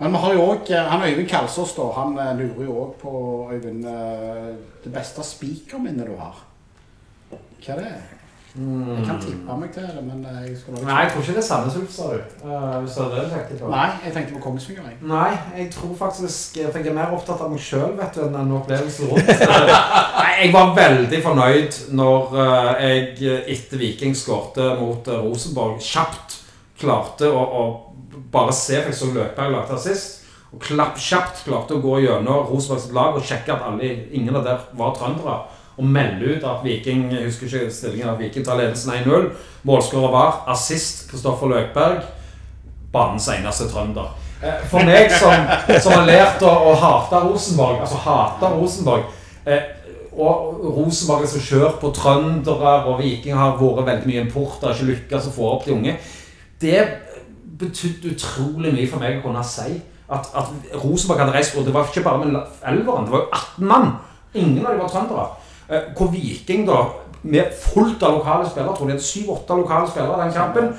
[0.00, 3.10] Men vi har jo også, han Øyvind Kalsås da, han eh, lurer jo òg på
[3.52, 4.46] Øyvind, eh,
[4.84, 6.38] det beste spikerminnet du har.
[7.30, 7.98] Hva er det?
[8.54, 11.42] Jeg kan tippe meg til det, men eh, jeg skal Nei, jeg tror ikke det
[11.42, 12.32] er Sandnes Ulf, sa du.
[12.46, 13.68] Uh, hvis det er det du tenkte på.
[13.74, 14.88] Nei, jeg tenkte på Kongsvinger.
[14.88, 14.96] jeg.
[15.12, 15.28] Nei,
[15.58, 19.30] jeg tror faktisk For jeg er mer opptatt av meg sjøl enn en opplevelse rundt.
[20.22, 22.40] Nei, jeg var veldig fornøyd når
[22.80, 26.40] jeg etter Viking skårte mot Rosenborg kjapt
[26.80, 27.64] klarte å, å
[28.32, 30.20] bare se for jeg så Løkberg lagde assist.
[30.50, 34.46] Og klapp kjapt klarte å gå gjennom Rosenborgs lag og sjekke at alle, ingen av
[34.46, 35.36] der var trøndere.
[35.80, 39.30] Og melde ut at Viking jeg husker ikke stillingen at Viking tar ledelsen 1-0.
[39.68, 42.02] Målskårer var assist Kristoffer Løkberg.
[42.92, 44.10] Banens eneste trønder.
[44.42, 45.50] Eh, for meg som,
[45.84, 49.02] som har lært å, å hate Rosenborg, altså hate Rosenborg
[49.44, 49.66] eh,
[50.16, 54.88] Og Rosenborg som kjører på trøndere, og Viking har vært veldig mye import, har ikke
[54.94, 55.94] lykkes å få opp de unge.
[56.60, 56.80] Det
[57.60, 59.80] betydde utrolig mye for meg å kunne si
[60.10, 63.28] at, at Rosenborg hadde reist Og det var ikke bare med elveren, det var jo
[63.32, 63.92] 18 mann.
[64.34, 65.26] Ingen av dem var trøndere.
[65.70, 66.80] Eh, hvor Viking, da,
[67.22, 70.72] med fullt av lokale spillere, tror de hadde syv-åtte lokale spillere i den kampen.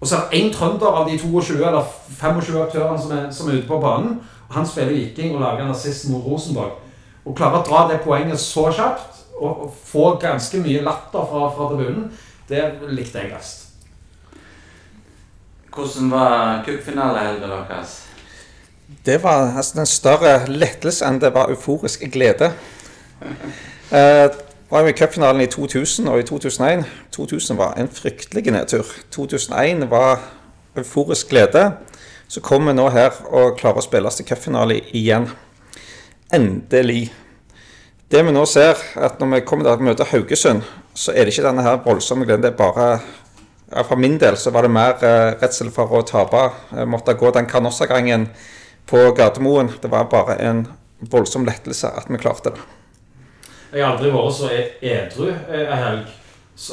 [0.00, 1.84] Og så er det én trønder av de 22 eller
[2.20, 4.20] 25 aktørene som er, som er ute på banen.
[4.48, 6.80] og Han spiller Viking og lager en assist mot Rosenborg.
[7.24, 11.68] Å klare å dra det poenget så kjapt og få ganske mye latter fra, fra
[11.70, 12.10] tribunen,
[12.48, 13.61] det likte jeg best.
[15.74, 18.02] Hvordan var cupfinalehelga deres?
[19.06, 22.52] Det var nesten en større lettelse enn det var euforisk glede.
[23.92, 24.30] Eh,
[24.70, 26.84] var jo i cupfinalen i 2000 og i 2001.
[27.12, 28.86] 2000 var en fryktelig nedtur.
[29.10, 30.22] 2001 var
[30.76, 31.72] euforisk glede.
[32.28, 35.28] Så kommer vi nå her og klarer å spille oss til cupfinale igjen.
[36.32, 37.12] Endelig.
[38.08, 41.34] Det vi nå ser, at når vi kommer til å møte Haugesund, så er det
[41.34, 42.46] ikke denne her voldsomme gleden.
[42.46, 42.88] Det er bare
[43.88, 46.42] For min del så var det mer eh, redsel for å tape.
[46.76, 48.28] Jeg måtte gå den Canossa-gangen
[48.86, 49.70] på Gardermoen.
[49.82, 50.64] Det var bare en
[51.12, 52.60] voldsom lettelse at vi klarte det.
[53.72, 56.10] Jeg har aldri vært så e- edru en helg.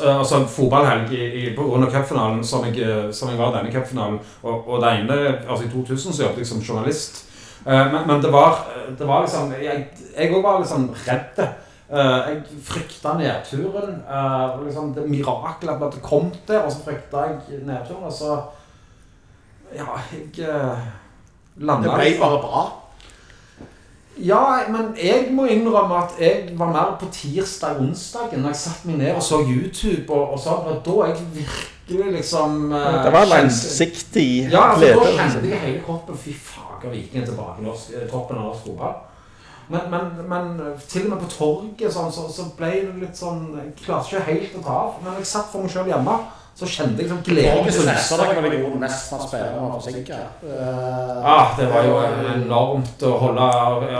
[0.03, 4.19] Altså fotballhelg på grunn av cupfinalen som, jeg- som jeg var denne cupfinalen.
[4.43, 5.17] Og, og det ene
[5.47, 7.23] Altså i 2000 så jobbet jeg som journalist.
[7.65, 8.65] Eh, Men, men det var
[8.99, 11.39] Det var liksom Jeg òg var liksom redd.
[11.91, 11.97] Eh,
[12.29, 14.03] Jeg frykta nedturen.
[14.05, 18.03] Uh, og liksom Det mirakelet at det kom der, og så frykta jeg nedturen.
[18.03, 18.37] Og så
[19.75, 20.77] Ja, jeg uh,
[21.55, 22.61] landa Det ble bare bra.
[24.17, 28.97] Ja, men jeg må innrømme at jeg var mer på tirsdag-onsdagen da jeg satte meg
[28.97, 30.13] ned og så YouTube.
[30.13, 34.57] og, og så, og da jeg virkelig liksom uh, Det var langsiktig glede.
[34.57, 35.29] Ja, altså, da liksom.
[35.29, 39.08] kjente jeg hele kroppen Fy fager, Viking er tilbake i eh, toppen av norsk fotball.
[39.69, 40.45] Men, men, men
[40.89, 44.31] til og med på torget sånn, så, så ble det litt sånn Jeg klarte ikke
[44.31, 44.95] helt å ta av.
[45.03, 46.15] Men jeg satt for meg sjøl hjemme,
[46.59, 47.49] så kjente jeg liksom glede.
[47.55, 50.17] Norge neste mest med at spillerne var forsinka.
[51.23, 51.99] Ah, det var jo
[52.33, 53.45] enormt å holde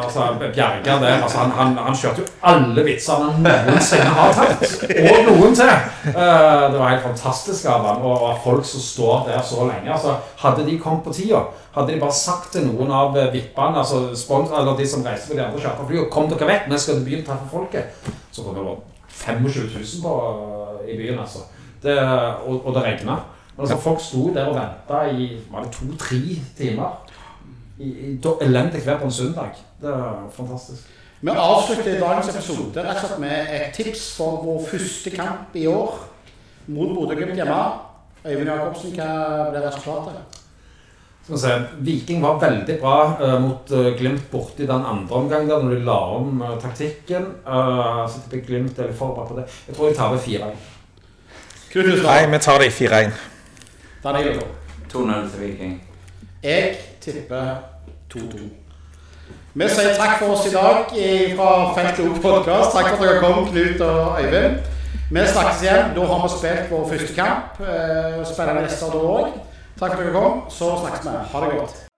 [0.02, 1.22] altså, Bjerga der.
[1.22, 4.66] Altså, han, han, han kjørte jo alle vitsene han noensinne har tatt.
[4.90, 5.72] Og noen til.
[6.10, 8.04] Uh, det var helt fantastisk av ham.
[8.04, 9.94] Og og folk som står der så lenge.
[9.94, 11.44] Altså, hadde de kommet på tida,
[11.76, 15.40] hadde de bare sagt til noen av vippene, altså sponsor, eller de som reiste for
[15.40, 18.12] de andre charterflyene Kom dere vekk, vi skal til byen og treffe folket.
[18.32, 18.82] Så kom det bare
[19.20, 20.18] 25 000 på,
[20.88, 21.48] i byen, altså.
[21.84, 23.20] Det, og, og det regna.
[23.58, 23.76] Men ja.
[23.76, 26.22] folk sto der og venta i var det to-tre
[26.58, 26.96] timer.
[27.80, 29.56] I, i elendig vær på en søndag.
[29.82, 30.88] Det er fantastisk.
[31.22, 35.66] Vi avslutter dagens episode rett og slett med et tips for vår første kamp i
[35.68, 35.98] år
[36.72, 37.60] mot Bodø-Glimt hjemme.
[38.26, 40.38] Øyvind Jacobsen, hva ble resultatet?
[41.86, 45.86] Viking var veldig bra uh, mot uh, Glimt borti den andre omgangen der, når de
[45.86, 47.28] la om uh, taktikken.
[47.46, 49.46] Uh, så Glimt er litt forberedt på det.
[49.68, 50.52] Jeg tror de taper 4.
[51.76, 53.12] Nei, vi tar det i 4-1.
[54.04, 54.42] Danilo.
[54.94, 55.84] 2-0 til Viking.
[56.44, 57.56] Jeg tipper
[58.16, 58.40] 2-2.
[59.54, 60.90] Vi sier takk for oss i dag
[61.38, 62.74] fra Felt O podkast.
[62.74, 64.58] Takk for at dere kom, Knut og Øyvind.
[65.12, 65.94] Vi snakkes igjen.
[65.96, 67.62] Da har vi spilt vår første kamp.
[67.62, 69.38] Spennende Spiller neste år da òg.
[69.80, 70.42] Takk for at dere kom.
[70.50, 71.16] Så snakkes vi.
[71.34, 71.89] Ha det godt.